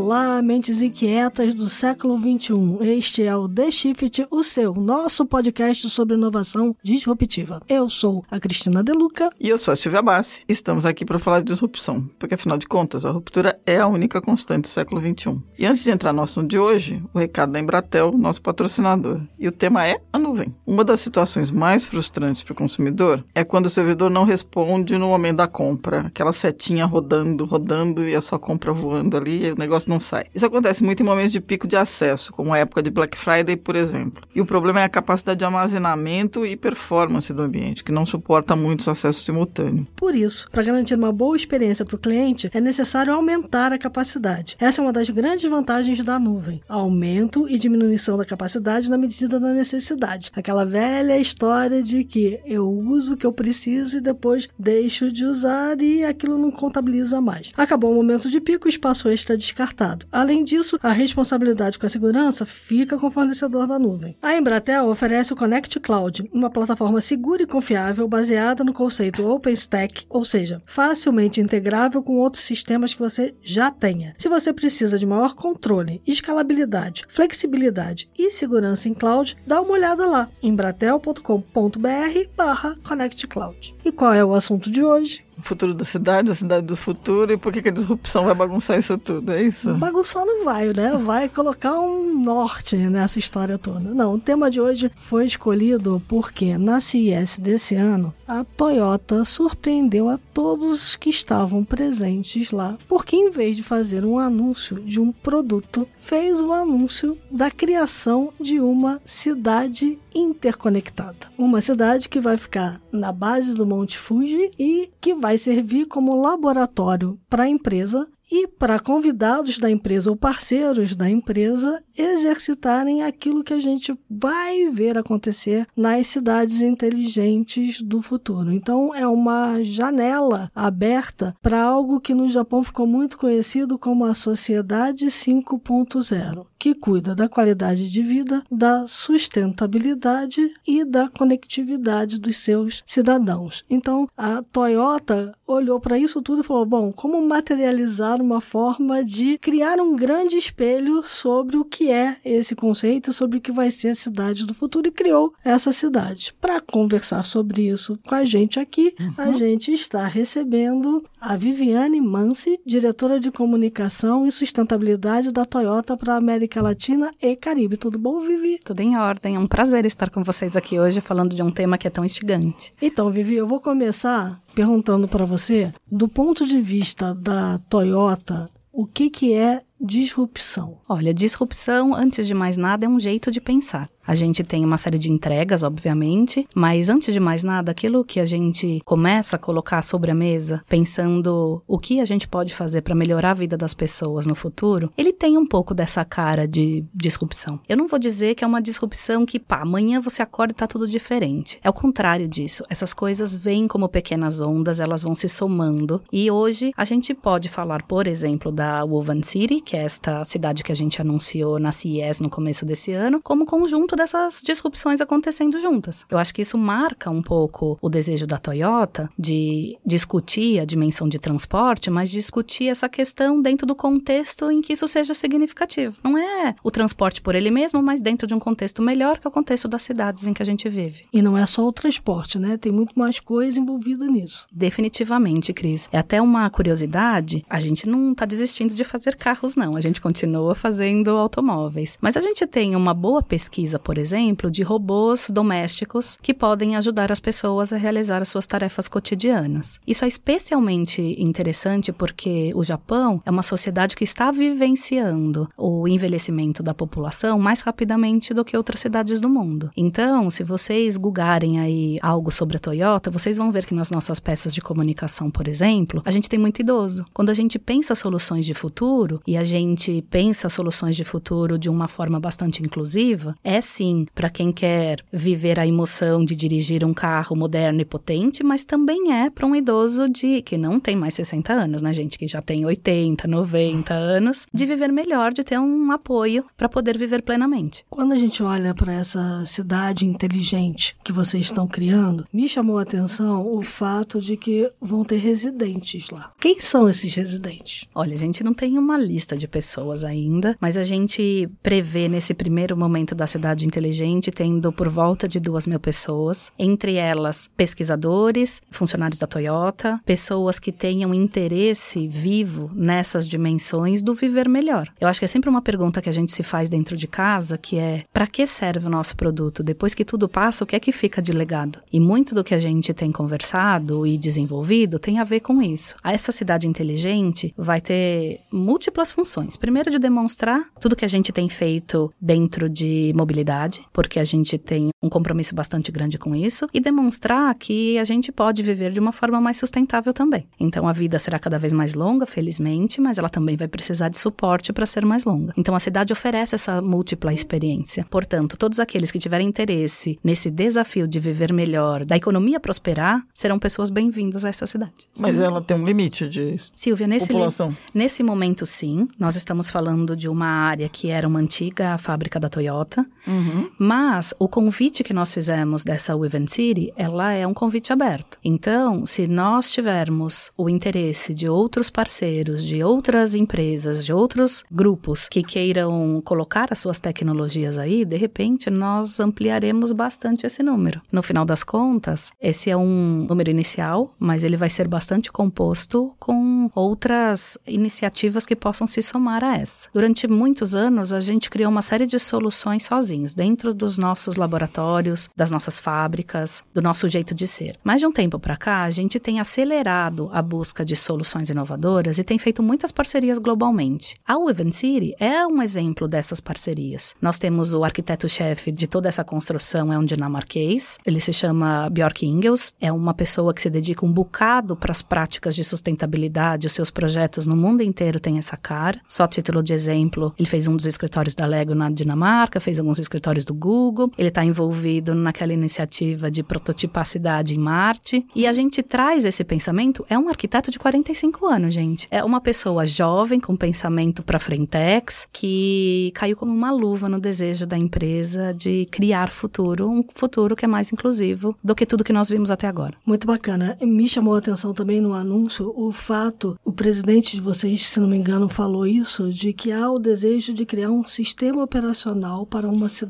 Olá, 0.00 0.40
mentes 0.40 0.80
inquietas 0.80 1.56
do 1.56 1.68
século 1.68 2.16
XXI. 2.16 2.54
Este 2.96 3.24
é 3.24 3.34
o 3.34 3.48
The 3.48 3.68
Shift, 3.68 4.28
o 4.30 4.44
seu, 4.44 4.72
nosso 4.72 5.26
podcast 5.26 5.90
sobre 5.90 6.14
inovação 6.14 6.76
disruptiva. 6.84 7.60
Eu 7.68 7.90
sou 7.90 8.24
a 8.30 8.38
Cristina 8.38 8.80
Deluca. 8.84 9.28
E 9.40 9.48
eu 9.48 9.58
sou 9.58 9.72
a 9.72 9.76
Silvia 9.76 10.00
Bassi. 10.00 10.44
Estamos 10.48 10.86
aqui 10.86 11.04
para 11.04 11.18
falar 11.18 11.40
de 11.40 11.46
disrupção, 11.46 12.08
porque 12.16 12.36
afinal 12.36 12.56
de 12.56 12.68
contas, 12.68 13.04
a 13.04 13.10
ruptura 13.10 13.58
é 13.66 13.78
a 13.78 13.88
única 13.88 14.20
constante 14.20 14.62
do 14.62 14.68
século 14.68 15.00
XXI. 15.00 15.36
E 15.58 15.66
antes 15.66 15.82
de 15.82 15.90
entrar 15.90 16.12
no 16.12 16.22
assunto 16.22 16.46
de 16.46 16.60
hoje, 16.60 17.02
o 17.12 17.18
recado 17.18 17.50
da 17.50 17.58
Embratel, 17.58 18.16
nosso 18.16 18.40
patrocinador. 18.40 19.20
E 19.36 19.48
o 19.48 19.52
tema 19.52 19.84
é 19.84 20.00
a 20.12 20.18
nuvem. 20.18 20.54
Uma 20.64 20.84
das 20.84 21.00
situações 21.00 21.50
mais 21.50 21.84
frustrantes 21.84 22.44
para 22.44 22.52
o 22.52 22.56
consumidor 22.56 23.24
é 23.34 23.42
quando 23.42 23.66
o 23.66 23.70
servidor 23.70 24.10
não 24.10 24.22
responde 24.22 24.96
no 24.96 25.08
momento 25.08 25.38
da 25.38 25.48
compra. 25.48 26.02
Aquela 26.02 26.32
setinha 26.32 26.86
rodando, 26.86 27.44
rodando 27.44 28.08
e 28.08 28.14
a 28.14 28.20
sua 28.20 28.38
compra 28.38 28.72
voando 28.72 29.16
ali 29.16 29.50
o 29.50 29.58
negócio 29.58 29.87
não 29.88 30.00
sai. 30.00 30.26
Isso 30.34 30.46
acontece 30.46 30.82
muito 30.84 31.02
em 31.02 31.06
momentos 31.06 31.32
de 31.32 31.40
pico 31.40 31.66
de 31.66 31.76
acesso, 31.76 32.32
como 32.32 32.52
a 32.52 32.58
época 32.58 32.82
de 32.82 32.90
Black 32.90 33.16
Friday, 33.16 33.56
por 33.56 33.74
exemplo. 33.74 34.22
E 34.34 34.40
o 34.40 34.46
problema 34.46 34.80
é 34.80 34.84
a 34.84 34.88
capacidade 34.88 35.38
de 35.38 35.44
armazenamento 35.44 36.44
e 36.44 36.56
performance 36.56 37.32
do 37.32 37.42
ambiente, 37.42 37.82
que 37.82 37.92
não 37.92 38.04
suporta 38.04 38.54
muitos 38.54 38.86
acessos 38.88 39.24
simultâneos. 39.24 39.86
Por 39.96 40.14
isso, 40.14 40.48
para 40.50 40.62
garantir 40.62 40.94
uma 40.94 41.12
boa 41.12 41.36
experiência 41.36 41.84
para 41.84 41.96
o 41.96 41.98
cliente, 41.98 42.50
é 42.52 42.60
necessário 42.60 43.12
aumentar 43.12 43.72
a 43.72 43.78
capacidade. 43.78 44.56
Essa 44.60 44.80
é 44.80 44.82
uma 44.82 44.92
das 44.92 45.08
grandes 45.10 45.48
vantagens 45.48 46.02
da 46.04 46.18
nuvem: 46.18 46.60
aumento 46.68 47.48
e 47.48 47.58
diminuição 47.58 48.16
da 48.16 48.24
capacidade 48.24 48.90
na 48.90 48.98
medida 48.98 49.40
da 49.40 49.52
necessidade. 49.52 50.30
Aquela 50.34 50.64
velha 50.64 51.18
história 51.18 51.82
de 51.82 52.04
que 52.04 52.40
eu 52.44 52.68
uso 52.68 53.14
o 53.14 53.16
que 53.16 53.26
eu 53.26 53.32
preciso 53.32 53.98
e 53.98 54.00
depois 54.00 54.48
deixo 54.58 55.10
de 55.10 55.24
usar 55.24 55.80
e 55.80 56.04
aquilo 56.04 56.38
não 56.38 56.50
contabiliza 56.50 57.20
mais. 57.20 57.52
Acabou 57.56 57.92
o 57.92 57.94
momento 57.94 58.30
de 58.30 58.40
pico, 58.40 58.68
espaço 58.68 59.08
extra 59.08 59.36
descartado. 59.36 59.77
Além 60.10 60.44
disso, 60.44 60.78
a 60.82 60.90
responsabilidade 60.90 61.78
com 61.78 61.86
a 61.86 61.90
segurança 61.90 62.44
fica 62.44 62.98
com 62.98 63.06
o 63.06 63.10
fornecedor 63.10 63.66
da 63.66 63.78
nuvem. 63.78 64.16
A 64.20 64.36
Embratel 64.36 64.86
oferece 64.86 65.32
o 65.32 65.36
Connect 65.36 65.78
Cloud, 65.80 66.28
uma 66.32 66.50
plataforma 66.50 67.00
segura 67.00 67.42
e 67.42 67.46
confiável 67.46 68.08
baseada 68.08 68.64
no 68.64 68.72
conceito 68.72 69.26
OpenStack, 69.26 70.06
ou 70.08 70.24
seja, 70.24 70.62
facilmente 70.66 71.40
integrável 71.40 72.02
com 72.02 72.16
outros 72.16 72.44
sistemas 72.44 72.94
que 72.94 73.00
você 73.00 73.34
já 73.42 73.70
tenha. 73.70 74.14
Se 74.18 74.28
você 74.28 74.52
precisa 74.52 74.98
de 74.98 75.06
maior 75.06 75.34
controle, 75.34 76.02
escalabilidade, 76.06 77.04
flexibilidade 77.08 78.10
e 78.18 78.30
segurança 78.30 78.88
em 78.88 78.94
cloud, 78.94 79.36
dá 79.46 79.60
uma 79.60 79.72
olhada 79.72 80.06
lá, 80.06 80.28
embratel.com.br 80.42 82.28
barra 82.36 82.74
Connect 82.86 83.26
Cloud. 83.26 83.76
E 83.84 83.92
qual 83.92 84.12
é 84.12 84.24
o 84.24 84.34
assunto 84.34 84.70
de 84.70 84.82
hoje? 84.82 85.27
O 85.38 85.42
futuro 85.42 85.72
da 85.72 85.84
cidade, 85.84 86.30
a 86.30 86.34
cidade 86.34 86.66
do 86.66 86.76
futuro, 86.76 87.32
e 87.32 87.36
por 87.36 87.52
que, 87.52 87.62
que 87.62 87.68
a 87.68 87.72
disrupção 87.72 88.24
vai 88.24 88.34
bagunçar 88.34 88.78
isso 88.78 88.98
tudo, 88.98 89.32
é 89.32 89.42
isso? 89.42 89.72
Bagunçar 89.74 90.24
não 90.24 90.44
vai, 90.44 90.68
né? 90.72 90.98
Vai 90.98 91.28
colocar 91.28 91.78
um 91.78 92.22
norte 92.22 92.76
nessa 92.76 93.18
história 93.18 93.56
toda. 93.56 93.94
Não, 93.94 94.14
o 94.14 94.18
tema 94.18 94.50
de 94.50 94.60
hoje 94.60 94.90
foi 94.96 95.26
escolhido 95.26 96.02
porque 96.08 96.58
na 96.58 96.80
CES 96.80 97.38
desse 97.38 97.74
ano, 97.74 98.12
a 98.26 98.44
Toyota 98.44 99.24
surpreendeu 99.24 100.08
a 100.08 100.18
todos 100.34 100.84
os 100.84 100.96
que 100.96 101.10
estavam 101.10 101.64
presentes 101.64 102.50
lá, 102.50 102.76
porque 102.88 103.16
em 103.16 103.30
vez 103.30 103.56
de 103.56 103.62
fazer 103.62 104.04
um 104.04 104.18
anúncio 104.18 104.80
de 104.80 105.00
um 105.00 105.12
produto, 105.12 105.86
fez 105.98 106.40
um 106.40 106.52
anúncio 106.52 107.16
da 107.30 107.50
criação 107.50 108.32
de 108.40 108.60
uma 108.60 109.00
cidade 109.04 109.98
interconectada. 110.18 111.28
Uma 111.38 111.60
cidade 111.60 112.08
que 112.08 112.20
vai 112.20 112.36
ficar 112.36 112.80
na 112.90 113.12
base 113.12 113.54
do 113.54 113.64
Monte 113.64 113.96
Fuji 113.96 114.50
e 114.58 114.90
que 115.00 115.14
vai 115.14 115.38
servir 115.38 115.86
como 115.86 116.20
laboratório 116.20 117.18
para 117.30 117.44
a 117.44 117.48
empresa 117.48 118.08
e 118.30 118.46
para 118.46 118.78
convidados 118.78 119.58
da 119.58 119.70
empresa 119.70 120.10
ou 120.10 120.16
parceiros 120.16 120.94
da 120.94 121.08
empresa 121.08 121.82
exercitarem 121.96 123.02
aquilo 123.02 123.42
que 123.42 123.54
a 123.54 123.58
gente 123.58 123.98
vai 124.08 124.70
ver 124.70 124.96
acontecer 124.98 125.66
nas 125.76 126.06
cidades 126.08 126.60
inteligentes 126.60 127.80
do 127.80 128.02
futuro. 128.02 128.52
Então 128.52 128.94
é 128.94 129.06
uma 129.06 129.62
janela 129.62 130.50
aberta 130.54 131.34
para 131.42 131.62
algo 131.62 132.00
que 132.00 132.14
no 132.14 132.28
Japão 132.28 132.62
ficou 132.62 132.86
muito 132.86 133.18
conhecido 133.18 133.78
como 133.78 134.04
a 134.04 134.14
sociedade 134.14 135.06
5.0, 135.06 136.46
que 136.58 136.74
cuida 136.74 137.14
da 137.14 137.28
qualidade 137.28 137.90
de 137.90 138.02
vida, 138.02 138.42
da 138.50 138.86
sustentabilidade 138.86 140.52
e 140.66 140.84
da 140.84 141.08
conectividade 141.08 142.18
dos 142.18 142.36
seus 142.36 142.82
cidadãos. 142.86 143.64
Então 143.68 144.08
a 144.16 144.42
Toyota 144.42 145.34
olhou 145.46 145.80
para 145.80 145.98
isso 145.98 146.20
tudo 146.20 146.42
e 146.42 146.44
falou: 146.44 146.66
bom, 146.66 146.92
como 146.92 147.20
materializar 147.26 148.17
uma 148.20 148.40
forma 148.40 149.04
de 149.04 149.38
criar 149.38 149.80
um 149.80 149.96
grande 149.96 150.36
espelho 150.36 151.02
sobre 151.02 151.56
o 151.56 151.64
que 151.64 151.90
é 151.90 152.16
esse 152.24 152.54
conceito, 152.54 153.12
sobre 153.12 153.38
o 153.38 153.40
que 153.40 153.52
vai 153.52 153.70
ser 153.70 153.88
a 153.88 153.94
cidade 153.94 154.46
do 154.46 154.54
futuro 154.54 154.88
e 154.88 154.92
criou 154.92 155.32
essa 155.44 155.72
cidade. 155.72 156.34
Para 156.40 156.60
conversar 156.60 157.24
sobre 157.24 157.68
isso 157.68 157.98
com 158.06 158.14
a 158.14 158.24
gente 158.24 158.58
aqui, 158.60 158.94
uhum. 158.98 159.12
a 159.16 159.32
gente 159.32 159.72
está 159.72 160.06
recebendo 160.06 161.04
a 161.20 161.36
Viviane 161.36 162.00
Mansi, 162.00 162.60
diretora 162.64 163.18
de 163.18 163.30
comunicação 163.30 164.26
e 164.26 164.32
sustentabilidade 164.32 165.32
da 165.32 165.44
Toyota 165.44 165.96
para 165.96 166.14
a 166.14 166.16
América 166.16 166.62
Latina 166.62 167.12
e 167.20 167.34
Caribe. 167.34 167.76
Tudo 167.76 167.98
bom, 167.98 168.20
Vivi? 168.20 168.60
Tudo 168.64 168.80
em 168.80 168.96
ordem. 168.96 169.36
É 169.36 169.38
um 169.38 169.46
prazer 169.46 169.84
estar 169.84 170.10
com 170.10 170.22
vocês 170.22 170.56
aqui 170.56 170.78
hoje 170.78 171.00
falando 171.00 171.34
de 171.34 171.42
um 171.42 171.50
tema 171.50 171.78
que 171.78 171.86
é 171.86 171.90
tão 171.90 172.04
instigante. 172.04 172.72
Então, 172.80 173.10
Vivi, 173.10 173.34
eu 173.34 173.46
vou 173.46 173.60
começar 173.60 174.40
perguntando 174.58 175.06
para 175.06 175.24
você, 175.24 175.72
do 175.88 176.08
ponto 176.08 176.44
de 176.44 176.60
vista 176.60 177.14
da 177.14 177.60
Toyota, 177.70 178.50
o 178.72 178.86
que, 178.86 179.08
que 179.08 179.32
é 179.32 179.60
disrupção? 179.80 180.80
Olha, 180.88 181.14
disrupção, 181.14 181.94
antes 181.94 182.26
de 182.26 182.34
mais 182.34 182.56
nada, 182.56 182.84
é 182.84 182.88
um 182.88 182.98
jeito 182.98 183.30
de 183.30 183.40
pensar. 183.40 183.88
A 184.08 184.14
gente 184.14 184.42
tem 184.42 184.64
uma 184.64 184.78
série 184.78 184.98
de 184.98 185.12
entregas, 185.12 185.62
obviamente, 185.62 186.48
mas 186.54 186.88
antes 186.88 187.12
de 187.12 187.20
mais 187.20 187.44
nada, 187.44 187.70
aquilo 187.70 188.02
que 188.02 188.18
a 188.18 188.24
gente 188.24 188.80
começa 188.86 189.36
a 189.36 189.38
colocar 189.38 189.82
sobre 189.82 190.10
a 190.10 190.14
mesa, 190.14 190.64
pensando 190.66 191.62
o 191.68 191.78
que 191.78 192.00
a 192.00 192.06
gente 192.06 192.26
pode 192.26 192.54
fazer 192.54 192.80
para 192.80 192.94
melhorar 192.94 193.32
a 193.32 193.34
vida 193.34 193.54
das 193.54 193.74
pessoas 193.74 194.26
no 194.26 194.34
futuro, 194.34 194.90
ele 194.96 195.12
tem 195.12 195.36
um 195.36 195.44
pouco 195.44 195.74
dessa 195.74 196.06
cara 196.06 196.48
de 196.48 196.82
disrupção. 196.94 197.60
Eu 197.68 197.76
não 197.76 197.86
vou 197.86 197.98
dizer 197.98 198.34
que 198.34 198.42
é 198.42 198.46
uma 198.46 198.62
disrupção 198.62 199.26
que, 199.26 199.38
pá, 199.38 199.60
amanhã 199.60 200.00
você 200.00 200.22
acorda 200.22 200.52
e 200.52 200.56
tá 200.56 200.66
tudo 200.66 200.88
diferente. 200.88 201.60
É 201.62 201.68
o 201.68 201.74
contrário 201.74 202.26
disso. 202.26 202.62
Essas 202.70 202.94
coisas 202.94 203.36
vêm 203.36 203.68
como 203.68 203.90
pequenas 203.90 204.40
ondas, 204.40 204.80
elas 204.80 205.02
vão 205.02 205.14
se 205.14 205.28
somando. 205.28 206.00
E 206.10 206.30
hoje 206.30 206.72
a 206.78 206.84
gente 206.86 207.12
pode 207.12 207.50
falar, 207.50 207.82
por 207.82 208.06
exemplo, 208.06 208.50
da 208.50 208.82
Woven 208.84 209.22
City, 209.22 209.60
que 209.60 209.76
é 209.76 209.82
esta 209.82 210.24
cidade 210.24 210.64
que 210.64 210.72
a 210.72 210.74
gente 210.74 210.98
anunciou 210.98 211.58
na 211.58 211.72
CES 211.72 212.20
no 212.20 212.30
começo 212.30 212.64
desse 212.64 212.94
ano, 212.94 213.20
como 213.22 213.44
conjunto 213.44 213.97
dessas 213.98 214.40
disrupções 214.42 215.00
acontecendo 215.00 215.60
juntas. 215.60 216.06
Eu 216.08 216.18
acho 216.18 216.32
que 216.32 216.42
isso 216.42 216.56
marca 216.56 217.10
um 217.10 217.22
pouco 217.22 217.76
o 217.82 217.88
desejo 217.88 218.26
da 218.26 218.38
Toyota 218.38 219.10
de 219.18 219.76
discutir 219.84 220.60
a 220.60 220.64
dimensão 220.64 221.08
de 221.08 221.18
transporte, 221.18 221.90
mas 221.90 222.10
discutir 222.10 222.68
essa 222.68 222.88
questão 222.88 223.42
dentro 223.42 223.66
do 223.66 223.74
contexto 223.74 224.50
em 224.50 224.60
que 224.60 224.72
isso 224.72 224.86
seja 224.86 225.12
significativo. 225.12 225.98
Não 226.02 226.16
é 226.16 226.54
o 226.62 226.70
transporte 226.70 227.20
por 227.20 227.34
ele 227.34 227.50
mesmo, 227.50 227.82
mas 227.82 228.00
dentro 228.00 228.26
de 228.26 228.34
um 228.34 228.38
contexto 228.38 228.80
melhor 228.80 229.18
que 229.18 229.26
é 229.26 229.28
o 229.28 229.32
contexto 229.32 229.68
das 229.68 229.82
cidades 229.82 230.26
em 230.26 230.32
que 230.32 230.42
a 230.42 230.46
gente 230.46 230.68
vive. 230.68 231.04
E 231.12 231.20
não 231.20 231.36
é 231.36 231.44
só 231.46 231.66
o 231.66 231.72
transporte, 231.72 232.38
né? 232.38 232.56
Tem 232.56 232.72
muito 232.72 232.98
mais 232.98 233.20
coisa 233.20 233.58
envolvida 233.58 234.06
nisso. 234.06 234.46
Definitivamente, 234.52 235.52
Cris. 235.52 235.88
É 235.92 235.98
até 235.98 236.22
uma 236.22 236.48
curiosidade, 236.48 237.44
a 237.50 237.58
gente 237.58 237.88
não 237.88 238.12
está 238.12 238.24
desistindo 238.24 238.74
de 238.74 238.84
fazer 238.84 239.16
carros, 239.16 239.56
não. 239.56 239.76
A 239.76 239.80
gente 239.80 240.00
continua 240.00 240.54
fazendo 240.54 241.10
automóveis. 241.10 241.98
Mas 242.00 242.16
a 242.16 242.20
gente 242.20 242.46
tem 242.46 242.76
uma 242.76 242.94
boa 242.94 243.22
pesquisa, 243.22 243.78
por 243.88 243.96
exemplo, 243.96 244.50
de 244.50 244.62
robôs 244.62 245.30
domésticos 245.30 246.18
que 246.20 246.34
podem 246.34 246.76
ajudar 246.76 247.10
as 247.10 247.18
pessoas 247.18 247.72
a 247.72 247.78
realizar 247.78 248.20
as 248.20 248.28
suas 248.28 248.46
tarefas 248.46 248.86
cotidianas. 248.86 249.80
Isso 249.86 250.04
é 250.04 250.08
especialmente 250.08 251.00
interessante 251.18 251.90
porque 251.90 252.52
o 252.54 252.62
Japão 252.62 253.22
é 253.24 253.30
uma 253.30 253.42
sociedade 253.42 253.96
que 253.96 254.04
está 254.04 254.30
vivenciando 254.30 255.48
o 255.56 255.88
envelhecimento 255.88 256.62
da 256.62 256.74
população 256.74 257.38
mais 257.38 257.62
rapidamente 257.62 258.34
do 258.34 258.44
que 258.44 258.58
outras 258.58 258.80
cidades 258.80 259.22
do 259.22 259.30
mundo. 259.30 259.70
Então, 259.74 260.30
se 260.30 260.44
vocês 260.44 260.98
googarem 260.98 261.58
aí 261.58 261.98
algo 262.02 262.30
sobre 262.30 262.58
a 262.58 262.60
Toyota, 262.60 263.10
vocês 263.10 263.38
vão 263.38 263.50
ver 263.50 263.64
que 263.64 263.74
nas 263.74 263.90
nossas 263.90 264.20
peças 264.20 264.52
de 264.52 264.60
comunicação, 264.60 265.30
por 265.30 265.48
exemplo, 265.48 266.02
a 266.04 266.10
gente 266.10 266.28
tem 266.28 266.38
muito 266.38 266.60
idoso. 266.60 267.06
Quando 267.14 267.30
a 267.30 267.34
gente 267.34 267.58
pensa 267.58 267.94
soluções 267.94 268.44
de 268.44 268.52
futuro 268.52 269.22
e 269.26 269.34
a 269.34 269.44
gente 269.44 270.04
pensa 270.10 270.50
soluções 270.50 270.94
de 270.94 271.04
futuro 271.04 271.58
de 271.58 271.70
uma 271.70 271.88
forma 271.88 272.20
bastante 272.20 272.62
inclusiva, 272.62 273.34
é 273.42 273.62
sim 273.78 274.04
para 274.14 274.28
quem 274.28 274.50
quer 274.50 275.04
viver 275.12 275.58
a 275.60 275.66
emoção 275.66 276.24
de 276.24 276.34
dirigir 276.34 276.84
um 276.84 276.92
carro 276.92 277.36
moderno 277.36 277.80
e 277.80 277.84
potente, 277.84 278.42
mas 278.42 278.64
também 278.64 279.12
é 279.12 279.30
para 279.30 279.46
um 279.46 279.54
idoso 279.54 280.08
de 280.08 280.42
que 280.42 280.58
não 280.58 280.80
tem 280.80 280.96
mais 280.96 281.14
60 281.14 281.52
anos, 281.52 281.80
né, 281.80 281.92
gente, 281.92 282.18
que 282.18 282.26
já 282.26 282.42
tem 282.42 282.66
80, 282.66 283.28
90 283.28 283.94
anos, 283.94 284.46
de 284.52 284.66
viver 284.66 284.90
melhor, 284.90 285.32
de 285.32 285.44
ter 285.44 285.58
um 285.58 285.92
apoio 285.92 286.44
para 286.56 286.68
poder 286.68 286.98
viver 286.98 287.22
plenamente. 287.22 287.84
Quando 287.88 288.12
a 288.12 288.16
gente 288.16 288.42
olha 288.42 288.74
para 288.74 288.92
essa 288.92 289.44
cidade 289.46 290.04
inteligente 290.04 290.96
que 291.04 291.12
vocês 291.12 291.44
estão 291.44 291.66
criando, 291.68 292.26
me 292.32 292.48
chamou 292.48 292.78
a 292.78 292.82
atenção 292.82 293.46
o 293.46 293.62
fato 293.62 294.20
de 294.20 294.36
que 294.36 294.70
vão 294.80 295.04
ter 295.04 295.18
residentes 295.18 296.10
lá. 296.10 296.32
Quem 296.40 296.60
são 296.60 296.88
esses 296.88 297.14
residentes? 297.14 297.86
Olha, 297.94 298.14
a 298.14 298.18
gente 298.18 298.42
não 298.42 298.52
tem 298.52 298.76
uma 298.76 298.98
lista 298.98 299.36
de 299.36 299.46
pessoas 299.46 300.02
ainda, 300.02 300.56
mas 300.60 300.76
a 300.76 300.82
gente 300.82 301.48
prevê 301.62 302.08
nesse 302.08 302.34
primeiro 302.34 302.76
momento 302.76 303.14
da 303.14 303.26
cidade 303.26 303.57
inteligente 303.64 304.30
tendo 304.30 304.72
por 304.72 304.88
volta 304.88 305.28
de 305.28 305.40
duas 305.40 305.66
mil 305.66 305.80
pessoas, 305.80 306.52
entre 306.58 306.94
elas 306.94 307.48
pesquisadores, 307.56 308.62
funcionários 308.70 309.18
da 309.18 309.26
Toyota, 309.26 310.00
pessoas 310.04 310.58
que 310.58 310.72
tenham 310.72 311.14
interesse 311.14 312.08
vivo 312.08 312.70
nessas 312.74 313.26
dimensões 313.26 314.02
do 314.02 314.14
viver 314.14 314.48
melhor. 314.48 314.88
Eu 315.00 315.08
acho 315.08 315.18
que 315.18 315.24
é 315.24 315.28
sempre 315.28 315.50
uma 315.50 315.62
pergunta 315.62 316.00
que 316.00 316.08
a 316.08 316.12
gente 316.12 316.32
se 316.32 316.42
faz 316.42 316.68
dentro 316.68 316.96
de 316.96 317.06
casa, 317.06 317.58
que 317.58 317.78
é 317.78 318.04
para 318.12 318.26
que 318.26 318.46
serve 318.46 318.86
o 318.86 318.90
nosso 318.90 319.16
produto? 319.16 319.62
Depois 319.62 319.94
que 319.94 320.04
tudo 320.04 320.28
passa, 320.28 320.64
o 320.64 320.66
que 320.66 320.76
é 320.76 320.80
que 320.80 320.92
fica 320.92 321.20
de 321.20 321.32
legado? 321.32 321.80
E 321.92 322.00
muito 322.00 322.34
do 322.34 322.44
que 322.44 322.54
a 322.54 322.58
gente 322.58 322.92
tem 322.94 323.10
conversado 323.12 324.06
e 324.06 324.16
desenvolvido 324.18 324.98
tem 324.98 325.18
a 325.18 325.24
ver 325.24 325.40
com 325.40 325.62
isso. 325.62 325.94
Essa 326.04 326.32
cidade 326.32 326.66
inteligente 326.66 327.52
vai 327.56 327.80
ter 327.80 328.40
múltiplas 328.52 329.12
funções. 329.12 329.56
Primeiro, 329.56 329.90
de 329.90 329.98
demonstrar 329.98 330.68
tudo 330.80 330.96
que 330.96 331.04
a 331.04 331.08
gente 331.08 331.32
tem 331.32 331.48
feito 331.48 332.12
dentro 332.20 332.68
de 332.68 333.12
mobilidade, 333.14 333.47
porque 333.92 334.18
a 334.18 334.24
gente 334.24 334.58
tem 334.58 334.90
um 335.02 335.08
compromisso 335.08 335.54
bastante 335.54 335.90
grande 335.90 336.18
com 336.18 336.34
isso, 336.34 336.68
e 336.72 336.80
demonstrar 336.80 337.54
que 337.54 337.98
a 337.98 338.04
gente 338.04 338.32
pode 338.32 338.62
viver 338.62 338.90
de 338.90 339.00
uma 339.00 339.12
forma 339.12 339.40
mais 339.40 339.58
sustentável 339.58 340.12
também. 340.12 340.46
Então, 340.58 340.88
a 340.88 340.92
vida 340.92 341.18
será 341.18 341.38
cada 341.38 341.58
vez 341.58 341.72
mais 341.72 341.94
longa, 341.94 342.26
felizmente, 342.26 343.00
mas 343.00 343.18
ela 343.18 343.28
também 343.28 343.56
vai 343.56 343.68
precisar 343.68 344.08
de 344.08 344.18
suporte 344.18 344.72
para 344.72 344.86
ser 344.86 345.04
mais 345.04 345.24
longa. 345.24 345.52
Então, 345.56 345.74
a 345.74 345.80
cidade 345.80 346.12
oferece 346.12 346.54
essa 346.54 346.82
múltipla 346.82 347.32
experiência. 347.32 348.06
Portanto, 348.10 348.56
todos 348.56 348.80
aqueles 348.80 349.10
que 349.10 349.18
tiverem 349.18 349.48
interesse 349.48 350.18
nesse 350.22 350.50
desafio 350.50 351.06
de 351.06 351.20
viver 351.20 351.52
melhor, 351.52 352.04
da 352.04 352.16
economia 352.16 352.60
prosperar, 352.60 353.24
serão 353.32 353.58
pessoas 353.58 353.90
bem-vindas 353.90 354.44
a 354.44 354.48
essa 354.48 354.66
cidade. 354.66 355.08
Mas 355.18 355.38
ela 355.40 355.60
tem 355.62 355.76
um 355.76 355.84
limite 355.84 356.28
de 356.28 356.56
Silvia, 356.74 357.06
nesse, 357.06 357.28
população. 357.28 357.76
nesse 357.94 358.22
momento, 358.22 358.66
sim. 358.66 359.08
Nós 359.18 359.36
estamos 359.36 359.70
falando 359.70 360.16
de 360.16 360.28
uma 360.28 360.46
área 360.46 360.88
que 360.88 361.08
era 361.08 361.26
uma 361.26 361.38
antiga 361.38 361.96
fábrica 361.98 362.40
da 362.40 362.48
Toyota, 362.48 363.06
Uhum. 363.38 363.70
mas 363.78 364.34
o 364.38 364.48
convite 364.48 365.04
que 365.04 365.12
nós 365.12 365.32
fizemos 365.32 365.84
dessa 365.84 366.16
Woven 366.16 366.46
City, 366.46 366.92
ela 366.96 367.32
é 367.32 367.46
um 367.46 367.54
convite 367.54 367.92
aberto. 367.92 368.38
Então, 368.44 369.06
se 369.06 369.28
nós 369.28 369.70
tivermos 369.70 370.50
o 370.56 370.68
interesse 370.68 371.32
de 371.34 371.48
outros 371.48 371.90
parceiros, 371.90 372.64
de 372.64 372.82
outras 372.82 373.34
empresas, 373.34 374.04
de 374.04 374.12
outros 374.12 374.64
grupos 374.70 375.28
que 375.28 375.42
queiram 375.42 376.20
colocar 376.24 376.68
as 376.70 376.80
suas 376.80 376.98
tecnologias 376.98 377.78
aí, 377.78 378.04
de 378.04 378.16
repente 378.16 378.70
nós 378.70 379.20
ampliaremos 379.20 379.92
bastante 379.92 380.46
esse 380.46 380.62
número. 380.62 381.00
No 381.12 381.22
final 381.22 381.44
das 381.44 381.62
contas, 381.62 382.30
esse 382.40 382.70
é 382.70 382.76
um 382.76 383.26
número 383.28 383.50
inicial, 383.50 384.14
mas 384.18 384.44
ele 384.44 384.56
vai 384.56 384.70
ser 384.70 384.88
bastante 384.88 385.30
composto 385.30 386.12
com 386.18 386.70
outras 386.74 387.58
iniciativas 387.66 388.46
que 388.46 388.56
possam 388.56 388.86
se 388.86 389.02
somar 389.02 389.44
a 389.44 389.58
essa. 389.58 389.88
Durante 389.92 390.26
muitos 390.26 390.74
anos, 390.74 391.12
a 391.12 391.20
gente 391.20 391.50
criou 391.50 391.70
uma 391.70 391.82
série 391.82 392.06
de 392.06 392.18
soluções 392.18 392.84
sozinhos, 392.84 393.27
dentro 393.34 393.74
dos 393.74 393.98
nossos 393.98 394.36
laboratórios, 394.36 395.28
das 395.36 395.50
nossas 395.50 395.78
fábricas, 395.78 396.62
do 396.72 396.82
nosso 396.82 397.08
jeito 397.08 397.34
de 397.34 397.46
ser. 397.46 397.76
Mas 397.82 398.00
de 398.00 398.06
um 398.06 398.12
tempo 398.12 398.38
para 398.38 398.56
cá, 398.56 398.82
a 398.82 398.90
gente 398.90 399.18
tem 399.18 399.40
acelerado 399.40 400.28
a 400.32 400.42
busca 400.42 400.84
de 400.84 400.96
soluções 400.96 401.50
inovadoras 401.50 402.18
e 402.18 402.24
tem 402.24 402.38
feito 402.38 402.62
muitas 402.62 402.92
parcerias 402.92 403.38
globalmente. 403.38 404.16
A 404.26 404.36
Woven 404.36 404.72
City 404.72 405.14
é 405.18 405.46
um 405.46 405.62
exemplo 405.62 406.08
dessas 406.08 406.40
parcerias. 406.40 407.14
Nós 407.20 407.38
temos 407.38 407.74
o 407.74 407.84
arquiteto-chefe 407.84 408.72
de 408.72 408.86
toda 408.86 409.08
essa 409.08 409.24
construção, 409.24 409.92
é 409.92 409.98
um 409.98 410.04
dinamarquês, 410.04 410.98
ele 411.06 411.20
se 411.20 411.32
chama 411.32 411.88
Björk 411.90 412.26
Ingels, 412.26 412.72
é 412.80 412.92
uma 412.92 413.14
pessoa 413.14 413.52
que 413.52 413.62
se 413.62 413.70
dedica 413.70 414.04
um 414.04 414.12
bocado 414.12 414.76
para 414.76 414.92
as 414.92 415.02
práticas 415.02 415.54
de 415.54 415.64
sustentabilidade, 415.64 416.66
os 416.66 416.72
seus 416.72 416.90
projetos 416.90 417.46
no 417.46 417.56
mundo 417.56 417.82
inteiro 417.82 418.20
têm 418.20 418.38
essa 418.38 418.56
cara. 418.56 419.00
Só 419.08 419.26
título 419.26 419.62
de 419.62 419.72
exemplo, 419.72 420.32
ele 420.38 420.48
fez 420.48 420.68
um 420.68 420.76
dos 420.76 420.86
escritórios 420.86 421.34
da 421.34 421.46
Lego 421.46 421.74
na 421.74 421.90
Dinamarca, 421.90 422.60
fez 422.60 422.78
alguns 422.78 422.98
escritórios 422.98 423.17
do 423.44 423.54
Google, 423.54 424.10
ele 424.16 424.28
está 424.28 424.44
envolvido 424.44 425.14
naquela 425.14 425.52
iniciativa 425.52 426.30
de 426.30 426.42
prototipacidade 426.42 427.54
em 427.54 427.58
Marte. 427.58 428.24
E 428.34 428.46
a 428.46 428.52
gente 428.52 428.82
traz 428.82 429.24
esse 429.24 429.44
pensamento, 429.44 430.04
é 430.08 430.18
um 430.18 430.28
arquiteto 430.28 430.70
de 430.70 430.78
45 430.78 431.46
anos, 431.46 431.74
gente. 431.74 432.06
É 432.10 432.24
uma 432.24 432.40
pessoa 432.40 432.86
jovem, 432.86 433.40
com 433.40 433.56
pensamento 433.56 434.22
para 434.22 434.38
frentex, 434.38 435.26
que 435.32 436.12
caiu 436.14 436.36
como 436.36 436.52
uma 436.52 436.70
luva 436.70 437.08
no 437.08 437.20
desejo 437.20 437.66
da 437.66 437.76
empresa 437.76 438.54
de 438.54 438.86
criar 438.90 439.30
futuro, 439.30 439.88
um 439.88 440.04
futuro 440.14 440.56
que 440.56 440.64
é 440.64 440.68
mais 440.68 440.92
inclusivo 440.92 441.56
do 441.62 441.74
que 441.74 441.86
tudo 441.86 442.04
que 442.04 442.12
nós 442.12 442.28
vimos 442.28 442.50
até 442.50 442.66
agora. 442.66 442.94
Muito 443.04 443.26
bacana. 443.26 443.76
Me 443.80 444.08
chamou 444.08 444.34
a 444.34 444.38
atenção 444.38 444.72
também 444.72 445.00
no 445.00 445.12
anúncio 445.12 445.72
o 445.76 445.92
fato, 445.92 446.58
o 446.64 446.72
presidente 446.72 447.36
de 447.36 447.42
vocês, 447.42 447.88
se 447.88 448.00
não 448.00 448.08
me 448.08 448.16
engano, 448.16 448.48
falou 448.48 448.86
isso, 448.86 449.32
de 449.32 449.52
que 449.52 449.72
há 449.72 449.90
o 449.90 449.98
desejo 449.98 450.52
de 450.54 450.64
criar 450.64 450.90
um 450.90 451.04
sistema 451.06 451.62
operacional 451.62 452.46
para 452.46 452.68
uma 452.68 452.88
cidade. 452.88 453.07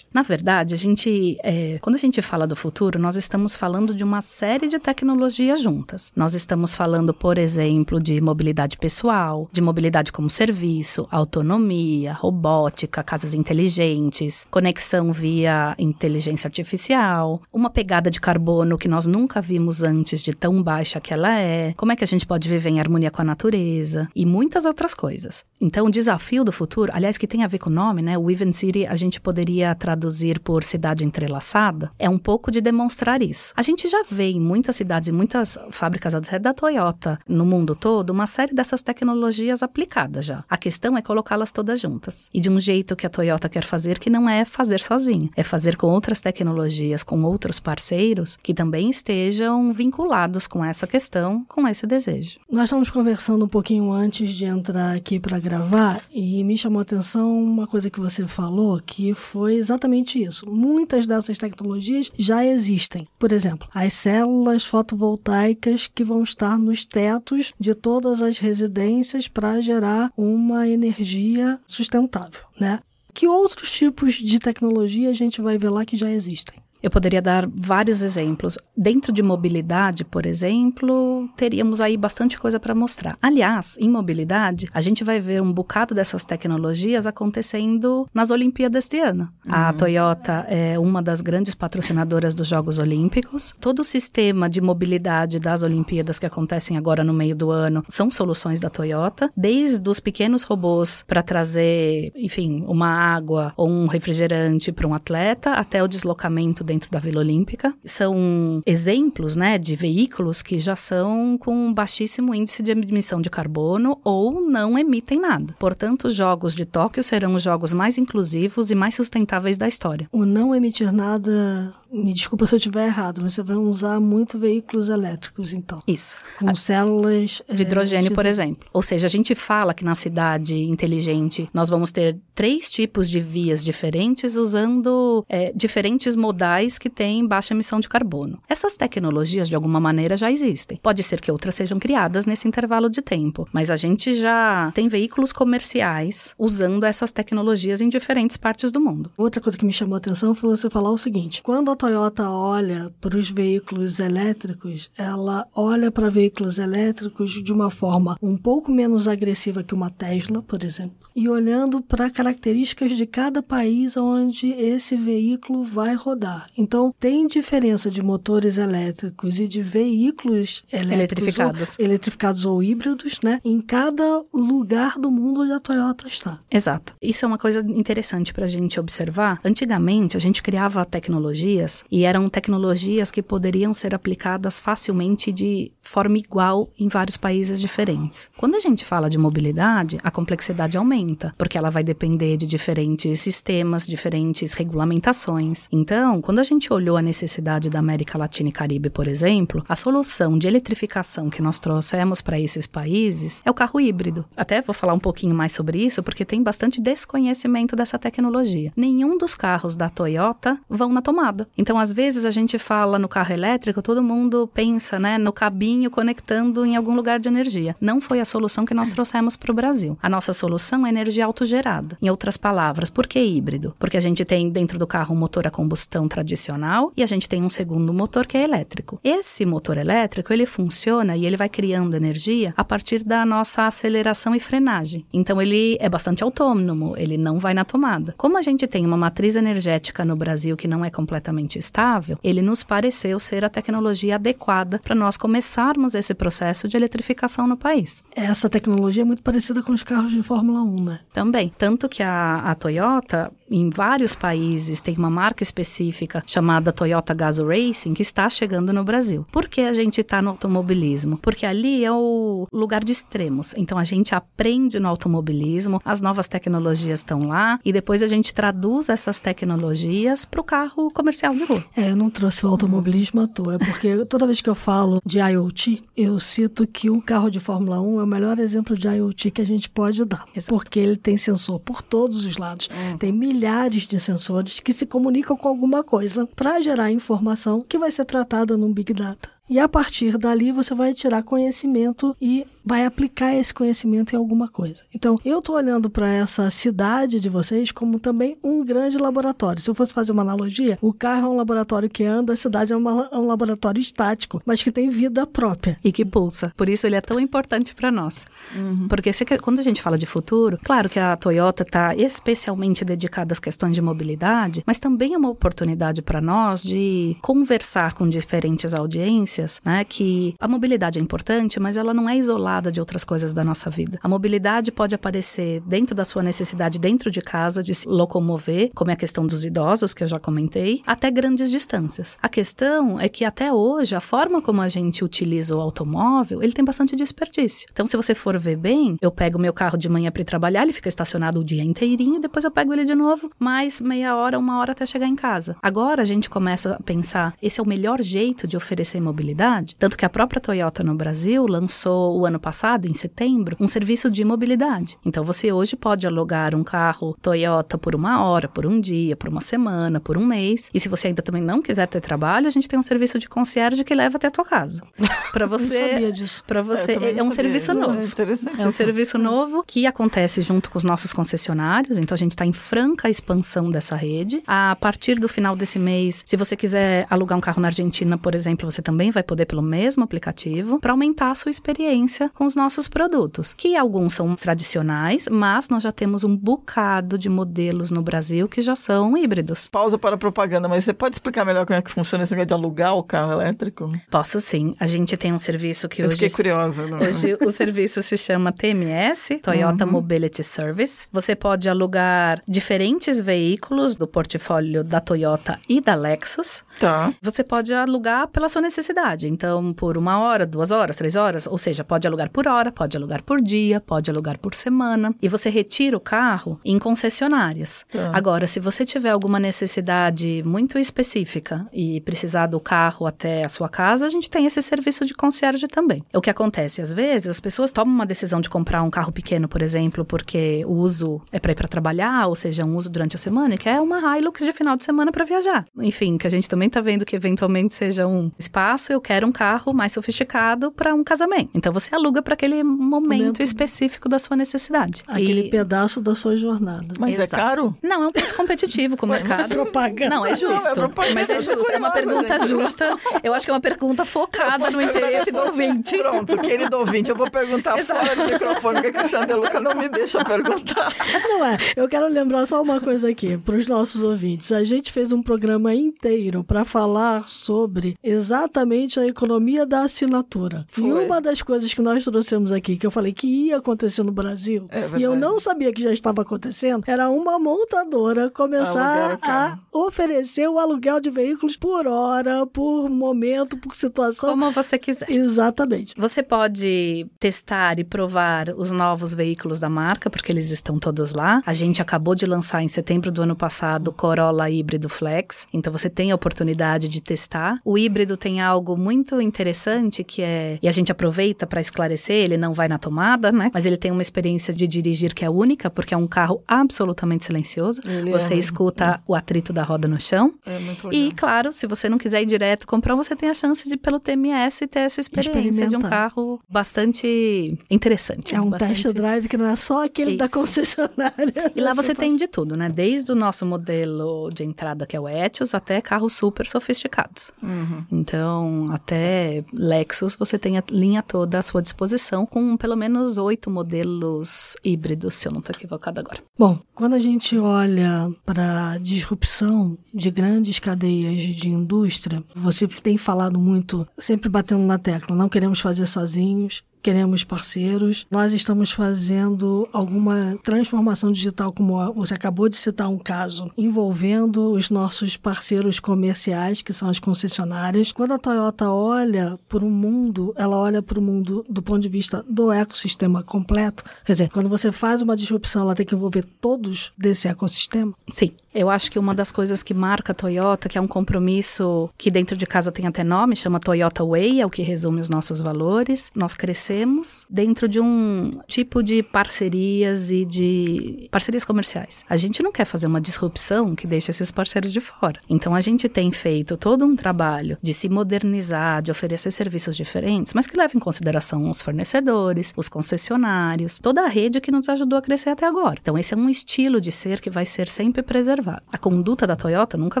Na 0.12 0.22
verdade, 0.22 0.74
a 0.74 0.78
gente, 0.78 1.36
é, 1.42 1.78
quando 1.80 1.96
a 1.96 1.98
gente 1.98 2.22
fala 2.22 2.46
do 2.46 2.56
futuro, 2.56 2.98
nós 2.98 3.16
estamos 3.16 3.56
falando 3.56 3.94
de 3.94 4.04
uma 4.04 4.20
série 4.20 4.68
de 4.68 4.78
tecnologias 4.78 5.60
juntas. 5.60 6.12
Nós 6.14 6.34
estamos 6.34 6.74
falando, 6.74 7.12
por 7.12 7.38
exemplo, 7.38 8.00
de 8.00 8.20
mobilidade 8.20 8.78
pessoal, 8.78 9.48
de 9.52 9.60
mobilidade 9.60 10.12
como 10.12 10.30
serviço, 10.30 11.06
autonomia, 11.10 12.12
robótica, 12.12 13.02
casas 13.02 13.34
inteligentes, 13.34 14.46
conexão 14.50 15.12
via 15.12 15.74
inteligência 15.78 16.48
artificial, 16.48 17.42
uma 17.52 17.70
pegada 17.70 18.10
de 18.10 18.20
carbono 18.20 18.78
que 18.78 18.88
nós 18.88 19.06
nunca 19.06 19.40
vimos 19.40 19.82
antes 19.82 20.22
de 20.22 20.32
tão 20.32 20.62
baixa 20.62 21.00
que 21.00 21.12
ela 21.12 21.38
é, 21.38 21.72
como 21.76 21.92
é 21.92 21.96
que 21.96 22.04
a 22.04 22.06
gente 22.06 22.26
pode 22.26 22.48
viver 22.48 22.70
em 22.70 22.80
harmonia 22.80 23.10
com 23.10 23.22
a 23.22 23.24
natureza 23.24 24.08
e 24.14 24.24
muitas 24.24 24.64
outras 24.64 24.94
coisas. 24.94 25.44
Então, 25.60 25.86
o 25.86 25.90
desafio 25.90 26.44
do 26.44 26.52
futuro, 26.52 26.92
aliás, 26.94 27.18
que 27.18 27.26
tem 27.26 27.42
a 27.42 27.48
ver 27.48 27.58
com 27.58 27.70
o 27.70 27.72
nome, 27.72 28.02
né? 28.02 28.16
O 28.16 28.30
Even 28.30 28.52
City 28.52 28.86
a 28.86 28.94
gente 28.94 29.20
poderia 29.20 29.47
traduzir 29.78 30.40
por 30.40 30.62
cidade 30.62 31.04
entrelaçada, 31.04 31.90
é 31.98 32.08
um 32.08 32.18
pouco 32.18 32.50
de 32.50 32.60
demonstrar 32.60 33.22
isso. 33.22 33.52
A 33.56 33.62
gente 33.62 33.88
já 33.88 34.04
vê 34.08 34.30
em 34.30 34.40
muitas 34.40 34.76
cidades 34.76 35.08
e 35.08 35.12
muitas 35.12 35.58
fábricas 35.70 36.14
até 36.14 36.38
da 36.38 36.52
Toyota 36.52 37.18
no 37.26 37.46
mundo 37.46 37.74
todo 37.74 38.10
uma 38.10 38.26
série 38.26 38.54
dessas 38.54 38.82
tecnologias 38.82 39.62
aplicadas 39.62 40.24
já. 40.24 40.44
A 40.48 40.56
questão 40.56 40.96
é 40.96 41.02
colocá-las 41.02 41.52
todas 41.52 41.80
juntas. 41.80 42.28
E 42.32 42.40
de 42.40 42.50
um 42.50 42.60
jeito 42.60 42.94
que 42.94 43.06
a 43.06 43.10
Toyota 43.10 43.48
quer 43.48 43.64
fazer, 43.64 43.98
que 43.98 44.10
não 44.10 44.28
é 44.28 44.44
fazer 44.44 44.80
sozinha, 44.80 45.30
é 45.34 45.42
fazer 45.42 45.76
com 45.76 45.86
outras 45.86 46.20
tecnologias, 46.20 47.02
com 47.02 47.22
outros 47.22 47.58
parceiros 47.58 48.36
que 48.36 48.52
também 48.52 48.90
estejam 48.90 49.72
vinculados 49.72 50.46
com 50.46 50.64
essa 50.64 50.86
questão, 50.86 51.44
com 51.48 51.66
esse 51.66 51.86
desejo. 51.86 52.38
Nós 52.50 52.64
estamos 52.64 52.90
conversando 52.90 53.44
um 53.44 53.48
pouquinho 53.48 53.92
antes 53.92 54.30
de 54.34 54.44
entrar 54.44 54.94
aqui 54.94 55.18
para 55.18 55.38
gravar 55.38 56.00
e 56.12 56.42
me 56.44 56.58
chamou 56.58 56.80
a 56.80 56.82
atenção 56.82 57.38
uma 57.42 57.66
coisa 57.66 57.88
que 57.90 58.00
você 58.00 58.26
falou, 58.26 58.80
que 58.84 59.14
foi 59.14 59.37
exatamente 59.46 60.22
isso. 60.22 60.48
Muitas 60.48 61.04
dessas 61.04 61.36
tecnologias 61.36 62.10
já 62.18 62.44
existem. 62.44 63.06
Por 63.18 63.30
exemplo, 63.30 63.68
as 63.74 63.92
células 63.92 64.64
fotovoltaicas 64.64 65.86
que 65.86 66.02
vão 66.02 66.22
estar 66.22 66.58
nos 66.58 66.86
tetos 66.86 67.52
de 67.60 67.74
todas 67.74 68.22
as 68.22 68.38
residências 68.38 69.28
para 69.28 69.60
gerar 69.60 70.10
uma 70.16 70.66
energia 70.66 71.60
sustentável, 71.66 72.40
né? 72.58 72.80
Que 73.12 73.26
outros 73.26 73.70
tipos 73.70 74.14
de 74.14 74.38
tecnologia 74.38 75.10
a 75.10 75.12
gente 75.12 75.42
vai 75.42 75.58
ver 75.58 75.70
lá 75.70 75.84
que 75.84 75.96
já 75.96 76.10
existem? 76.10 76.62
Eu 76.82 76.90
poderia 76.90 77.20
dar 77.20 77.48
vários 77.52 78.02
exemplos. 78.02 78.58
Dentro 78.76 79.12
de 79.12 79.22
mobilidade, 79.22 80.04
por 80.04 80.24
exemplo, 80.24 81.28
teríamos 81.36 81.80
aí 81.80 81.96
bastante 81.96 82.38
coisa 82.38 82.60
para 82.60 82.74
mostrar. 82.74 83.16
Aliás, 83.20 83.76
em 83.80 83.90
mobilidade, 83.90 84.68
a 84.72 84.80
gente 84.80 85.02
vai 85.04 85.20
ver 85.20 85.42
um 85.42 85.52
bocado 85.52 85.94
dessas 85.94 86.24
tecnologias 86.24 87.06
acontecendo 87.06 88.08
nas 88.14 88.30
Olimpíadas 88.30 88.78
deste 88.78 89.00
ano. 89.00 89.28
Uhum. 89.44 89.52
A 89.52 89.72
Toyota 89.72 90.46
é 90.48 90.78
uma 90.78 91.02
das 91.02 91.20
grandes 91.20 91.54
patrocinadoras 91.54 92.34
dos 92.34 92.46
Jogos 92.46 92.78
Olímpicos. 92.78 93.54
Todo 93.60 93.80
o 93.80 93.84
sistema 93.84 94.48
de 94.48 94.60
mobilidade 94.60 95.40
das 95.40 95.62
Olimpíadas 95.62 96.18
que 96.18 96.26
acontecem 96.26 96.76
agora 96.76 97.02
no 97.02 97.12
meio 97.12 97.34
do 97.34 97.50
ano 97.50 97.84
são 97.88 98.10
soluções 98.10 98.60
da 98.60 98.70
Toyota, 98.70 99.30
desde 99.36 99.88
os 99.88 99.98
pequenos 99.98 100.44
robôs 100.44 101.04
para 101.06 101.22
trazer, 101.22 102.12
enfim, 102.14 102.62
uma 102.66 102.88
água 102.88 103.52
ou 103.56 103.68
um 103.68 103.86
refrigerante 103.86 104.70
para 104.70 104.86
um 104.86 104.94
atleta, 104.94 105.52
até 105.54 105.82
o 105.82 105.88
deslocamento 105.88 106.62
dentro 106.68 106.90
da 106.90 106.98
Vila 106.98 107.20
Olímpica. 107.20 107.74
São 107.84 108.62
exemplos, 108.66 109.34
né, 109.34 109.58
de 109.58 109.74
veículos 109.74 110.42
que 110.42 110.60
já 110.60 110.76
são 110.76 111.38
com 111.38 111.72
baixíssimo 111.72 112.34
índice 112.34 112.62
de 112.62 112.72
emissão 112.72 113.20
de 113.20 113.30
carbono 113.30 113.98
ou 114.04 114.40
não 114.40 114.78
emitem 114.78 115.18
nada. 115.18 115.54
Portanto, 115.58 116.06
os 116.08 116.14
Jogos 116.14 116.54
de 116.54 116.64
Tóquio 116.64 117.02
serão 117.02 117.34
os 117.34 117.42
jogos 117.42 117.72
mais 117.72 117.96
inclusivos 117.96 118.70
e 118.70 118.74
mais 118.74 118.94
sustentáveis 118.94 119.56
da 119.56 119.66
história. 119.66 120.08
O 120.12 120.24
não 120.26 120.54
emitir 120.54 120.92
nada 120.92 121.74
me 121.90 122.12
desculpa 122.12 122.46
se 122.46 122.54
eu 122.54 122.58
estiver 122.58 122.86
errado, 122.86 123.20
mas 123.22 123.34
você 123.34 123.42
vai 123.42 123.56
usar 123.56 124.00
muito 124.00 124.38
veículos 124.38 124.88
elétricos, 124.88 125.52
então. 125.52 125.82
Isso. 125.86 126.16
Com 126.38 126.54
células. 126.54 127.42
De 127.48 127.62
hidrogênio, 127.62 128.06
é, 128.06 128.08
de... 128.10 128.14
por 128.14 128.26
exemplo. 128.26 128.68
Ou 128.72 128.82
seja, 128.82 129.06
a 129.06 129.10
gente 129.10 129.34
fala 129.34 129.72
que 129.72 129.84
na 129.84 129.94
cidade 129.94 130.54
inteligente 130.54 131.48
nós 131.52 131.68
vamos 131.68 131.90
ter 131.90 132.18
três 132.34 132.70
tipos 132.70 133.08
de 133.08 133.20
vias 133.20 133.64
diferentes 133.64 134.36
usando 134.36 135.24
é, 135.28 135.52
diferentes 135.54 136.14
modais 136.14 136.78
que 136.78 136.90
têm 136.90 137.26
baixa 137.26 137.54
emissão 137.54 137.80
de 137.80 137.88
carbono. 137.88 138.40
Essas 138.48 138.76
tecnologias, 138.76 139.48
de 139.48 139.54
alguma 139.54 139.80
maneira, 139.80 140.16
já 140.16 140.30
existem. 140.30 140.78
Pode 140.82 141.02
ser 141.02 141.20
que 141.20 141.32
outras 141.32 141.54
sejam 141.54 141.78
criadas 141.78 142.26
nesse 142.26 142.46
intervalo 142.46 142.88
de 142.88 143.00
tempo, 143.00 143.48
mas 143.52 143.70
a 143.70 143.76
gente 143.76 144.14
já 144.14 144.70
tem 144.74 144.88
veículos 144.88 145.32
comerciais 145.32 146.34
usando 146.38 146.84
essas 146.84 147.12
tecnologias 147.12 147.80
em 147.80 147.88
diferentes 147.88 148.36
partes 148.36 148.70
do 148.70 148.80
mundo. 148.80 149.10
Outra 149.16 149.40
coisa 149.40 149.56
que 149.56 149.64
me 149.64 149.72
chamou 149.72 149.94
a 149.94 149.98
atenção 149.98 150.34
foi 150.34 150.50
você 150.50 150.68
falar 150.68 150.90
o 150.90 150.98
seguinte: 150.98 151.42
quando 151.42 151.70
a 151.70 151.77
Toyota 151.78 152.28
olha 152.28 152.92
para 153.00 153.16
os 153.16 153.30
veículos 153.30 154.00
elétricos, 154.00 154.90
ela 154.98 155.46
olha 155.54 155.92
para 155.92 156.10
veículos 156.10 156.58
elétricos 156.58 157.30
de 157.42 157.52
uma 157.52 157.70
forma 157.70 158.16
um 158.20 158.36
pouco 158.36 158.72
menos 158.72 159.06
agressiva 159.06 159.62
que 159.62 159.74
uma 159.74 159.88
Tesla, 159.88 160.42
por 160.42 160.64
exemplo 160.64 161.07
e 161.18 161.28
olhando 161.28 161.82
para 161.82 162.08
características 162.08 162.96
de 162.96 163.04
cada 163.04 163.42
país 163.42 163.96
onde 163.96 164.52
esse 164.52 164.94
veículo 164.94 165.64
vai 165.64 165.96
rodar. 165.96 166.46
Então, 166.56 166.94
tem 167.00 167.26
diferença 167.26 167.90
de 167.90 168.00
motores 168.00 168.56
elétricos 168.56 169.40
e 169.40 169.48
de 169.48 169.60
veículos 169.60 170.62
eletrificados 170.72 171.76
ou, 171.76 171.84
eletrificados 171.84 172.44
ou 172.44 172.62
híbridos, 172.62 173.18
né? 173.20 173.40
Em 173.44 173.60
cada 173.60 174.22
lugar 174.32 174.96
do 174.96 175.10
mundo 175.10 175.40
onde 175.40 175.50
a 175.50 175.58
Toyota 175.58 176.06
está. 176.06 176.38
Exato. 176.48 176.94
Isso 177.02 177.24
é 177.24 177.26
uma 177.28 177.36
coisa 177.36 177.66
interessante 177.66 178.32
para 178.32 178.44
a 178.44 178.48
gente 178.48 178.78
observar. 178.78 179.40
Antigamente, 179.44 180.16
a 180.16 180.20
gente 180.20 180.40
criava 180.40 180.84
tecnologias 180.84 181.84
e 181.90 182.04
eram 182.04 182.28
tecnologias 182.28 183.10
que 183.10 183.24
poderiam 183.24 183.74
ser 183.74 183.92
aplicadas 183.92 184.60
facilmente 184.60 185.32
de 185.32 185.72
forma 185.82 186.16
igual 186.16 186.68
em 186.78 186.86
vários 186.86 187.16
países 187.16 187.60
diferentes. 187.60 188.30
Quando 188.36 188.54
a 188.54 188.60
gente 188.60 188.84
fala 188.84 189.10
de 189.10 189.18
mobilidade, 189.18 189.98
a 190.04 190.12
complexidade 190.12 190.76
aumenta 190.76 191.07
porque 191.36 191.56
ela 191.56 191.70
vai 191.70 191.82
depender 191.82 192.36
de 192.36 192.46
diferentes 192.46 193.20
sistemas, 193.20 193.86
diferentes 193.86 194.52
regulamentações. 194.52 195.66
Então, 195.70 196.20
quando 196.20 196.38
a 196.38 196.42
gente 196.42 196.72
olhou 196.72 196.96
a 196.96 197.02
necessidade 197.02 197.70
da 197.70 197.78
América 197.78 198.18
Latina 198.18 198.48
e 198.48 198.52
Caribe, 198.52 198.90
por 198.90 199.06
exemplo, 199.06 199.64
a 199.68 199.74
solução 199.74 200.38
de 200.38 200.46
eletrificação 200.46 201.30
que 201.30 201.42
nós 201.42 201.58
trouxemos 201.58 202.20
para 202.20 202.38
esses 202.38 202.66
países 202.66 203.40
é 203.44 203.50
o 203.50 203.54
carro 203.54 203.80
híbrido. 203.80 204.24
Até 204.36 204.60
vou 204.60 204.74
falar 204.74 204.94
um 204.94 204.98
pouquinho 204.98 205.34
mais 205.34 205.52
sobre 205.52 205.84
isso, 205.84 206.02
porque 206.02 206.24
tem 206.24 206.42
bastante 206.42 206.80
desconhecimento 206.80 207.74
dessa 207.74 207.98
tecnologia. 207.98 208.72
Nenhum 208.76 209.16
dos 209.16 209.34
carros 209.34 209.76
da 209.76 209.88
Toyota 209.88 210.58
vão 210.68 210.92
na 210.92 211.02
tomada. 211.02 211.48
Então, 211.56 211.78
às 211.78 211.92
vezes 211.92 212.24
a 212.24 212.30
gente 212.30 212.58
fala 212.58 212.98
no 212.98 213.08
carro 213.08 213.32
elétrico, 213.32 213.82
todo 213.82 214.02
mundo 214.02 214.48
pensa, 214.52 214.98
né, 214.98 215.18
no 215.18 215.32
cabinho 215.32 215.90
conectando 215.90 216.64
em 216.64 216.76
algum 216.76 216.94
lugar 216.94 217.18
de 217.18 217.28
energia. 217.28 217.76
Não 217.80 218.00
foi 218.00 218.20
a 218.20 218.24
solução 218.24 218.64
que 218.64 218.74
nós 218.74 218.90
trouxemos 218.90 219.36
para 219.36 219.52
o 219.52 219.54
Brasil. 219.54 219.98
A 220.02 220.08
nossa 220.08 220.32
solução 220.32 220.86
é 220.86 220.90
energia 220.98 221.24
autogerada. 221.24 221.96
Em 222.02 222.10
outras 222.10 222.36
palavras, 222.36 222.90
por 222.90 223.06
que 223.06 223.20
híbrido? 223.20 223.74
Porque 223.78 223.96
a 223.96 224.00
gente 224.00 224.24
tem 224.24 224.50
dentro 224.50 224.78
do 224.78 224.86
carro 224.86 225.14
um 225.14 225.18
motor 225.18 225.46
a 225.46 225.50
combustão 225.50 226.08
tradicional 226.08 226.92
e 226.96 227.02
a 227.02 227.06
gente 227.06 227.28
tem 227.28 227.42
um 227.42 227.50
segundo 227.50 227.92
motor 227.92 228.26
que 228.26 228.36
é 228.36 228.42
elétrico. 228.42 229.00
Esse 229.02 229.46
motor 229.46 229.76
elétrico, 229.76 230.32
ele 230.32 230.46
funciona 230.46 231.16
e 231.16 231.24
ele 231.24 231.36
vai 231.36 231.48
criando 231.48 231.96
energia 231.96 232.52
a 232.56 232.64
partir 232.64 233.04
da 233.04 233.24
nossa 233.24 233.66
aceleração 233.66 234.34
e 234.34 234.40
frenagem. 234.40 235.04
Então 235.12 235.40
ele 235.40 235.76
é 235.80 235.88
bastante 235.88 236.22
autônomo, 236.22 236.96
ele 236.96 237.16
não 237.16 237.38
vai 237.38 237.54
na 237.54 237.64
tomada. 237.64 238.14
Como 238.16 238.36
a 238.36 238.42
gente 238.42 238.66
tem 238.66 238.84
uma 238.84 238.96
matriz 238.96 239.36
energética 239.36 240.04
no 240.04 240.16
Brasil 240.16 240.56
que 240.56 240.68
não 240.68 240.84
é 240.84 240.90
completamente 240.90 241.58
estável, 241.58 242.18
ele 242.22 242.42
nos 242.42 242.62
pareceu 242.64 243.20
ser 243.20 243.44
a 243.44 243.48
tecnologia 243.48 244.16
adequada 244.16 244.80
para 244.82 244.94
nós 244.94 245.16
começarmos 245.16 245.94
esse 245.94 246.14
processo 246.14 246.68
de 246.68 246.76
eletrificação 246.76 247.46
no 247.46 247.56
país. 247.56 248.02
Essa 248.14 248.48
tecnologia 248.48 249.02
é 249.02 249.04
muito 249.04 249.22
parecida 249.22 249.62
com 249.62 249.72
os 249.72 249.82
carros 249.82 250.12
de 250.12 250.22
Fórmula 250.22 250.62
1, 250.62 250.77
né? 250.80 251.00
Também. 251.12 251.52
Tanto 251.56 251.88
que 251.88 252.02
a, 252.02 252.36
a 252.36 252.54
Toyota, 252.54 253.30
em 253.50 253.70
vários 253.70 254.14
países, 254.14 254.80
tem 254.80 254.96
uma 254.96 255.10
marca 255.10 255.42
específica 255.42 256.22
chamada 256.26 256.72
Toyota 256.72 257.14
Gazoo 257.14 257.48
Racing 257.48 257.94
que 257.94 258.02
está 258.02 258.28
chegando 258.28 258.72
no 258.72 258.84
Brasil. 258.84 259.26
Por 259.32 259.48
que 259.48 259.62
a 259.62 259.72
gente 259.72 260.00
está 260.00 260.20
no 260.20 260.30
automobilismo? 260.30 261.16
Porque 261.18 261.46
ali 261.46 261.84
é 261.84 261.92
o 261.92 262.46
lugar 262.52 262.84
de 262.84 262.92
extremos. 262.92 263.54
Então 263.56 263.78
a 263.78 263.84
gente 263.84 264.14
aprende 264.14 264.78
no 264.78 264.88
automobilismo, 264.88 265.80
as 265.84 266.00
novas 266.00 266.28
tecnologias 266.28 267.00
estão 267.00 267.26
lá 267.26 267.58
e 267.64 267.72
depois 267.72 268.02
a 268.02 268.06
gente 268.06 268.34
traduz 268.34 268.88
essas 268.88 269.20
tecnologias 269.20 270.24
para 270.24 270.40
o 270.40 270.44
carro 270.44 270.90
comercial 270.90 271.34
de 271.34 271.44
rua. 271.44 271.64
É, 271.76 271.90
eu 271.90 271.96
não 271.96 272.10
trouxe 272.10 272.44
o 272.44 272.48
automobilismo 272.48 273.20
à 273.20 273.26
toa, 273.26 273.54
é 273.54 273.58
porque 273.58 274.04
toda 274.06 274.26
vez 274.26 274.40
que 274.40 274.50
eu 274.50 274.54
falo 274.54 275.00
de 275.04 275.18
IoT, 275.18 275.82
eu 275.96 276.18
cito 276.20 276.66
que 276.66 276.90
um 276.90 277.00
carro 277.00 277.30
de 277.30 277.40
Fórmula 277.40 277.80
1 277.80 278.00
é 278.00 278.04
o 278.04 278.06
melhor 278.06 278.38
exemplo 278.38 278.76
de 278.76 278.88
IoT 278.88 279.30
que 279.30 279.42
a 279.42 279.46
gente 279.46 279.68
pode 279.70 280.04
dar. 280.04 280.24
Exato. 280.34 280.54
Porque 280.54 280.78
ele 280.78 280.96
tem 280.96 281.16
sensor 281.16 281.60
por 281.60 281.82
todos 281.82 282.24
os 282.24 282.36
lados. 282.36 282.68
Hum. 282.72 282.98
Tem 282.98 283.12
milhares 283.12 283.37
de 283.86 284.00
sensores 284.00 284.60
que 284.60 284.72
se 284.72 284.84
comunicam 284.84 285.36
com 285.36 285.48
alguma 285.48 285.84
coisa 285.84 286.26
para 286.26 286.60
gerar 286.60 286.90
informação 286.90 287.60
que 287.60 287.78
vai 287.78 287.90
ser 287.90 288.04
tratada 288.04 288.56
num 288.56 288.72
Big 288.72 288.92
Data. 288.92 289.37
E 289.48 289.58
a 289.58 289.68
partir 289.68 290.18
dali 290.18 290.52
você 290.52 290.74
vai 290.74 290.92
tirar 290.92 291.22
conhecimento 291.22 292.14
e 292.20 292.46
vai 292.62 292.84
aplicar 292.84 293.34
esse 293.34 293.52
conhecimento 293.54 294.12
em 294.12 294.18
alguma 294.18 294.46
coisa. 294.46 294.82
Então, 294.94 295.18
eu 295.24 295.38
estou 295.38 295.56
olhando 295.56 295.88
para 295.88 296.06
essa 296.06 296.50
cidade 296.50 297.18
de 297.18 297.28
vocês 297.30 297.72
como 297.72 297.98
também 297.98 298.36
um 298.44 298.62
grande 298.62 298.98
laboratório. 298.98 299.62
Se 299.62 299.70
eu 299.70 299.74
fosse 299.74 299.94
fazer 299.94 300.12
uma 300.12 300.20
analogia, 300.20 300.78
o 300.82 300.92
carro 300.92 301.28
é 301.28 301.30
um 301.30 301.36
laboratório 301.36 301.88
que 301.88 302.04
anda, 302.04 302.34
a 302.34 302.36
cidade 302.36 302.74
é, 302.74 302.76
uma, 302.76 303.08
é 303.10 303.16
um 303.16 303.26
laboratório 303.26 303.80
estático, 303.80 304.42
mas 304.44 304.62
que 304.62 304.70
tem 304.70 304.90
vida 304.90 305.26
própria. 305.26 305.78
E 305.82 305.90
que 305.90 306.04
pulsa. 306.04 306.52
Por 306.58 306.68
isso 306.68 306.86
ele 306.86 306.96
é 306.96 307.00
tão 307.00 307.18
importante 307.18 307.74
para 307.74 307.90
nós. 307.90 308.26
Uhum. 308.54 308.86
Porque 308.86 309.14
se, 309.14 309.24
quando 309.24 309.60
a 309.60 309.62
gente 309.62 309.80
fala 309.80 309.96
de 309.96 310.04
futuro, 310.04 310.58
claro 310.62 310.90
que 310.90 310.98
a 310.98 311.16
Toyota 311.16 311.62
está 311.62 311.94
especialmente 311.94 312.84
dedicada 312.84 313.32
às 313.32 313.40
questões 313.40 313.74
de 313.74 313.80
mobilidade, 313.80 314.62
mas 314.66 314.78
também 314.78 315.14
é 315.14 315.18
uma 315.18 315.30
oportunidade 315.30 316.02
para 316.02 316.20
nós 316.20 316.62
de 316.62 317.16
conversar 317.22 317.94
com 317.94 318.06
diferentes 318.06 318.74
audiências 318.74 319.37
né? 319.64 319.84
Que 319.84 320.34
a 320.38 320.48
mobilidade 320.48 320.98
é 320.98 321.02
importante, 321.02 321.60
mas 321.60 321.76
ela 321.76 321.94
não 321.94 322.08
é 322.08 322.16
isolada 322.16 322.70
de 322.70 322.80
outras 322.80 323.04
coisas 323.04 323.32
da 323.32 323.44
nossa 323.44 323.70
vida. 323.70 323.98
A 324.02 324.08
mobilidade 324.08 324.72
pode 324.72 324.94
aparecer 324.94 325.60
dentro 325.66 325.94
da 325.94 326.04
sua 326.04 326.22
necessidade, 326.22 326.78
dentro 326.78 327.10
de 327.10 327.20
casa, 327.20 327.62
de 327.62 327.74
se 327.74 327.88
locomover, 327.88 328.70
como 328.74 328.90
é 328.90 328.94
a 328.94 328.96
questão 328.96 329.26
dos 329.26 329.44
idosos, 329.44 329.94
que 329.94 330.02
eu 330.02 330.08
já 330.08 330.18
comentei, 330.18 330.82
até 330.86 331.10
grandes 331.10 331.50
distâncias. 331.50 332.18
A 332.20 332.28
questão 332.28 333.00
é 333.00 333.08
que 333.08 333.24
até 333.24 333.52
hoje, 333.52 333.94
a 333.94 334.00
forma 334.00 334.42
como 334.42 334.60
a 334.60 334.68
gente 334.68 335.04
utiliza 335.04 335.56
o 335.56 335.60
automóvel, 335.60 336.42
ele 336.42 336.52
tem 336.52 336.64
bastante 336.64 336.96
desperdício. 336.96 337.68
Então, 337.72 337.86
se 337.86 337.96
você 337.96 338.14
for 338.14 338.38
ver 338.38 338.56
bem, 338.56 338.96
eu 339.00 339.10
pego 339.10 339.38
meu 339.38 339.52
carro 339.52 339.78
de 339.78 339.88
manhã 339.88 340.10
para 340.10 340.22
ir 340.22 340.24
trabalhar, 340.24 340.62
ele 340.62 340.72
fica 340.72 340.88
estacionado 340.88 341.40
o 341.40 341.44
dia 341.44 341.62
inteirinho, 341.62 342.20
depois 342.20 342.44
eu 342.44 342.50
pego 342.50 342.72
ele 342.72 342.84
de 342.84 342.94
novo, 342.94 343.30
mais 343.38 343.80
meia 343.80 344.16
hora, 344.16 344.38
uma 344.38 344.58
hora 344.58 344.72
até 344.72 344.84
chegar 344.84 345.06
em 345.06 345.16
casa. 345.16 345.56
Agora 345.62 346.02
a 346.02 346.04
gente 346.04 346.28
começa 346.28 346.74
a 346.74 346.82
pensar, 346.82 347.34
esse 347.42 347.60
é 347.60 347.62
o 347.62 347.66
melhor 347.66 348.02
jeito 348.02 348.46
de 348.46 348.56
oferecer 348.56 349.00
mobilidade 349.00 349.27
mobilidade, 349.28 349.76
tanto 349.78 349.96
que 349.96 350.04
a 350.04 350.08
própria 350.08 350.40
Toyota 350.40 350.82
no 350.82 350.94
Brasil 350.94 351.46
lançou 351.46 352.18
o 352.18 352.26
ano 352.26 352.38
passado, 352.38 352.86
em 352.86 352.94
setembro, 352.94 353.56
um 353.60 353.66
serviço 353.66 354.10
de 354.10 354.24
mobilidade. 354.24 354.98
Então 355.04 355.22
você 355.22 355.52
hoje 355.52 355.76
pode 355.76 356.06
alugar 356.06 356.54
um 356.54 356.64
carro 356.64 357.16
Toyota 357.20 357.76
por 357.76 357.94
uma 357.94 358.24
hora, 358.24 358.48
por 358.48 358.64
um 358.64 358.80
dia, 358.80 359.16
por 359.16 359.28
uma 359.28 359.40
semana, 359.40 360.00
por 360.00 360.16
um 360.16 360.24
mês. 360.24 360.70
E 360.72 360.80
se 360.80 360.88
você 360.88 361.08
ainda 361.08 361.22
também 361.22 361.42
não 361.42 361.60
quiser 361.60 361.86
ter 361.88 362.00
trabalho, 362.00 362.46
a 362.46 362.50
gente 362.50 362.68
tem 362.68 362.78
um 362.78 362.82
serviço 362.82 363.18
de 363.18 363.28
concierge 363.28 363.84
que 363.84 363.94
leva 363.94 364.16
até 364.16 364.28
a 364.28 364.30
tua 364.30 364.44
casa. 364.44 364.82
Para 365.32 365.46
você, 365.46 365.80
não 365.80 365.90
sabia 365.90 366.12
disso. 366.12 366.44
Para 366.46 366.62
você 366.62 366.92
é, 366.92 367.18
é 367.18 367.22
um 367.22 367.30
serviço 367.30 367.74
novo. 367.74 368.00
É, 368.00 368.62
é 368.62 368.66
um 368.66 368.70
serviço 368.70 369.18
novo 369.18 369.62
que 369.66 369.86
acontece 369.86 370.40
junto 370.40 370.70
com 370.70 370.78
os 370.78 370.84
nossos 370.84 371.12
concessionários. 371.12 371.98
Então 371.98 372.14
a 372.14 372.18
gente 372.18 372.32
está 372.32 372.46
em 372.46 372.52
franca 372.52 373.10
expansão 373.10 373.68
dessa 373.70 373.94
rede. 373.94 374.42
A 374.46 374.76
partir 374.80 375.18
do 375.18 375.28
final 375.28 375.54
desse 375.54 375.78
mês, 375.78 376.22
se 376.24 376.36
você 376.36 376.56
quiser 376.56 377.06
alugar 377.10 377.36
um 377.36 377.40
carro 377.40 377.60
na 377.60 377.68
Argentina, 377.68 378.16
por 378.16 378.34
exemplo, 378.34 378.70
você 378.70 378.80
também 378.80 379.10
vai 379.10 379.17
vai 379.18 379.22
poder 379.24 379.46
pelo 379.46 379.62
mesmo 379.62 380.04
aplicativo 380.04 380.78
para 380.78 380.92
aumentar 380.92 381.32
a 381.32 381.34
sua 381.34 381.50
experiência 381.50 382.30
com 382.34 382.46
os 382.46 382.54
nossos 382.54 382.86
produtos, 382.86 383.52
que 383.52 383.76
alguns 383.76 384.14
são 384.14 384.34
tradicionais, 384.36 385.26
mas 385.28 385.68
nós 385.68 385.82
já 385.82 385.90
temos 385.90 386.22
um 386.22 386.36
bocado 386.36 387.18
de 387.18 387.28
modelos 387.28 387.90
no 387.90 388.00
Brasil 388.00 388.48
que 388.48 388.62
já 388.62 388.76
são 388.76 389.16
híbridos. 389.16 389.66
Pausa 389.68 389.98
para 389.98 390.14
a 390.14 390.18
propaganda, 390.18 390.68
mas 390.68 390.84
você 390.84 390.92
pode 390.92 391.16
explicar 391.16 391.44
melhor 391.44 391.66
como 391.66 391.76
é 391.78 391.82
que 391.82 391.90
funciona 391.90 392.22
esse 392.24 392.32
negócio 392.32 392.46
de 392.46 392.54
alugar 392.54 392.94
o 392.94 393.02
carro 393.02 393.32
elétrico? 393.32 393.88
Posso 394.10 394.38
sim. 394.38 394.76
A 394.78 394.86
gente 394.86 395.16
tem 395.16 395.32
um 395.32 395.38
serviço 395.38 395.88
que 395.88 396.00
Eu 396.02 396.06
hoje 396.06 396.16
fiquei 396.16 396.30
curiosa. 396.30 396.86
Não? 396.86 396.98
Hoje 397.00 397.36
o 397.40 397.50
serviço 397.50 398.00
se 398.02 398.16
chama 398.16 398.52
TMS, 398.52 399.40
Toyota 399.42 399.84
Uhum. 399.84 399.92
Mobility 399.92 400.44
Service. 400.44 401.06
Você 401.12 401.34
pode 401.34 401.68
alugar 401.68 402.40
diferentes 402.46 403.20
veículos 403.20 403.96
do 403.96 404.06
portfólio 404.06 404.84
da 404.84 405.00
Toyota 405.00 405.58
e 405.68 405.80
da 405.80 405.94
Lexus. 405.96 406.62
Tá. 406.78 407.12
Você 407.20 407.42
pode 407.42 407.74
alugar 407.74 408.28
pela 408.28 408.48
sua 408.48 408.62
necessidade. 408.62 409.07
Então, 409.16 409.72
por 409.72 409.96
uma 409.96 410.18
hora, 410.18 410.46
duas 410.46 410.70
horas, 410.70 410.96
três 410.96 411.16
horas. 411.16 411.46
Ou 411.46 411.58
seja, 411.58 411.84
pode 411.84 412.06
alugar 412.06 412.30
por 412.30 412.46
hora, 412.46 412.70
pode 412.70 412.96
alugar 412.96 413.22
por 413.22 413.40
dia, 413.40 413.80
pode 413.80 414.10
alugar 414.10 414.38
por 414.38 414.54
semana. 414.54 415.14
E 415.22 415.28
você 415.28 415.50
retira 415.50 415.96
o 415.96 416.00
carro 416.00 416.60
em 416.64 416.78
concessionárias. 416.78 417.84
Tá. 417.90 418.10
Agora, 418.14 418.46
se 418.46 418.60
você 418.60 418.84
tiver 418.84 419.10
alguma 419.10 419.38
necessidade 419.38 420.42
muito 420.44 420.78
específica 420.78 421.66
e 421.72 422.00
precisar 422.02 422.46
do 422.46 422.60
carro 422.60 423.06
até 423.06 423.44
a 423.44 423.48
sua 423.48 423.68
casa, 423.68 424.06
a 424.06 424.10
gente 424.10 424.30
tem 424.30 424.46
esse 424.46 424.60
serviço 424.62 425.04
de 425.04 425.14
concierge 425.14 425.66
também. 425.68 426.02
O 426.14 426.20
que 426.20 426.30
acontece 426.30 426.80
às 426.80 426.92
vezes, 426.92 427.28
as 427.28 427.40
pessoas 427.40 427.72
tomam 427.72 427.94
uma 427.94 428.06
decisão 428.06 428.40
de 428.40 428.50
comprar 428.50 428.82
um 428.82 428.90
carro 428.90 429.12
pequeno, 429.12 429.48
por 429.48 429.62
exemplo, 429.62 430.04
porque 430.04 430.64
o 430.66 430.72
uso 430.72 431.20
é 431.32 431.38
para 431.38 431.52
ir 431.52 431.54
para 431.54 431.68
trabalhar, 431.68 432.26
ou 432.26 432.34
seja, 432.34 432.64
um 432.64 432.76
uso 432.76 432.90
durante 432.90 433.16
a 433.16 433.18
semana, 433.18 433.54
e 433.54 433.58
quer 433.58 433.80
uma 433.80 434.18
Hilux 434.18 434.40
de 434.44 434.52
final 434.52 434.76
de 434.76 434.84
semana 434.84 435.12
para 435.12 435.24
viajar. 435.24 435.64
Enfim, 435.78 436.16
que 436.16 436.26
a 436.26 436.30
gente 436.30 436.48
também 436.48 436.68
tá 436.68 436.80
vendo 436.80 437.04
que 437.04 437.16
eventualmente 437.16 437.74
seja 437.74 438.06
um 438.06 438.30
espaço, 438.38 438.87
eu 438.92 439.00
quero 439.00 439.26
um 439.26 439.32
carro 439.32 439.72
mais 439.74 439.92
sofisticado 439.92 440.70
para 440.72 440.94
um 440.94 441.02
casamento. 441.04 441.50
Então 441.54 441.72
você 441.72 441.94
aluga 441.94 442.22
para 442.22 442.34
aquele 442.34 442.62
momento, 442.62 442.88
Momento. 443.08 443.42
específico 443.42 444.08
da 444.08 444.18
sua 444.18 444.36
necessidade. 444.36 445.02
Aquele 445.06 445.42
E- 445.46 445.50
pedaço 445.50 446.00
da 446.00 446.14
sua 446.14 446.36
jornada. 446.36 446.94
Mas 446.98 447.18
é 447.18 447.24
Exato. 447.24 447.36
caro? 447.42 447.76
Não, 447.82 448.02
é 448.02 448.06
um 448.08 448.12
preço 448.12 448.34
competitivo 448.34 448.96
com 448.96 449.06
o 449.06 449.08
mercado. 449.08 449.48
propaganda. 449.48 450.14
Não, 450.14 450.24
é 450.26 450.36
justo. 450.36 450.54
Não, 450.80 450.84
é 451.04 451.14
mas 451.14 451.28
é 451.28 451.36
tô 451.36 451.42
justo. 451.54 451.72
É 451.72 451.76
uma 451.78 451.90
pergunta 451.90 452.38
gente. 452.38 452.48
justa. 452.48 452.96
Eu 453.22 453.34
acho 453.34 453.44
que 453.44 453.50
é 453.50 453.54
uma 453.54 453.60
pergunta 453.60 454.04
focada 454.04 454.70
no 454.70 454.80
interesse 454.82 455.30
do 455.30 455.38
ouvinte. 455.38 455.96
Pronto, 455.98 456.36
querido 456.38 456.76
ouvinte, 456.78 457.10
eu 457.10 457.16
vou 457.16 457.30
perguntar 457.30 457.78
fora 457.84 458.14
do 458.16 458.24
microfone, 458.24 458.80
que 458.80 458.86
a 458.88 458.92
Cristiane 458.92 459.32
Luca 459.32 459.60
não 459.60 459.74
me 459.74 459.88
deixa 459.88 460.24
perguntar. 460.24 460.92
Não 461.28 461.44
é. 461.44 461.58
Eu 461.76 461.88
quero 461.88 462.08
lembrar 462.08 462.46
só 462.46 462.60
uma 462.62 462.80
coisa 462.80 463.08
aqui 463.10 463.36
para 463.38 463.56
os 463.56 463.66
nossos 463.66 464.02
ouvintes. 464.02 464.52
A 464.52 464.64
gente 464.64 464.92
fez 464.92 465.12
um 465.12 465.22
programa 465.22 465.74
inteiro 465.74 466.44
para 466.44 466.64
falar 466.64 467.26
sobre 467.26 467.96
exatamente 468.02 468.77
a 469.00 469.06
economia 469.06 469.66
da 469.66 469.82
assinatura. 469.82 470.66
E 470.72 470.80
Foi. 470.80 471.04
uma 471.04 471.20
das 471.20 471.42
coisas 471.42 471.72
que 471.72 471.82
nós 471.82 472.04
trouxemos 472.04 472.52
aqui, 472.52 472.76
que 472.76 472.86
eu 472.86 472.90
falei 472.90 473.12
que 473.12 473.26
ia 473.26 473.56
acontecer 473.56 474.02
no 474.02 474.12
Brasil, 474.12 474.68
É 474.70 474.98
e 474.98 475.02
eu 475.02 475.16
não 475.16 475.40
sabia 475.40 475.72
que 475.72 475.82
já 475.82 475.92
estava 475.92 476.22
acontecendo, 476.22 476.84
era 476.86 477.08
uma 477.10 477.38
montadora 477.38 478.30
começar 478.30 479.18
a 479.22 479.58
oferecer 479.72 480.48
o 480.48 480.58
aluguel 480.58 481.00
de 481.00 481.10
veículos 481.10 481.56
por 481.56 481.86
hora, 481.86 482.46
por 482.46 482.88
momento, 482.88 483.56
por 483.56 483.74
situação. 483.74 484.30
Como 484.30 484.50
você 484.50 484.78
quiser. 484.78 485.10
Exatamente. 485.10 485.94
Você 485.96 486.22
pode 486.22 487.06
testar 487.18 487.78
e 487.78 487.84
provar 487.84 488.50
os 488.56 488.70
novos 488.70 489.14
veículos 489.14 489.60
da 489.60 489.68
marca, 489.68 490.10
porque 490.10 490.30
eles 490.32 490.50
estão 490.50 490.78
todos 490.78 491.14
lá. 491.14 491.42
A 491.46 491.52
gente 491.52 491.80
acabou 491.80 492.14
de 492.14 492.26
lançar 492.26 492.62
em 492.62 492.68
setembro 492.68 493.10
do 493.10 493.22
ano 493.22 493.36
passado 493.36 493.88
o 493.88 493.92
Corolla 493.92 494.50
Híbrido 494.50 494.88
Flex, 494.88 495.46
então 495.52 495.72
você 495.72 495.88
tem 495.88 496.10
a 496.10 496.14
oportunidade 496.14 496.88
de 496.88 497.00
testar. 497.00 497.60
O 497.64 497.78
híbrido 497.78 498.16
tem 498.16 498.40
algo 498.40 498.67
muito 498.76 499.20
interessante 499.20 500.04
que 500.04 500.22
é, 500.22 500.58
e 500.62 500.68
a 500.68 500.72
gente 500.72 500.90
aproveita 500.90 501.46
para 501.46 501.60
esclarecer, 501.60 502.16
ele 502.16 502.36
não 502.36 502.52
vai 502.52 502.68
na 502.68 502.78
tomada, 502.78 503.30
né? 503.32 503.50
Mas 503.52 503.66
ele 503.66 503.76
tem 503.76 503.90
uma 503.90 504.02
experiência 504.02 504.52
de 504.52 504.66
dirigir 504.66 505.14
que 505.14 505.24
é 505.24 505.30
única, 505.30 505.70
porque 505.70 505.94
é 505.94 505.96
um 505.96 506.06
carro 506.06 506.42
absolutamente 506.46 507.24
silencioso. 507.24 507.80
Ele 507.86 508.10
você 508.10 508.34
é, 508.34 508.36
né? 508.36 508.40
escuta 508.40 509.00
o 509.06 509.14
atrito 509.14 509.52
da 509.52 509.62
roda 509.62 509.88
no 509.88 510.00
chão. 510.00 510.34
É 510.46 510.58
muito 510.58 510.88
legal. 510.88 511.08
E, 511.08 511.12
claro, 511.12 511.52
se 511.52 511.66
você 511.66 511.88
não 511.88 511.98
quiser 511.98 512.22
ir 512.22 512.26
direto 512.26 512.66
comprar, 512.66 512.94
você 512.94 513.14
tem 513.14 513.28
a 513.28 513.34
chance 513.34 513.68
de, 513.68 513.76
pelo 513.76 514.00
TMS, 514.00 514.66
ter 514.66 514.80
essa 514.80 515.00
experiência 515.00 515.66
de 515.66 515.76
um 515.76 515.80
carro 515.80 516.40
bastante 516.48 517.58
interessante. 517.70 518.34
É 518.34 518.40
um 518.40 518.50
bastante... 518.50 518.82
test 518.82 518.94
drive 518.94 519.28
que 519.28 519.36
não 519.36 519.46
é 519.46 519.56
só 519.56 519.84
aquele 519.84 520.16
da 520.16 520.26
Isso. 520.26 520.34
concessionária. 520.34 521.52
E 521.54 521.60
lá 521.60 521.74
você 521.74 521.94
tem 521.94 522.16
de 522.16 522.26
tudo, 522.26 522.56
né? 522.56 522.68
Desde 522.68 523.12
o 523.12 523.14
nosso 523.14 523.44
modelo 523.46 524.30
de 524.30 524.44
entrada, 524.44 524.86
que 524.86 524.96
é 524.96 525.00
o 525.00 525.08
Etios, 525.08 525.54
até 525.54 525.80
carros 525.80 526.14
super 526.14 526.46
sofisticados. 526.46 527.30
Uhum. 527.42 527.84
Então, 527.90 528.57
até 528.70 529.44
Lexus, 529.52 530.16
você 530.16 530.38
tem 530.38 530.58
a 530.58 530.64
linha 530.70 531.02
toda 531.02 531.38
à 531.38 531.42
sua 531.42 531.62
disposição, 531.62 532.26
com 532.26 532.56
pelo 532.56 532.76
menos 532.76 533.18
oito 533.18 533.50
modelos 533.50 534.56
híbridos, 534.64 535.14
se 535.14 535.28
eu 535.28 535.32
não 535.32 535.40
estou 535.40 535.54
equivocada 535.54 536.00
agora. 536.00 536.22
Bom, 536.38 536.58
quando 536.74 536.94
a 536.94 536.98
gente 536.98 537.36
olha 537.38 538.10
para 538.24 538.72
a 538.72 538.78
disrupção 538.78 539.76
de 539.92 540.10
grandes 540.10 540.58
cadeias 540.58 541.34
de 541.34 541.48
indústria, 541.48 542.22
você 542.34 542.66
tem 542.66 542.96
falado 542.96 543.38
muito, 543.38 543.86
sempre 543.98 544.28
batendo 544.28 544.64
na 544.64 544.78
tecla, 544.78 545.16
não 545.16 545.28
queremos 545.28 545.60
fazer 545.60 545.86
sozinhos. 545.86 546.62
Queremos 546.82 547.24
parceiros. 547.24 548.06
Nós 548.10 548.32
estamos 548.32 548.72
fazendo 548.72 549.68
alguma 549.72 550.38
transformação 550.42 551.12
digital, 551.12 551.52
como 551.52 551.92
você 551.94 552.14
acabou 552.14 552.48
de 552.48 552.56
citar 552.56 552.88
um 552.88 552.98
caso, 552.98 553.50
envolvendo 553.56 554.52
os 554.52 554.70
nossos 554.70 555.16
parceiros 555.16 555.80
comerciais, 555.80 556.62
que 556.62 556.72
são 556.72 556.88
as 556.88 556.98
concessionárias. 556.98 557.92
Quando 557.92 558.12
a 558.12 558.18
Toyota 558.18 558.70
olha 558.70 559.38
para 559.48 559.64
o 559.64 559.70
mundo, 559.70 560.32
ela 560.36 560.56
olha 560.56 560.82
para 560.82 560.98
o 560.98 561.02
mundo 561.02 561.44
do 561.48 561.62
ponto 561.62 561.80
de 561.80 561.88
vista 561.88 562.24
do 562.28 562.52
ecossistema 562.52 563.22
completo. 563.22 563.84
Quer 564.04 564.12
dizer, 564.12 564.28
quando 564.30 564.48
você 564.48 564.72
faz 564.72 565.02
uma 565.02 565.16
disrupção, 565.16 565.62
ela 565.62 565.74
tem 565.74 565.86
que 565.86 565.94
envolver 565.94 566.24
todos 566.40 566.92
desse 566.96 567.28
ecossistema. 567.28 567.92
Sim, 568.10 568.32
eu 568.58 568.68
acho 568.68 568.90
que 568.90 568.98
uma 568.98 569.14
das 569.14 569.30
coisas 569.30 569.62
que 569.62 569.72
marca 569.72 570.12
a 570.12 570.14
Toyota, 570.14 570.68
que 570.68 570.76
é 570.76 570.80
um 570.80 570.88
compromisso 570.88 571.88
que 571.96 572.10
dentro 572.10 572.36
de 572.36 572.44
casa 572.44 572.72
tem 572.72 572.86
até 572.86 573.04
nome, 573.04 573.36
chama 573.36 573.60
Toyota 573.60 574.04
Way, 574.04 574.40
é 574.40 574.46
o 574.46 574.50
que 574.50 574.62
resume 574.62 575.00
os 575.00 575.08
nossos 575.08 575.40
valores. 575.40 576.10
Nós 576.14 576.34
crescemos 576.34 577.24
dentro 577.30 577.68
de 577.68 577.78
um 577.78 578.32
tipo 578.48 578.82
de 578.82 579.00
parcerias 579.02 580.10
e 580.10 580.24
de 580.24 581.08
parcerias 581.10 581.44
comerciais. 581.44 582.04
A 582.08 582.16
gente 582.16 582.42
não 582.42 582.50
quer 582.50 582.64
fazer 582.64 582.88
uma 582.88 583.00
disrupção 583.00 583.76
que 583.76 583.86
deixe 583.86 584.10
esses 584.10 584.32
parceiros 584.32 584.72
de 584.72 584.80
fora. 584.80 585.20
Então 585.28 585.54
a 585.54 585.60
gente 585.60 585.88
tem 585.88 586.10
feito 586.10 586.56
todo 586.56 586.84
um 586.84 586.96
trabalho 586.96 587.56
de 587.62 587.72
se 587.72 587.88
modernizar, 587.88 588.82
de 588.82 588.90
oferecer 588.90 589.30
serviços 589.30 589.76
diferentes, 589.76 590.34
mas 590.34 590.48
que 590.48 590.56
leva 590.56 590.76
em 590.76 590.80
consideração 590.80 591.48
os 591.48 591.62
fornecedores, 591.62 592.52
os 592.56 592.68
concessionários, 592.68 593.78
toda 593.78 594.02
a 594.02 594.08
rede 594.08 594.40
que 594.40 594.50
nos 594.50 594.68
ajudou 594.68 594.98
a 594.98 595.02
crescer 595.02 595.30
até 595.30 595.46
agora. 595.46 595.78
Então 595.80 595.96
esse 595.96 596.12
é 596.12 596.16
um 596.16 596.28
estilo 596.28 596.80
de 596.80 596.90
ser 596.90 597.20
que 597.20 597.30
vai 597.30 597.46
ser 597.46 597.68
sempre 597.68 598.02
preservado. 598.02 598.47
A 598.72 598.78
conduta 598.78 599.26
da 599.26 599.36
Toyota 599.36 599.76
nunca 599.76 600.00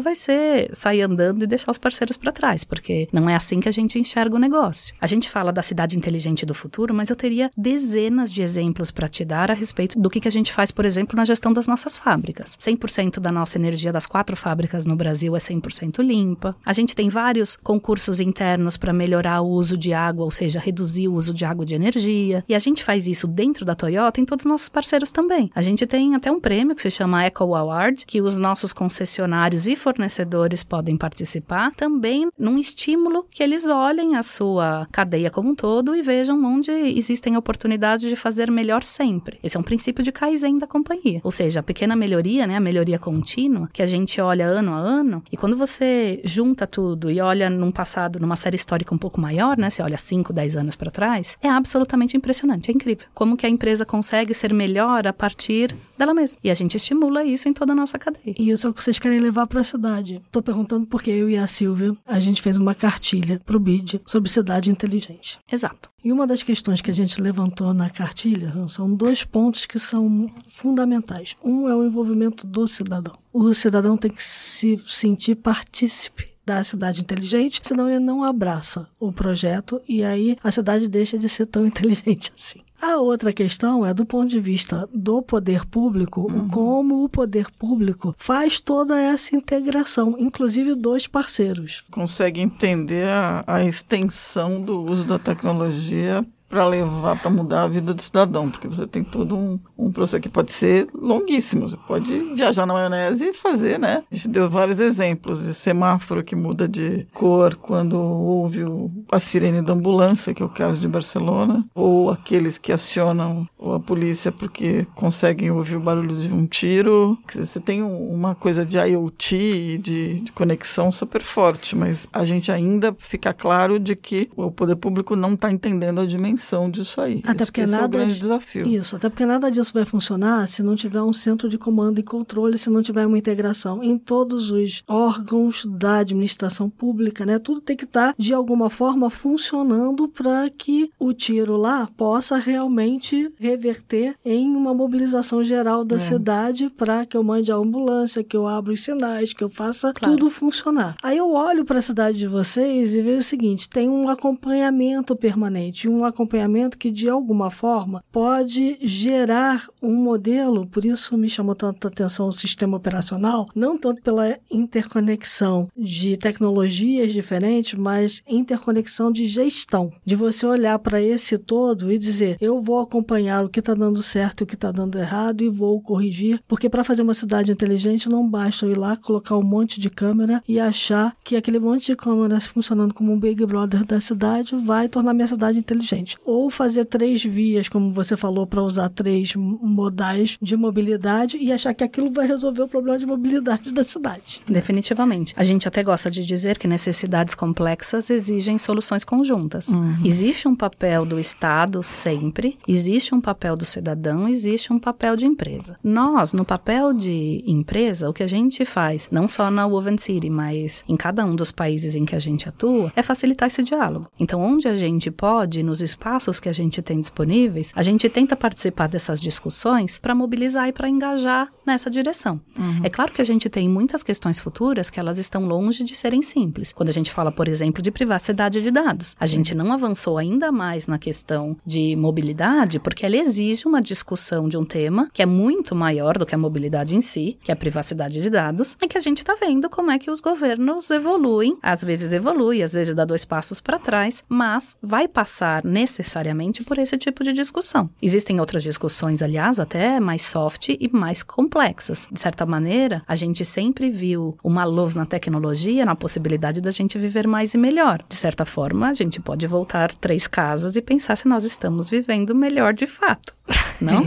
vai 0.00 0.14
ser 0.14 0.70
sair 0.72 1.02
andando 1.02 1.42
e 1.42 1.46
deixar 1.46 1.70
os 1.70 1.78
parceiros 1.78 2.16
para 2.16 2.32
trás, 2.32 2.64
porque 2.64 3.08
não 3.12 3.28
é 3.28 3.34
assim 3.34 3.60
que 3.60 3.68
a 3.68 3.72
gente 3.72 3.98
enxerga 3.98 4.36
o 4.36 4.38
negócio. 4.38 4.94
A 5.00 5.06
gente 5.06 5.28
fala 5.28 5.52
da 5.52 5.62
cidade 5.62 5.96
inteligente 5.96 6.46
do 6.46 6.54
futuro, 6.54 6.94
mas 6.94 7.10
eu 7.10 7.16
teria 7.16 7.50
dezenas 7.56 8.32
de 8.32 8.42
exemplos 8.42 8.90
para 8.90 9.08
te 9.08 9.24
dar 9.24 9.50
a 9.50 9.54
respeito 9.54 9.98
do 9.98 10.10
que, 10.10 10.20
que 10.20 10.28
a 10.28 10.32
gente 10.32 10.52
faz, 10.52 10.70
por 10.70 10.84
exemplo, 10.84 11.16
na 11.16 11.24
gestão 11.24 11.52
das 11.52 11.66
nossas 11.66 11.96
fábricas. 11.96 12.56
100% 12.60 13.18
da 13.18 13.32
nossa 13.32 13.58
energia 13.58 13.92
das 13.92 14.06
quatro 14.06 14.36
fábricas 14.36 14.86
no 14.86 14.96
Brasil 14.96 15.36
é 15.36 15.38
100% 15.38 16.02
limpa. 16.02 16.56
A 16.64 16.72
gente 16.72 16.94
tem 16.94 17.08
vários 17.08 17.56
concursos 17.56 18.20
internos 18.20 18.76
para 18.76 18.92
melhorar 18.92 19.40
o 19.40 19.48
uso 19.48 19.76
de 19.76 19.92
água, 19.92 20.24
ou 20.24 20.30
seja, 20.30 20.60
reduzir 20.60 21.08
o 21.08 21.14
uso 21.14 21.34
de 21.34 21.44
água 21.44 21.64
de 21.64 21.74
energia. 21.74 22.44
E 22.48 22.54
a 22.54 22.58
gente 22.58 22.84
faz 22.84 23.06
isso 23.06 23.26
dentro 23.26 23.64
da 23.64 23.74
Toyota 23.74 24.20
em 24.20 24.24
todos 24.24 24.44
os 24.44 24.50
nossos 24.50 24.68
parceiros 24.68 25.12
também. 25.12 25.50
A 25.54 25.62
gente 25.62 25.86
tem 25.86 26.14
até 26.14 26.30
um 26.30 26.40
prêmio 26.40 26.74
que 26.74 26.82
se 26.82 26.90
chama 26.90 27.24
Eco 27.24 27.54
Award, 27.54 28.04
que 28.06 28.20
os 28.28 28.38
nossos 28.38 28.72
concessionários 28.72 29.66
e 29.66 29.74
fornecedores 29.74 30.62
podem 30.62 30.96
participar, 30.96 31.72
também 31.74 32.28
num 32.38 32.58
estímulo 32.58 33.26
que 33.30 33.42
eles 33.42 33.66
olhem 33.66 34.16
a 34.16 34.22
sua 34.22 34.86
cadeia 34.92 35.30
como 35.30 35.50
um 35.50 35.54
todo 35.54 35.96
e 35.96 36.02
vejam 36.02 36.44
onde 36.44 36.70
existem 36.70 37.36
oportunidades 37.36 38.08
de 38.08 38.14
fazer 38.14 38.50
melhor 38.50 38.82
sempre. 38.82 39.38
Esse 39.42 39.56
é 39.56 39.60
um 39.60 39.62
princípio 39.62 40.04
de 40.04 40.12
Kaizen 40.12 40.58
da 40.58 40.66
companhia. 40.66 41.20
Ou 41.24 41.30
seja, 41.30 41.60
a 41.60 41.62
pequena 41.62 41.96
melhoria, 41.96 42.46
né, 42.46 42.56
a 42.56 42.60
melhoria 42.60 42.98
contínua, 42.98 43.68
que 43.72 43.82
a 43.82 43.86
gente 43.86 44.20
olha 44.20 44.46
ano 44.46 44.72
a 44.74 44.78
ano, 44.78 45.22
e 45.32 45.36
quando 45.36 45.56
você 45.56 46.20
junta 46.24 46.66
tudo 46.66 47.10
e 47.10 47.20
olha 47.20 47.48
num 47.48 47.72
passado, 47.72 48.20
numa 48.20 48.36
série 48.36 48.56
histórica 48.56 48.94
um 48.94 48.98
pouco 48.98 49.20
maior, 49.20 49.56
né, 49.56 49.70
você 49.70 49.82
olha 49.82 49.96
5, 49.96 50.32
10 50.32 50.56
anos 50.56 50.76
para 50.76 50.90
trás, 50.90 51.38
é 51.42 51.48
absolutamente 51.48 52.16
impressionante, 52.16 52.70
é 52.70 52.74
incrível. 52.74 53.06
Como 53.14 53.36
que 53.36 53.46
a 53.46 53.48
empresa 53.48 53.86
consegue 53.86 54.34
ser 54.34 54.52
melhor 54.52 55.06
a 55.06 55.12
partir 55.12 55.74
dela 55.96 56.14
mesma. 56.14 56.38
E 56.42 56.50
a 56.50 56.54
gente 56.54 56.76
estimula 56.76 57.24
isso 57.24 57.48
em 57.48 57.52
toda 57.52 57.72
a 57.72 57.76
nossa 57.76 57.98
cadeia. 57.98 58.17
E 58.24 58.50
isso 58.50 58.66
é 58.66 58.70
o 58.70 58.74
que 58.74 58.82
vocês 58.82 58.98
querem 58.98 59.20
levar 59.20 59.46
para 59.46 59.60
a 59.60 59.64
cidade. 59.64 60.22
Tô 60.30 60.42
perguntando 60.42 60.86
porque 60.86 61.10
eu 61.10 61.28
e 61.28 61.36
a 61.36 61.46
Silvia, 61.46 61.96
a 62.06 62.20
gente 62.20 62.42
fez 62.42 62.56
uma 62.56 62.74
cartilha 62.74 63.40
pro 63.44 63.60
BID 63.60 64.00
sobre 64.06 64.30
cidade 64.30 64.70
inteligente. 64.70 65.38
Exato. 65.50 65.90
E 66.04 66.12
uma 66.12 66.26
das 66.26 66.42
questões 66.42 66.80
que 66.80 66.90
a 66.90 66.94
gente 66.94 67.20
levantou 67.20 67.74
na 67.74 67.90
cartilha 67.90 68.52
são 68.68 68.92
dois 68.92 69.24
pontos 69.24 69.66
que 69.66 69.78
são 69.78 70.30
fundamentais. 70.48 71.36
Um 71.42 71.68
é 71.68 71.74
o 71.74 71.84
envolvimento 71.84 72.46
do 72.46 72.66
cidadão. 72.68 73.18
O 73.32 73.52
cidadão 73.52 73.96
tem 73.96 74.10
que 74.10 74.22
se 74.22 74.80
sentir 74.86 75.34
partícipe 75.36 76.37
da 76.48 76.64
cidade 76.64 77.02
inteligente, 77.02 77.60
senão 77.62 77.90
ele 77.90 77.98
não 77.98 78.24
abraça 78.24 78.88
o 78.98 79.12
projeto 79.12 79.82
e 79.86 80.02
aí 80.02 80.34
a 80.42 80.50
cidade 80.50 80.88
deixa 80.88 81.18
de 81.18 81.28
ser 81.28 81.44
tão 81.44 81.66
inteligente 81.68 82.32
assim. 82.34 82.60
A 82.80 82.96
outra 82.96 83.32
questão 83.32 83.84
é 83.84 83.92
do 83.92 84.06
ponto 84.06 84.30
de 84.30 84.40
vista 84.40 84.88
do 84.94 85.20
poder 85.20 85.66
público, 85.66 86.32
uhum. 86.32 86.48
como 86.48 87.04
o 87.04 87.08
poder 87.08 87.50
público 87.58 88.14
faz 88.16 88.60
toda 88.60 88.98
essa 88.98 89.34
integração, 89.34 90.14
inclusive 90.16 90.74
dos 90.74 91.06
parceiros. 91.06 91.82
Consegue 91.90 92.40
entender 92.40 93.08
a, 93.08 93.44
a 93.46 93.64
extensão 93.64 94.62
do 94.62 94.84
uso 94.84 95.04
da 95.04 95.18
tecnologia 95.18 96.24
para 96.48 96.66
levar, 96.66 97.20
para 97.20 97.30
mudar 97.30 97.62
a 97.64 97.68
vida 97.68 97.92
do 97.92 98.00
cidadão, 98.00 98.50
porque 98.50 98.66
você 98.66 98.86
tem 98.86 99.04
todo 99.04 99.36
um, 99.36 99.60
um 99.76 99.92
processo 99.92 100.22
que 100.22 100.28
pode 100.28 100.50
ser 100.50 100.88
longuíssimo. 100.94 101.68
Você 101.68 101.76
pode 101.76 102.34
viajar 102.34 102.64
na 102.64 102.72
maionese 102.72 103.24
e 103.24 103.34
fazer, 103.34 103.78
né? 103.78 104.02
A 104.10 104.14
gente 104.14 104.28
deu 104.28 104.48
vários 104.48 104.80
exemplos 104.80 105.44
de 105.44 105.52
semáforo 105.52 106.24
que 106.24 106.34
muda 106.34 106.66
de 106.66 107.06
cor 107.12 107.54
quando 107.54 107.98
houve 107.98 108.64
o, 108.64 108.90
a 109.12 109.20
sirene 109.20 109.60
da 109.60 109.74
ambulância, 109.74 110.32
que 110.32 110.42
é 110.42 110.46
o 110.46 110.48
caso 110.48 110.80
de 110.80 110.88
Barcelona, 110.88 111.64
ou 111.74 112.10
aqueles 112.10 112.56
que 112.56 112.72
acionam 112.72 113.46
a 113.60 113.78
polícia 113.78 114.32
porque 114.32 114.86
conseguem 114.94 115.50
ouvir 115.50 115.76
o 115.76 115.80
barulho 115.80 116.16
de 116.16 116.32
um 116.32 116.46
tiro. 116.46 117.18
Você 117.34 117.60
tem 117.60 117.82
uma 117.82 118.34
coisa 118.34 118.64
de 118.64 118.78
IoT 118.78 119.36
e 119.36 119.78
de, 119.78 120.20
de 120.20 120.32
conexão 120.32 120.90
super 120.90 121.22
forte, 121.22 121.76
mas 121.76 122.08
a 122.10 122.24
gente 122.24 122.50
ainda 122.50 122.96
fica 122.98 123.34
claro 123.34 123.78
de 123.78 123.94
que 123.94 124.30
o 124.34 124.50
poder 124.50 124.76
público 124.76 125.14
não 125.14 125.34
está 125.34 125.52
entendendo 125.52 126.00
a 126.00 126.06
dimensão 126.06 126.37
dimensão 126.38 126.70
disso 126.70 127.00
aí. 127.00 127.20
Até 127.26 127.44
porque 127.44 127.62
esse 127.62 127.72
nada 127.72 127.84
é 127.84 127.86
o 127.86 127.90
grande 127.90 128.20
desafio. 128.20 128.66
Isso, 128.66 128.96
até 128.96 129.08
porque 129.08 129.26
nada 129.26 129.50
disso 129.50 129.72
vai 129.74 129.84
funcionar 129.84 130.46
se 130.46 130.62
não 130.62 130.76
tiver 130.76 131.02
um 131.02 131.12
centro 131.12 131.48
de 131.48 131.58
comando 131.58 131.98
e 131.98 132.02
controle, 132.02 132.58
se 132.58 132.70
não 132.70 132.82
tiver 132.82 133.06
uma 133.06 133.18
integração 133.18 133.82
em 133.82 133.98
todos 133.98 134.50
os 134.50 134.82
órgãos 134.86 135.66
da 135.66 135.98
administração 135.98 136.70
pública, 136.70 137.26
né? 137.26 137.38
Tudo 137.38 137.60
tem 137.60 137.76
que 137.76 137.84
estar 137.84 138.14
de 138.16 138.32
alguma 138.32 138.70
forma 138.70 139.10
funcionando 139.10 140.08
para 140.08 140.48
que 140.50 140.90
o 140.98 141.12
tiro 141.12 141.56
lá 141.56 141.88
possa 141.96 142.38
realmente 142.38 143.28
reverter 143.38 144.14
em 144.24 144.54
uma 144.54 144.72
mobilização 144.72 145.42
geral 145.42 145.84
da 145.84 145.96
é. 145.96 145.98
cidade 145.98 146.70
para 146.70 147.04
que 147.04 147.16
eu 147.16 147.24
mande 147.24 147.50
a 147.50 147.56
ambulância, 147.56 148.22
que 148.22 148.36
eu 148.36 148.46
abra 148.46 148.72
os 148.72 148.84
sinais, 148.84 149.32
que 149.32 149.42
eu 149.42 149.50
faça 149.50 149.92
claro. 149.92 150.16
tudo 150.16 150.30
funcionar. 150.30 150.96
Aí 151.02 151.16
eu 151.16 151.32
olho 151.32 151.64
para 151.64 151.78
a 151.78 151.82
cidade 151.82 152.18
de 152.18 152.26
vocês 152.26 152.94
e 152.94 153.02
vejo 153.02 153.18
o 153.18 153.22
seguinte: 153.22 153.68
tem 153.68 153.88
um 153.88 154.08
acompanhamento 154.08 155.16
permanente, 155.16 155.88
um 155.88 156.04
acompanhamento 156.04 156.27
acompanhamento 156.28 156.76
que, 156.76 156.90
de 156.90 157.08
alguma 157.08 157.50
forma, 157.50 158.04
pode 158.12 158.78
gerar 158.82 159.66
um 159.82 159.94
modelo, 159.94 160.66
por 160.66 160.84
isso 160.84 161.16
me 161.16 161.30
chamou 161.30 161.54
tanta 161.54 161.88
atenção 161.88 162.28
o 162.28 162.32
sistema 162.32 162.76
operacional, 162.76 163.48
não 163.54 163.78
tanto 163.78 164.02
pela 164.02 164.36
interconexão 164.50 165.68
de 165.76 166.16
tecnologias 166.16 167.12
diferentes, 167.12 167.78
mas 167.78 168.22
interconexão 168.28 169.10
de 169.10 169.26
gestão, 169.26 169.90
de 170.04 170.14
você 170.14 170.46
olhar 170.46 170.78
para 170.78 171.00
esse 171.00 171.38
todo 171.38 171.90
e 171.90 171.98
dizer, 171.98 172.36
eu 172.40 172.60
vou 172.60 172.80
acompanhar 172.80 173.44
o 173.44 173.48
que 173.48 173.60
está 173.60 173.72
dando 173.74 174.02
certo 174.02 174.42
e 174.42 174.44
o 174.44 174.46
que 174.46 174.54
está 174.54 174.70
dando 174.70 174.98
errado 174.98 175.42
e 175.42 175.48
vou 175.48 175.80
corrigir, 175.80 176.40
porque 176.46 176.68
para 176.68 176.84
fazer 176.84 177.02
uma 177.02 177.14
cidade 177.14 177.50
inteligente 177.50 178.08
não 178.08 178.28
basta 178.28 178.66
eu 178.66 178.72
ir 178.72 178.78
lá, 178.78 178.96
colocar 178.96 179.36
um 179.36 179.42
monte 179.42 179.80
de 179.80 179.88
câmera 179.88 180.42
e 180.46 180.60
achar 180.60 181.16
que 181.24 181.36
aquele 181.36 181.58
monte 181.58 181.86
de 181.86 181.96
câmeras 181.96 182.46
funcionando 182.46 182.92
como 182.92 183.12
um 183.12 183.18
Big 183.18 183.44
Brother 183.46 183.84
da 183.84 184.00
cidade 184.00 184.54
vai 184.56 184.88
tornar 184.88 185.14
minha 185.14 185.26
cidade 185.26 185.58
inteligente 185.58 186.17
ou 186.24 186.50
fazer 186.50 186.84
três 186.84 187.24
vias, 187.24 187.68
como 187.68 187.90
você 187.92 188.16
falou, 188.16 188.46
para 188.46 188.62
usar 188.62 188.90
três 188.90 189.34
modais 189.34 190.36
de 190.42 190.56
mobilidade 190.56 191.38
e 191.38 191.50
achar 191.50 191.72
que 191.72 191.82
aquilo 191.82 192.10
vai 192.10 192.26
resolver 192.26 192.62
o 192.62 192.68
problema 192.68 192.98
de 192.98 193.06
mobilidade 193.06 193.72
da 193.72 193.82
cidade. 193.82 194.42
Definitivamente. 194.46 195.32
A 195.36 195.42
gente 195.42 195.66
até 195.66 195.82
gosta 195.82 196.10
de 196.10 196.24
dizer 196.24 196.58
que 196.58 196.68
necessidades 196.68 197.34
complexas 197.34 198.10
exigem 198.10 198.58
soluções 198.58 199.04
conjuntas. 199.04 199.68
Uhum. 199.68 199.96
Existe 200.04 200.46
um 200.46 200.54
papel 200.54 201.06
do 201.06 201.18
Estado 201.18 201.82
sempre, 201.82 202.58
existe 202.66 203.14
um 203.14 203.20
papel 203.20 203.56
do 203.56 203.64
cidadão, 203.64 204.28
existe 204.28 204.70
um 204.72 204.78
papel 204.78 205.16
de 205.16 205.24
empresa. 205.24 205.78
Nós, 205.82 206.32
no 206.32 206.44
papel 206.44 206.92
de 206.92 207.42
empresa, 207.46 208.08
o 208.08 208.12
que 208.12 208.22
a 208.22 208.28
gente 208.28 208.64
faz, 208.64 209.08
não 209.10 209.28
só 209.28 209.50
na 209.50 209.66
Woven 209.66 209.96
City, 209.96 210.28
mas 210.28 210.84
em 210.88 210.96
cada 210.96 211.24
um 211.24 211.34
dos 211.34 211.50
países 211.50 211.94
em 211.94 212.04
que 212.04 212.14
a 212.14 212.18
gente 212.18 212.48
atua, 212.48 212.92
é 212.94 213.02
facilitar 213.02 213.48
esse 213.48 213.62
diálogo. 213.62 214.08
Então, 214.18 214.40
onde 214.42 214.68
a 214.68 214.76
gente 214.76 215.10
pode, 215.10 215.62
nos 215.62 215.80
espaços 215.80 216.07
que 216.40 216.48
a 216.48 216.52
gente 216.52 216.80
tem 216.80 216.98
disponíveis, 217.00 217.72
a 217.76 217.82
gente 217.82 218.08
tenta 218.08 218.34
participar 218.34 218.88
dessas 218.88 219.20
discussões 219.20 219.98
para 219.98 220.14
mobilizar 220.14 220.66
e 220.68 220.72
para 220.72 220.88
engajar 220.88 221.48
nessa 221.66 221.90
direção. 221.90 222.40
Uhum. 222.58 222.80
É 222.82 222.88
claro 222.88 223.12
que 223.12 223.20
a 223.20 223.24
gente 223.24 223.48
tem 223.50 223.68
muitas 223.68 224.02
questões 224.02 224.40
futuras 224.40 224.88
que 224.90 224.98
elas 224.98 225.18
estão 225.18 225.44
longe 225.46 225.84
de 225.84 225.94
serem 225.94 226.22
simples. 226.22 226.72
Quando 226.72 226.88
a 226.88 226.92
gente 226.92 227.10
fala, 227.10 227.30
por 227.30 227.46
exemplo, 227.46 227.82
de 227.82 227.90
privacidade 227.90 228.62
de 228.62 228.70
dados, 228.70 229.14
a 229.20 229.26
gente 229.26 229.54
não 229.54 229.72
avançou 229.72 230.16
ainda 230.16 230.50
mais 230.50 230.86
na 230.86 230.98
questão 230.98 231.56
de 231.64 231.94
mobilidade 231.94 232.80
porque 232.80 233.04
ela 233.04 233.16
exige 233.16 233.66
uma 233.66 233.80
discussão 233.80 234.48
de 234.48 234.56
um 234.56 234.64
tema 234.64 235.08
que 235.12 235.22
é 235.22 235.26
muito 235.26 235.74
maior 235.74 236.16
do 236.16 236.24
que 236.24 236.34
a 236.34 236.38
mobilidade 236.38 236.96
em 236.96 237.00
si, 237.00 237.38
que 237.42 237.50
é 237.50 237.54
a 237.54 237.56
privacidade 237.56 238.20
de 238.20 238.30
dados, 238.30 238.76
e 238.82 238.88
que 238.88 238.96
a 238.96 239.00
gente 239.00 239.18
está 239.18 239.34
vendo 239.34 239.68
como 239.68 239.90
é 239.90 239.98
que 239.98 240.10
os 240.10 240.20
governos 240.20 240.90
evoluem, 240.90 241.58
às 241.62 241.84
vezes 241.84 242.12
evolui, 242.12 242.62
às 242.62 242.72
vezes 242.72 242.94
dá 242.94 243.04
dois 243.04 243.24
passos 243.24 243.60
para 243.60 243.78
trás, 243.78 244.24
mas 244.28 244.76
vai 244.82 245.06
passar 245.06 245.64
nesse 245.64 245.97
necessariamente 245.98 246.62
por 246.62 246.78
esse 246.78 246.96
tipo 246.96 247.24
de 247.24 247.32
discussão. 247.32 247.90
Existem 248.00 248.38
outras 248.38 248.62
discussões, 248.62 249.22
aliás, 249.22 249.58
até 249.58 249.98
mais 249.98 250.22
soft 250.22 250.68
e 250.68 250.88
mais 250.92 251.22
complexas. 251.22 252.08
De 252.10 252.20
certa 252.20 252.46
maneira, 252.46 253.02
a 253.06 253.16
gente 253.16 253.44
sempre 253.44 253.90
viu 253.90 254.38
uma 254.42 254.64
luz 254.64 254.94
na 254.94 255.04
tecnologia, 255.04 255.84
na 255.84 255.96
possibilidade 255.96 256.60
da 256.60 256.70
gente 256.70 256.98
viver 256.98 257.26
mais 257.26 257.54
e 257.54 257.58
melhor. 257.58 258.04
De 258.08 258.16
certa 258.16 258.44
forma, 258.44 258.88
a 258.88 258.94
gente 258.94 259.20
pode 259.20 259.46
voltar 259.46 259.92
três 259.92 260.26
casas 260.26 260.76
e 260.76 260.82
pensar 260.82 261.16
se 261.16 261.26
nós 261.26 261.44
estamos 261.44 261.90
vivendo 261.90 262.34
melhor 262.34 262.72
de 262.72 262.86
fato. 262.86 263.36
Não? 263.80 264.04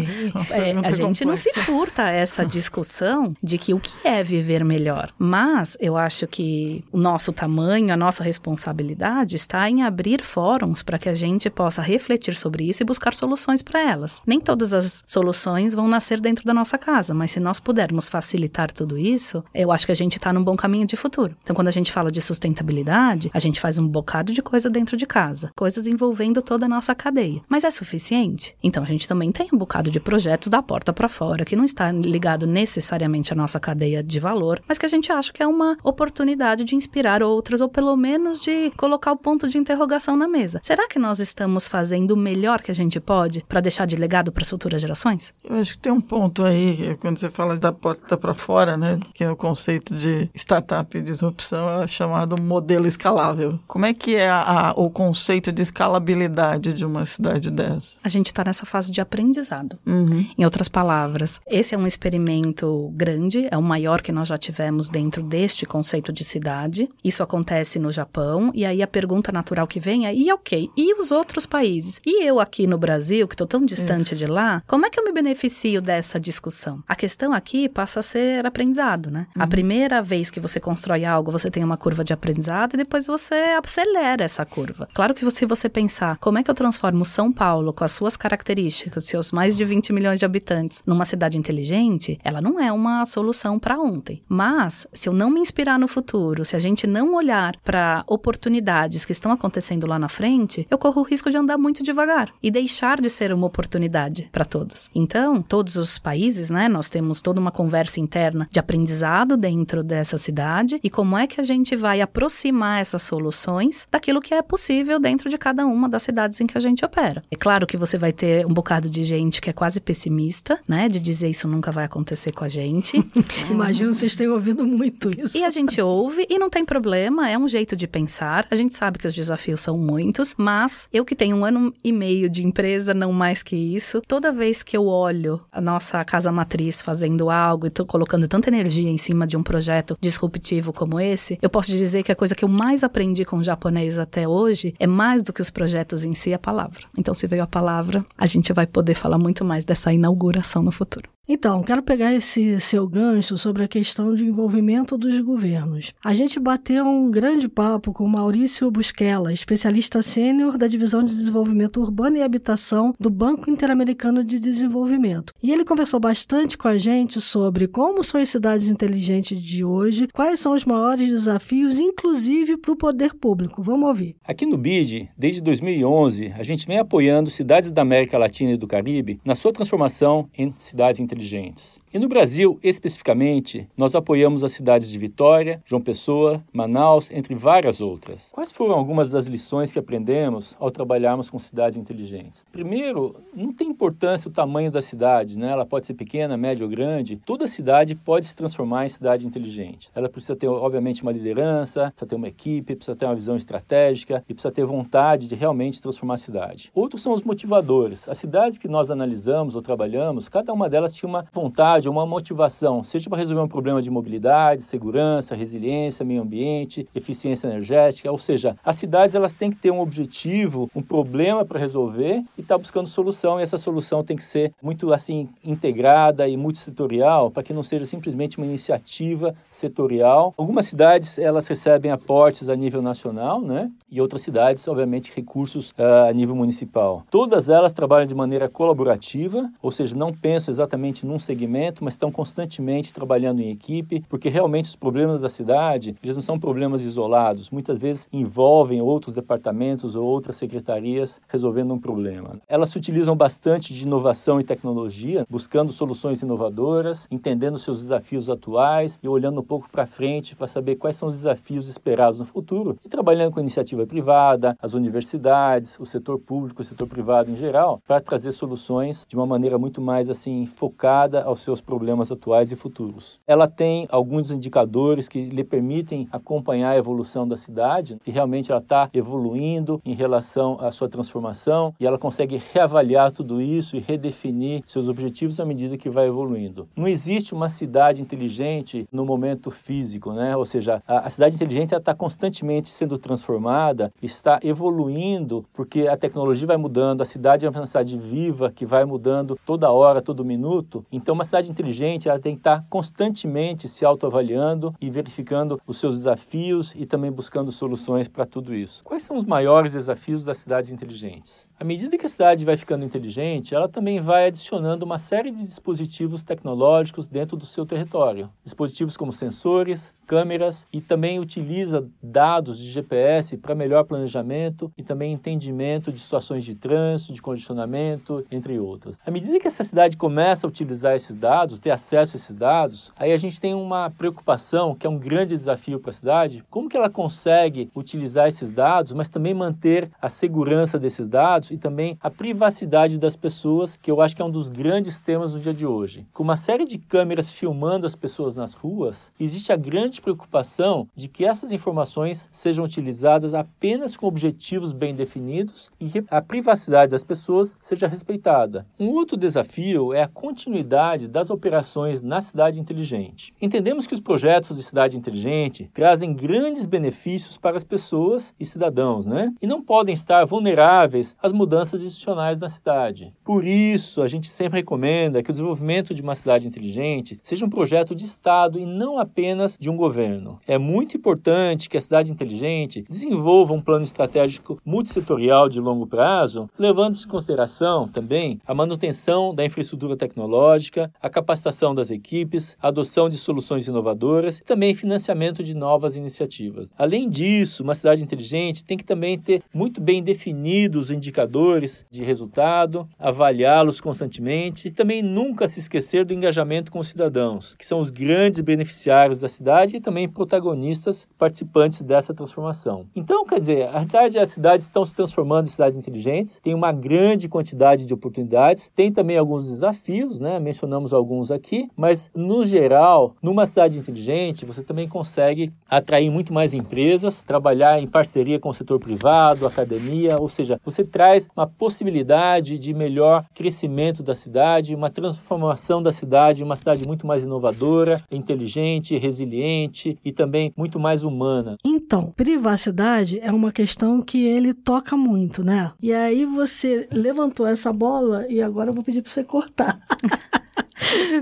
É, 0.49 0.73
a 0.85 0.91
gente 0.91 1.23
não 1.25 1.37
se 1.37 1.51
furta 1.61 2.03
a 2.03 2.09
essa 2.09 2.45
discussão 2.45 3.33
de 3.41 3.57
que 3.57 3.73
o 3.73 3.79
que 3.79 3.93
é 4.03 4.23
viver 4.23 4.63
melhor. 4.63 5.11
Mas 5.17 5.77
eu 5.79 5.97
acho 5.97 6.27
que 6.27 6.83
o 6.91 6.97
nosso 6.97 7.31
tamanho, 7.31 7.93
a 7.93 7.97
nossa 7.97 8.23
responsabilidade 8.23 9.35
está 9.35 9.69
em 9.69 9.83
abrir 9.83 10.21
fóruns 10.21 10.83
para 10.83 10.99
que 10.99 11.09
a 11.09 11.13
gente 11.13 11.49
possa 11.81 11.91
refletir 11.91 12.37
sobre 12.37 12.69
isso 12.69 12.83
e 12.83 12.85
buscar 12.85 13.13
soluções 13.13 13.61
para 13.61 13.79
elas. 13.81 14.21
Nem 14.25 14.39
todas 14.39 14.73
as 14.73 15.03
soluções 15.07 15.73
vão 15.73 15.87
nascer 15.87 16.19
dentro 16.19 16.45
da 16.45 16.53
nossa 16.53 16.77
casa, 16.77 17.13
mas 17.13 17.31
se 17.31 17.39
nós 17.39 17.59
pudermos 17.59 18.07
facilitar 18.07 18.71
tudo 18.71 18.97
isso, 18.97 19.43
eu 19.53 19.71
acho 19.71 19.85
que 19.85 19.91
a 19.91 19.95
gente 19.95 20.17
está 20.17 20.31
num 20.31 20.43
bom 20.43 20.55
caminho 20.55 20.85
de 20.85 20.95
futuro. 20.95 21.35
Então, 21.43 21.55
quando 21.55 21.67
a 21.67 21.71
gente 21.71 21.91
fala 21.91 22.11
de 22.11 22.21
sustentabilidade, 22.21 23.31
a 23.33 23.39
gente 23.39 23.59
faz 23.59 23.77
um 23.77 23.87
bocado 23.87 24.31
de 24.31 24.41
coisa 24.41 24.69
dentro 24.69 24.95
de 24.95 25.05
casa, 25.05 25.51
coisas 25.55 25.87
envolvendo 25.87 26.41
toda 26.41 26.65
a 26.65 26.69
nossa 26.69 26.93
cadeia. 26.93 27.41
Mas 27.49 27.63
é 27.63 27.71
suficiente? 27.71 28.55
Então, 28.63 28.83
a 28.83 28.85
gente 28.85 29.07
também 29.07 29.31
tem 29.31 29.49
um 29.51 29.57
bocado 29.57 29.89
de 29.89 29.99
projetos 29.99 30.49
da 30.49 30.61
porta 30.61 30.93
para 30.93 31.09
fora, 31.09 31.45
que 31.45 31.55
não 31.55 31.65
está 31.65 31.91
ligado 31.91 32.45
necessariamente 32.45 33.33
à 33.33 33.35
nossa 33.35 33.59
cadeia 33.59 34.03
de 34.03 34.19
valor, 34.19 34.61
mas 34.67 34.77
que 34.77 34.85
a 34.85 34.89
gente 34.89 35.11
acha 35.11 35.33
que 35.33 35.41
é 35.41 35.47
uma 35.47 35.77
oportunidade 35.83 36.63
de 36.63 36.75
inspirar 36.75 37.23
outras, 37.23 37.61
ou 37.61 37.69
pelo 37.69 37.95
menos 37.97 38.41
de 38.41 38.71
colocar 38.77 39.11
o 39.11 39.17
ponto 39.17 39.47
de 39.47 39.57
interrogação 39.57 40.15
na 40.15 40.27
mesa. 40.27 40.59
Será 40.63 40.87
que 40.87 40.99
nós 40.99 41.19
estamos 41.19 41.67
fazendo 41.71 42.11
o 42.11 42.17
melhor 42.17 42.61
que 42.61 42.69
a 42.69 42.75
gente 42.75 42.99
pode 42.99 43.45
para 43.47 43.61
deixar 43.61 43.85
de 43.85 43.95
legado 43.95 44.29
para 44.29 44.43
as 44.43 44.49
futuras 44.49 44.81
gerações? 44.81 45.33
Eu 45.41 45.55
acho 45.55 45.75
que 45.75 45.79
tem 45.79 45.91
um 45.91 46.01
ponto 46.01 46.43
aí, 46.43 46.97
quando 46.99 47.17
você 47.17 47.29
fala 47.29 47.55
da 47.55 47.71
porta 47.71 48.17
para 48.17 48.33
fora, 48.33 48.75
né, 48.75 48.99
que 49.13 49.23
é 49.23 49.31
o 49.31 49.37
conceito 49.37 49.95
de 49.95 50.29
startup 50.35 50.97
e 50.97 51.01
disrupção, 51.01 51.81
é 51.81 51.87
chamado 51.87 52.39
modelo 52.41 52.85
escalável. 52.85 53.57
Como 53.67 53.85
é 53.85 53.93
que 53.93 54.15
é 54.15 54.29
a, 54.29 54.41
a, 54.41 54.71
o 54.71 54.89
conceito 54.89 55.49
de 55.49 55.61
escalabilidade 55.61 56.73
de 56.73 56.83
uma 56.83 57.05
cidade 57.05 57.49
dessa? 57.49 57.95
A 58.03 58.09
gente 58.09 58.27
está 58.27 58.43
nessa 58.43 58.65
fase 58.65 58.91
de 58.91 58.99
aprendizado. 58.99 59.79
Uhum. 59.85 60.25
Em 60.37 60.43
outras 60.43 60.67
palavras, 60.67 61.39
esse 61.47 61.73
é 61.73 61.77
um 61.77 61.87
experimento 61.87 62.91
grande, 62.93 63.47
é 63.49 63.57
o 63.57 63.63
maior 63.63 64.01
que 64.01 64.11
nós 64.11 64.27
já 64.27 64.37
tivemos 64.37 64.89
dentro 64.89 65.23
deste 65.23 65.65
conceito 65.65 66.11
de 66.11 66.25
cidade. 66.25 66.89
Isso 67.01 67.23
acontece 67.23 67.79
no 67.79 67.91
Japão, 67.91 68.51
e 68.53 68.65
aí 68.65 68.81
a 68.81 68.87
pergunta 68.87 69.31
natural 69.31 69.65
que 69.67 69.79
vem 69.79 70.05
é: 70.05 70.13
e 70.13 70.29
ok, 70.33 70.69
e 70.75 70.99
os 70.99 71.11
outros 71.11 71.45
países? 71.51 71.99
E 72.05 72.25
eu 72.25 72.39
aqui 72.39 72.65
no 72.65 72.77
Brasil, 72.77 73.27
que 73.27 73.33
estou 73.33 73.45
tão 73.45 73.65
distante 73.65 74.13
Isso. 74.13 74.15
de 74.15 74.25
lá, 74.25 74.63
como 74.65 74.85
é 74.85 74.89
que 74.89 74.97
eu 74.97 75.03
me 75.03 75.11
beneficio 75.11 75.81
dessa 75.81 76.17
discussão? 76.17 76.81
A 76.87 76.95
questão 76.95 77.33
aqui 77.33 77.67
passa 77.67 77.99
a 77.99 78.03
ser 78.03 78.45
aprendizado, 78.45 79.11
né? 79.11 79.27
Uhum. 79.35 79.43
A 79.43 79.47
primeira 79.47 80.01
vez 80.01 80.31
que 80.31 80.39
você 80.39 80.59
constrói 80.59 81.03
algo, 81.03 81.29
você 81.29 81.51
tem 81.51 81.61
uma 81.63 81.75
curva 81.75 82.05
de 82.05 82.13
aprendizado 82.13 82.73
e 82.73 82.77
depois 82.77 83.05
você 83.05 83.35
acelera 83.61 84.23
essa 84.23 84.45
curva. 84.45 84.87
Claro 84.93 85.13
que 85.13 85.29
se 85.29 85.45
você 85.45 85.67
pensar 85.67 86.17
como 86.17 86.37
é 86.37 86.43
que 86.43 86.49
eu 86.49 86.55
transformo 86.55 87.03
São 87.03 87.33
Paulo 87.33 87.73
com 87.73 87.83
as 87.83 87.91
suas 87.91 88.15
características, 88.15 89.05
seus 89.05 89.33
mais 89.33 89.57
de 89.57 89.65
20 89.65 89.91
milhões 89.91 90.19
de 90.19 90.25
habitantes 90.25 90.81
numa 90.85 91.03
cidade 91.03 91.37
inteligente, 91.37 92.17
ela 92.23 92.39
não 92.39 92.59
é 92.59 92.71
uma 92.71 93.05
solução 93.05 93.59
para 93.59 93.77
ontem. 93.77 94.23
Mas, 94.29 94.87
se 94.93 95.09
eu 95.09 95.13
não 95.13 95.29
me 95.29 95.41
inspirar 95.41 95.77
no 95.77 95.87
futuro, 95.87 96.45
se 96.45 96.55
a 96.55 96.59
gente 96.59 96.87
não 96.87 97.13
olhar 97.13 97.57
para 97.61 98.05
oportunidades 98.07 99.03
que 99.03 99.11
estão 99.11 99.33
acontecendo 99.33 99.85
lá 99.85 99.99
na 99.99 100.07
frente, 100.07 100.65
eu 100.69 100.77
corro 100.77 101.01
o 101.01 101.05
risco 101.05 101.29
de 101.29 101.40
andar 101.41 101.57
muito 101.57 101.83
devagar 101.83 102.33
e 102.41 102.49
deixar 102.49 103.01
de 103.01 103.09
ser 103.09 103.33
uma 103.33 103.47
oportunidade 103.47 104.29
para 104.31 104.45
todos. 104.45 104.89
Então, 104.93 105.41
todos 105.41 105.75
os 105.75 105.99
países, 105.99 106.49
né, 106.49 106.67
nós 106.69 106.89
temos 106.89 107.21
toda 107.21 107.39
uma 107.39 107.51
conversa 107.51 107.99
interna 107.99 108.47
de 108.51 108.59
aprendizado 108.59 109.35
dentro 109.35 109.83
dessa 109.83 110.17
cidade 110.17 110.79
e 110.83 110.89
como 110.89 111.17
é 111.17 111.27
que 111.27 111.41
a 111.41 111.43
gente 111.43 111.75
vai 111.75 112.01
aproximar 112.01 112.81
essas 112.81 113.03
soluções 113.03 113.87
daquilo 113.91 114.21
que 114.21 114.33
é 114.33 114.41
possível 114.41 114.99
dentro 114.99 115.29
de 115.29 115.37
cada 115.37 115.65
uma 115.65 115.89
das 115.89 116.03
cidades 116.03 116.39
em 116.39 116.47
que 116.47 116.57
a 116.57 116.61
gente 116.61 116.85
opera. 116.85 117.23
É 117.31 117.35
claro 117.35 117.65
que 117.65 117.77
você 117.77 117.97
vai 117.97 118.13
ter 118.13 118.45
um 118.45 118.53
bocado 118.53 118.89
de 118.89 119.03
gente 119.03 119.41
que 119.41 119.49
é 119.49 119.53
quase 119.53 119.79
pessimista, 119.79 120.59
né, 120.67 120.87
de 120.87 120.99
dizer 120.99 121.29
isso 121.29 121.47
nunca 121.47 121.71
vai 121.71 121.85
acontecer 121.85 122.31
com 122.31 122.43
a 122.43 122.49
gente. 122.49 122.97
Imagino 123.49 123.93
vocês 123.93 124.15
tenham 124.15 124.33
ouvido 124.33 124.65
muito 124.65 125.09
isso. 125.17 125.37
E 125.37 125.43
a 125.43 125.49
gente 125.49 125.81
ouve 125.81 126.25
e 126.29 126.37
não 126.37 126.49
tem 126.49 126.63
problema, 126.63 127.29
é 127.29 127.37
um 127.37 127.47
jeito 127.47 127.75
de 127.75 127.87
pensar. 127.87 128.47
A 128.49 128.55
gente 128.55 128.75
sabe 128.75 128.97
que 128.97 129.07
os 129.07 129.13
desafios 129.13 129.61
são 129.61 129.77
muitos, 129.77 130.35
mas 130.37 130.87
eu 130.91 131.03
que 131.05 131.15
tenho 131.15 131.30
um 131.33 131.45
ano 131.45 131.73
e 131.83 131.91
meio 131.91 132.29
de 132.29 132.45
empresa, 132.45 132.93
não 132.93 133.11
mais 133.11 133.43
que 133.43 133.55
isso, 133.55 134.01
toda 134.07 134.31
vez 134.31 134.63
que 134.63 134.75
eu 134.75 134.87
olho 134.87 135.41
a 135.51 135.61
nossa 135.61 136.03
casa 136.03 136.31
matriz 136.31 136.81
fazendo 136.81 137.29
algo 137.29 137.67
e 137.67 137.69
tô 137.69 137.85
colocando 137.85 138.27
tanta 138.27 138.49
energia 138.49 138.89
em 138.89 138.97
cima 138.97 139.25
de 139.25 139.37
um 139.37 139.43
projeto 139.43 139.97
disruptivo 139.99 140.73
como 140.73 140.99
esse, 140.99 141.37
eu 141.41 141.49
posso 141.49 141.71
dizer 141.71 142.03
que 142.03 142.11
a 142.11 142.15
coisa 142.15 142.35
que 142.35 142.43
eu 142.43 142.49
mais 142.49 142.83
aprendi 142.83 143.25
com 143.25 143.37
o 143.37 143.43
japonês 143.43 143.97
até 143.97 144.27
hoje 144.27 144.73
é 144.79 144.87
mais 144.87 145.23
do 145.23 145.33
que 145.33 145.41
os 145.41 145.49
projetos 145.49 146.03
em 146.03 146.13
si, 146.13 146.33
a 146.33 146.39
palavra. 146.39 146.81
Então, 146.97 147.13
se 147.13 147.27
veio 147.27 147.43
a 147.43 147.47
palavra, 147.47 148.05
a 148.17 148.25
gente 148.25 148.53
vai 148.53 148.67
poder 148.67 148.95
falar 148.95 149.17
muito 149.17 149.43
mais 149.45 149.65
dessa 149.65 149.91
inauguração 149.93 150.63
no 150.63 150.71
futuro. 150.71 151.09
Então, 151.27 151.61
quero 151.61 151.83
pegar 151.83 152.13
esse 152.13 152.59
seu 152.59 152.87
gancho 152.87 153.37
sobre 153.37 153.63
a 153.63 153.67
questão 153.67 154.15
de 154.15 154.25
envolvimento 154.25 154.97
dos 154.97 155.19
governos. 155.19 155.93
A 156.03 156.15
gente 156.15 156.39
bateu 156.39 156.83
um 156.83 157.11
grande 157.11 157.47
papo 157.47 157.93
com 157.93 158.07
Maurício 158.07 158.71
Busquela, 158.71 159.31
especialista 159.31 160.01
sênior 160.01 160.57
da 160.57 160.65
Divisão 160.65 161.03
de 161.03 161.15
Desenvolvimento 161.15 161.79
Urbano 161.79 162.17
e 162.17 162.23
Habitação 162.23 162.91
do 162.99 163.09
Banco 163.09 163.51
Interamericano 163.51 164.23
de 164.23 164.39
Desenvolvimento. 164.39 165.31
E 165.43 165.51
ele 165.51 165.63
conversou 165.63 165.99
bastante 165.99 166.57
com 166.57 166.67
a 166.67 166.77
gente 166.77 167.21
sobre 167.21 167.67
como 167.67 168.03
são 168.03 168.19
as 168.19 168.29
cidades 168.29 168.67
inteligentes 168.67 169.39
de 169.41 169.63
hoje, 169.63 170.07
quais 170.11 170.39
são 170.39 170.53
os 170.53 170.65
maiores 170.65 171.07
desafios, 171.07 171.79
inclusive 171.79 172.57
para 172.57 172.71
o 172.71 172.77
poder 172.77 173.13
público. 173.13 173.61
Vamos 173.61 173.87
ouvir. 173.87 174.15
Aqui 174.25 174.47
no 174.47 174.57
BID, 174.57 175.09
desde 175.15 175.39
2011, 175.39 176.33
a 176.35 176.41
gente 176.41 176.65
vem 176.65 176.79
apoiando 176.79 177.29
cidades 177.29 177.71
da 177.71 177.83
América 177.83 178.17
Latina 178.17 178.53
e 178.53 178.57
do 178.57 178.67
Caribe 178.67 179.21
na 179.23 179.35
sua 179.35 179.53
transformação 179.53 180.27
em 180.35 180.51
cidades 180.57 180.99
inteligentes 180.99 181.10
inteligentes. 181.11 181.80
E 181.93 181.99
no 181.99 182.07
Brasil, 182.07 182.57
especificamente, 182.63 183.67
nós 183.75 183.95
apoiamos 183.95 184.45
as 184.45 184.53
cidades 184.53 184.89
de 184.89 184.97
Vitória, 184.97 185.61
João 185.65 185.81
Pessoa, 185.81 186.41
Manaus, 186.53 187.11
entre 187.11 187.35
várias 187.35 187.81
outras. 187.81 188.29
Quais 188.31 188.49
foram 188.49 188.75
algumas 188.75 189.09
das 189.09 189.25
lições 189.25 189.73
que 189.73 189.79
aprendemos 189.79 190.55
ao 190.57 190.71
trabalharmos 190.71 191.29
com 191.29 191.37
cidades 191.37 191.77
inteligentes? 191.77 192.45
Primeiro, 192.49 193.17
não 193.35 193.51
tem 193.51 193.67
importância 193.67 194.29
o 194.29 194.31
tamanho 194.31 194.71
da 194.71 194.81
cidade, 194.81 195.37
né? 195.37 195.49
Ela 195.49 195.65
pode 195.65 195.85
ser 195.85 195.93
pequena, 195.93 196.37
média 196.37 196.63
ou 196.65 196.69
grande. 196.69 197.17
Toda 197.25 197.45
cidade 197.45 197.93
pode 197.93 198.25
se 198.25 198.37
transformar 198.37 198.85
em 198.85 198.89
cidade 198.89 199.27
inteligente. 199.27 199.91
Ela 199.93 200.07
precisa 200.07 200.33
ter, 200.33 200.47
obviamente, 200.47 201.03
uma 201.03 201.11
liderança, 201.11 201.91
precisa 201.91 202.05
ter 202.07 202.15
uma 202.15 202.29
equipe, 202.29 202.73
precisa 202.73 202.95
ter 202.95 203.03
uma 203.03 203.15
visão 203.15 203.35
estratégica 203.35 204.23
e 204.29 204.33
precisa 204.33 204.53
ter 204.53 204.63
vontade 204.63 205.27
de 205.27 205.35
realmente 205.35 205.81
transformar 205.81 206.13
a 206.13 206.19
cidade. 206.19 206.71
Outros 206.73 207.01
são 207.01 207.11
os 207.11 207.21
motivadores. 207.21 208.07
As 208.07 208.17
cidades 208.17 208.57
que 208.57 208.69
nós 208.69 208.89
analisamos 208.89 209.57
ou 209.57 209.61
trabalhamos, 209.61 210.29
cada 210.29 210.53
uma 210.53 210.69
delas 210.69 210.95
tinha 210.95 211.09
uma 211.09 211.25
vontade 211.33 211.80
vontade, 211.81 211.89
uma 211.89 212.05
motivação, 212.05 212.83
seja 212.83 213.09
para 213.09 213.17
resolver 213.17 213.41
um 213.41 213.47
problema 213.47 213.81
de 213.81 213.89
mobilidade, 213.89 214.63
segurança, 214.63 215.35
resiliência, 215.35 216.05
meio 216.05 216.21
ambiente, 216.21 216.87
eficiência 216.93 217.47
energética, 217.47 218.11
ou 218.11 218.17
seja, 218.17 218.55
as 218.63 218.75
cidades 218.75 219.15
elas 219.15 219.33
têm 219.33 219.49
que 219.49 219.57
ter 219.57 219.71
um 219.71 219.81
objetivo, 219.81 220.69
um 220.75 220.81
problema 220.81 221.43
para 221.43 221.59
resolver 221.59 222.23
e 222.37 222.41
estar 222.41 222.55
tá 222.55 222.57
buscando 222.57 222.87
solução 222.87 223.39
e 223.39 223.43
essa 223.43 223.57
solução 223.57 224.03
tem 224.03 224.15
que 224.15 224.23
ser 224.23 224.53
muito 224.61 224.93
assim 224.93 225.27
integrada 225.43 226.27
e 226.27 226.37
multissetorial 226.37 227.31
para 227.31 227.43
que 227.43 227.53
não 227.53 227.63
seja 227.63 227.85
simplesmente 227.85 228.37
uma 228.37 228.45
iniciativa 228.45 229.33
setorial. 229.51 230.33
Algumas 230.37 230.67
cidades 230.67 231.17
elas 231.17 231.47
recebem 231.47 231.91
aportes 231.91 232.49
a 232.49 232.55
nível 232.55 232.81
nacional, 232.81 233.41
né? 233.41 233.71
E 233.89 233.99
outras 233.99 234.21
cidades, 234.21 234.65
obviamente, 234.67 235.11
recursos 235.13 235.71
uh, 235.71 236.09
a 236.09 236.13
nível 236.13 236.35
municipal. 236.35 237.03
Todas 237.09 237.49
elas 237.49 237.73
trabalham 237.73 238.07
de 238.07 238.15
maneira 238.15 238.47
colaborativa, 238.47 239.49
ou 239.61 239.71
seja, 239.71 239.95
não 239.95 240.13
pensam 240.13 240.51
exatamente 240.51 241.05
num 241.05 241.19
segmento 241.19 241.70
mas 241.79 241.93
estão 241.93 242.11
constantemente 242.11 242.93
trabalhando 242.93 243.41
em 243.41 243.51
equipe, 243.51 244.03
porque 244.09 244.27
realmente 244.27 244.65
os 244.65 244.75
problemas 244.75 245.21
da 245.21 245.29
cidade, 245.29 245.95
eles 246.03 246.17
não 246.17 246.23
são 246.23 246.39
problemas 246.39 246.81
isolados, 246.81 247.49
muitas 247.49 247.77
vezes 247.77 248.07
envolvem 248.11 248.81
outros 248.81 249.15
departamentos 249.15 249.95
ou 249.95 250.05
outras 250.05 250.35
secretarias 250.35 251.21
resolvendo 251.27 251.73
um 251.73 251.79
problema. 251.79 252.39
Elas 252.47 252.71
se 252.71 252.77
utilizam 252.77 253.15
bastante 253.15 253.73
de 253.73 253.83
inovação 253.83 254.39
e 254.39 254.43
tecnologia, 254.43 255.25
buscando 255.29 255.71
soluções 255.71 256.21
inovadoras, 256.21 257.07
entendendo 257.11 257.57
seus 257.57 257.79
desafios 257.79 258.29
atuais 258.29 258.99
e 259.01 259.07
olhando 259.07 259.39
um 259.39 259.43
pouco 259.43 259.69
para 259.69 259.85
frente 259.85 260.35
para 260.35 260.47
saber 260.47 260.75
quais 260.75 260.97
são 260.97 261.07
os 261.07 261.17
desafios 261.17 261.67
esperados 261.69 262.19
no 262.19 262.25
futuro 262.25 262.77
e 262.83 262.89
trabalhando 262.89 263.31
com 263.31 263.39
iniciativa 263.39 263.85
privada, 263.85 264.57
as 264.61 264.73
universidades, 264.73 265.79
o 265.79 265.85
setor 265.85 266.19
público, 266.19 266.61
o 266.61 266.65
setor 266.65 266.87
privado 266.87 267.31
em 267.31 267.35
geral, 267.35 267.81
para 267.87 268.01
trazer 268.01 268.31
soluções 268.31 269.05
de 269.07 269.15
uma 269.15 269.25
maneira 269.25 269.57
muito 269.57 269.81
mais 269.81 270.09
assim 270.09 270.45
focada 270.45 271.23
aos 271.23 271.41
seus 271.41 271.60
problemas 271.61 272.11
atuais 272.11 272.51
e 272.51 272.55
futuros. 272.55 273.19
Ela 273.27 273.47
tem 273.47 273.87
alguns 273.91 274.31
indicadores 274.31 275.07
que 275.07 275.25
lhe 275.25 275.43
permitem 275.43 276.07
acompanhar 276.11 276.71
a 276.71 276.77
evolução 276.77 277.27
da 277.27 277.37
cidade, 277.37 277.97
que 278.03 278.11
realmente 278.11 278.51
ela 278.51 278.61
está 278.61 278.89
evoluindo 278.93 279.81
em 279.85 279.93
relação 279.93 280.57
à 280.59 280.71
sua 280.71 280.89
transformação 280.89 281.73
e 281.79 281.85
ela 281.85 281.97
consegue 281.97 282.41
reavaliar 282.53 283.11
tudo 283.11 283.41
isso 283.41 283.75
e 283.75 283.79
redefinir 283.79 284.63
seus 284.65 284.87
objetivos 284.87 285.39
à 285.39 285.45
medida 285.45 285.77
que 285.77 285.89
vai 285.89 286.07
evoluindo. 286.07 286.67
Não 286.75 286.87
existe 286.87 287.33
uma 287.33 287.49
cidade 287.49 288.01
inteligente 288.01 288.87
no 288.91 289.05
momento 289.05 289.51
físico, 289.51 290.13
né? 290.13 290.35
Ou 290.35 290.45
seja, 290.45 290.81
a, 290.87 291.07
a 291.07 291.09
cidade 291.09 291.35
inteligente 291.35 291.75
está 291.75 291.93
constantemente 291.93 292.69
sendo 292.69 292.97
transformada, 292.97 293.91
está 294.01 294.39
evoluindo 294.43 295.45
porque 295.53 295.87
a 295.87 295.97
tecnologia 295.97 296.47
vai 296.47 296.57
mudando, 296.57 297.01
a 297.01 297.05
cidade 297.05 297.45
é 297.45 297.49
uma 297.49 297.67
cidade 297.67 297.97
viva 297.97 298.51
que 298.51 298.65
vai 298.65 298.85
mudando 298.85 299.37
toda 299.45 299.71
hora, 299.71 300.01
todo 300.01 300.25
minuto. 300.25 300.85
Então, 300.91 301.13
uma 301.13 301.25
cidade 301.25 301.50
inteligente 301.51 302.09
ela 302.09 302.19
tem 302.19 302.33
que 302.33 302.39
estar 302.39 302.65
constantemente 302.69 303.67
se 303.67 303.85
autoavaliando 303.85 304.73
e 304.81 304.89
verificando 304.89 305.61
os 305.67 305.77
seus 305.77 305.97
desafios 305.97 306.73
e 306.75 306.85
também 306.85 307.11
buscando 307.11 307.51
soluções 307.51 308.07
para 308.07 308.25
tudo 308.25 308.55
isso. 308.55 308.83
Quais 308.83 309.03
são 309.03 309.17
os 309.17 309.25
maiores 309.25 309.73
desafios 309.73 310.23
das 310.23 310.37
cidades 310.37 310.71
inteligentes? 310.71 311.47
À 311.59 311.63
medida 311.63 311.95
que 311.95 312.07
a 312.07 312.09
cidade 312.09 312.43
vai 312.43 312.57
ficando 312.57 312.83
inteligente, 312.83 313.53
ela 313.53 313.67
também 313.67 314.01
vai 314.01 314.25
adicionando 314.25 314.83
uma 314.83 314.97
série 314.97 315.29
de 315.29 315.43
dispositivos 315.43 316.23
tecnológicos 316.23 317.07
dentro 317.07 317.37
do 317.37 317.45
seu 317.45 317.67
território. 317.67 318.31
Dispositivos 318.43 318.97
como 318.97 319.11
sensores, 319.11 319.93
câmeras 320.07 320.65
e 320.73 320.81
também 320.81 321.19
utiliza 321.19 321.87
dados 322.01 322.57
de 322.57 322.69
GPS 322.69 323.37
para 323.37 323.55
melhor 323.55 323.85
planejamento 323.85 324.69
e 324.77 324.83
também 324.83 325.13
entendimento 325.13 325.89
de 325.89 325.99
situações 325.99 326.43
de 326.43 326.55
trânsito, 326.55 327.13
de 327.13 327.21
condicionamento, 327.21 328.25
entre 328.29 328.59
outras. 328.59 328.99
À 329.05 329.11
medida 329.11 329.39
que 329.39 329.47
essa 329.47 329.63
cidade 329.63 329.95
começa 329.95 330.45
a 330.45 330.49
utilizar 330.49 330.95
esses 330.95 331.15
dados, 331.15 331.40
ter 331.59 331.71
acesso 331.71 332.15
a 332.15 332.17
esses 332.17 332.35
dados, 332.35 332.91
aí 332.97 333.11
a 333.11 333.17
gente 333.17 333.39
tem 333.39 333.53
uma 333.53 333.89
preocupação 333.89 334.75
que 334.75 334.85
é 334.85 334.89
um 334.89 334.97
grande 334.97 335.35
desafio 335.35 335.79
para 335.79 335.91
a 335.91 335.93
cidade, 335.93 336.43
como 336.49 336.69
que 336.69 336.77
ela 336.77 336.89
consegue 336.89 337.69
utilizar 337.75 338.27
esses 338.27 338.49
dados, 338.49 338.93
mas 338.93 339.09
também 339.09 339.33
manter 339.33 339.89
a 340.01 340.09
segurança 340.09 340.79
desses 340.79 341.07
dados 341.07 341.51
e 341.51 341.57
também 341.57 341.97
a 342.01 342.09
privacidade 342.09 342.97
das 342.97 343.15
pessoas, 343.15 343.77
que 343.81 343.89
eu 343.89 344.01
acho 344.01 344.15
que 344.15 344.21
é 344.21 344.25
um 344.25 344.31
dos 344.31 344.49
grandes 344.49 344.99
temas 344.99 345.33
do 345.33 345.39
dia 345.39 345.53
de 345.53 345.65
hoje. 345.65 346.05
Com 346.13 346.23
uma 346.23 346.37
série 346.37 346.65
de 346.65 346.77
câmeras 346.77 347.31
filmando 347.31 347.85
as 347.85 347.95
pessoas 347.95 348.35
nas 348.35 348.53
ruas, 348.53 349.11
existe 349.19 349.51
a 349.51 349.57
grande 349.57 350.01
preocupação 350.01 350.87
de 350.95 351.07
que 351.07 351.25
essas 351.25 351.51
informações 351.51 352.29
sejam 352.31 352.65
utilizadas 352.65 353.33
apenas 353.33 353.95
com 353.95 354.07
objetivos 354.07 354.73
bem 354.73 354.95
definidos 354.95 355.71
e 355.79 355.89
que 355.89 356.03
a 356.09 356.21
privacidade 356.21 356.91
das 356.91 357.03
pessoas 357.03 357.57
seja 357.59 357.87
respeitada. 357.87 358.65
Um 358.79 358.89
outro 358.89 359.17
desafio 359.17 359.93
é 359.93 360.03
a 360.03 360.07
continuidade 360.07 361.07
das 361.21 361.29
operações 361.29 362.01
na 362.01 362.19
cidade 362.19 362.59
inteligente. 362.59 363.31
Entendemos 363.39 363.85
que 363.85 363.93
os 363.93 363.99
projetos 363.99 364.57
de 364.57 364.63
cidade 364.63 364.97
inteligente 364.97 365.69
trazem 365.71 366.13
grandes 366.13 366.65
benefícios 366.65 367.37
para 367.37 367.55
as 367.55 367.63
pessoas 367.63 368.33
e 368.39 368.45
cidadãos, 368.45 369.05
né? 369.05 369.31
E 369.39 369.45
não 369.45 369.61
podem 369.61 369.93
estar 369.93 370.25
vulneráveis 370.25 371.15
às 371.21 371.31
mudanças 371.31 371.83
institucionais 371.83 372.39
na 372.39 372.49
cidade. 372.49 373.13
Por 373.23 373.45
isso, 373.45 374.01
a 374.01 374.07
gente 374.07 374.33
sempre 374.33 374.59
recomenda 374.59 375.21
que 375.21 375.29
o 375.29 375.33
desenvolvimento 375.33 375.93
de 375.93 376.01
uma 376.01 376.15
cidade 376.15 376.47
inteligente 376.47 377.19
seja 377.21 377.45
um 377.45 377.49
projeto 377.49 377.93
de 377.93 378.05
Estado 378.05 378.57
e 378.57 378.65
não 378.65 378.97
apenas 378.97 379.55
de 379.59 379.69
um 379.69 379.77
governo. 379.77 380.39
É 380.47 380.57
muito 380.57 380.97
importante 380.97 381.69
que 381.69 381.77
a 381.77 381.81
cidade 381.81 382.11
inteligente 382.11 382.83
desenvolva 382.89 383.53
um 383.53 383.61
plano 383.61 383.83
estratégico 383.83 384.59
multissetorial 384.65 385.47
de 385.47 385.59
longo 385.59 385.85
prazo, 385.85 386.49
levando 386.57 386.97
em 386.97 387.07
consideração 387.07 387.87
também 387.87 388.39
a 388.47 388.55
manutenção 388.55 389.35
da 389.35 389.45
infraestrutura 389.45 389.95
tecnológica 389.95 390.91
a 390.99 391.10
capacitação 391.11 391.75
das 391.75 391.91
equipes, 391.91 392.57
adoção 392.59 393.09
de 393.09 393.17
soluções 393.17 393.67
inovadoras 393.67 394.39
e 394.39 394.43
também 394.43 394.73
financiamento 394.73 395.43
de 395.43 395.53
novas 395.53 395.95
iniciativas. 395.95 396.71
Além 396.77 397.09
disso, 397.09 397.63
uma 397.63 397.75
cidade 397.75 398.01
inteligente 398.01 398.63
tem 398.63 398.77
que 398.77 398.83
também 398.83 399.19
ter 399.19 399.43
muito 399.53 399.79
bem 399.79 400.01
definidos 400.01 400.85
os 400.85 400.91
indicadores 400.91 401.85
de 401.91 402.03
resultado, 402.03 402.87
avaliá-los 402.97 403.81
constantemente 403.81 404.69
e 404.69 404.71
também 404.71 405.01
nunca 405.01 405.47
se 405.47 405.59
esquecer 405.59 406.05
do 406.05 406.13
engajamento 406.13 406.71
com 406.71 406.79
os 406.79 406.87
cidadãos, 406.87 407.55
que 407.55 407.65
são 407.65 407.79
os 407.79 407.91
grandes 407.91 408.39
beneficiários 408.39 409.19
da 409.19 409.29
cidade 409.29 409.75
e 409.75 409.81
também 409.81 410.07
protagonistas 410.07 411.07
participantes 411.17 411.83
dessa 411.83 412.13
transformação. 412.13 412.85
Então, 412.95 413.25
quer 413.25 413.39
dizer, 413.39 413.63
a 413.67 413.79
realidade 413.79 414.17
é 414.17 414.21
as 414.21 414.29
cidades 414.29 414.65
estão 414.65 414.85
se 414.85 414.95
transformando 414.95 415.47
em 415.47 415.51
cidades 415.51 415.77
inteligentes, 415.77 416.39
tem 416.41 416.53
uma 416.53 416.71
grande 416.71 417.27
quantidade 417.27 417.85
de 417.85 417.93
oportunidades, 417.93 418.71
tem 418.75 418.91
também 418.91 419.17
alguns 419.17 419.49
desafios, 419.49 420.19
né? 420.19 420.39
Mencionamos 420.39 420.93
alguns 420.93 421.00
aqui, 421.33 421.69
mas 421.75 422.09
no 422.15 422.45
geral, 422.45 423.15
numa 423.21 423.45
cidade 423.45 423.77
inteligente, 423.77 424.45
você 424.45 424.61
também 424.61 424.87
consegue 424.87 425.51
atrair 425.69 426.09
muito 426.09 426.33
mais 426.33 426.53
empresas, 426.53 427.21
trabalhar 427.25 427.81
em 427.81 427.87
parceria 427.87 428.39
com 428.39 428.49
o 428.49 428.53
setor 428.53 428.79
privado, 428.79 429.45
academia, 429.45 430.19
ou 430.19 430.29
seja, 430.29 430.59
você 430.63 430.83
traz 430.83 431.27
uma 431.35 431.47
possibilidade 431.47 432.57
de 432.57 432.73
melhor 432.73 433.25
crescimento 433.33 434.03
da 434.03 434.15
cidade, 434.15 434.75
uma 434.75 434.89
transformação 434.89 435.81
da 435.81 435.91
cidade, 435.91 436.43
uma 436.43 436.55
cidade 436.55 436.85
muito 436.85 437.05
mais 437.07 437.23
inovadora, 437.23 438.01
inteligente, 438.11 438.97
resiliente 438.97 439.97
e 440.03 440.11
também 440.11 440.53
muito 440.55 440.79
mais 440.79 441.03
humana. 441.03 441.57
Então, 441.63 442.11
privacidade 442.15 443.19
é 443.19 443.31
uma 443.31 443.51
questão 443.51 444.01
que 444.01 444.25
ele 444.25 444.53
toca 444.53 444.95
muito, 444.95 445.43
né? 445.43 445.71
E 445.81 445.93
aí 445.93 446.25
você 446.25 446.87
levantou 446.91 447.47
essa 447.47 447.71
bola 447.71 448.25
e 448.27 448.41
agora 448.41 448.69
eu 448.69 448.73
vou 448.73 448.83
pedir 448.83 449.01
para 449.01 449.11
você 449.11 449.23
cortar. 449.23 449.79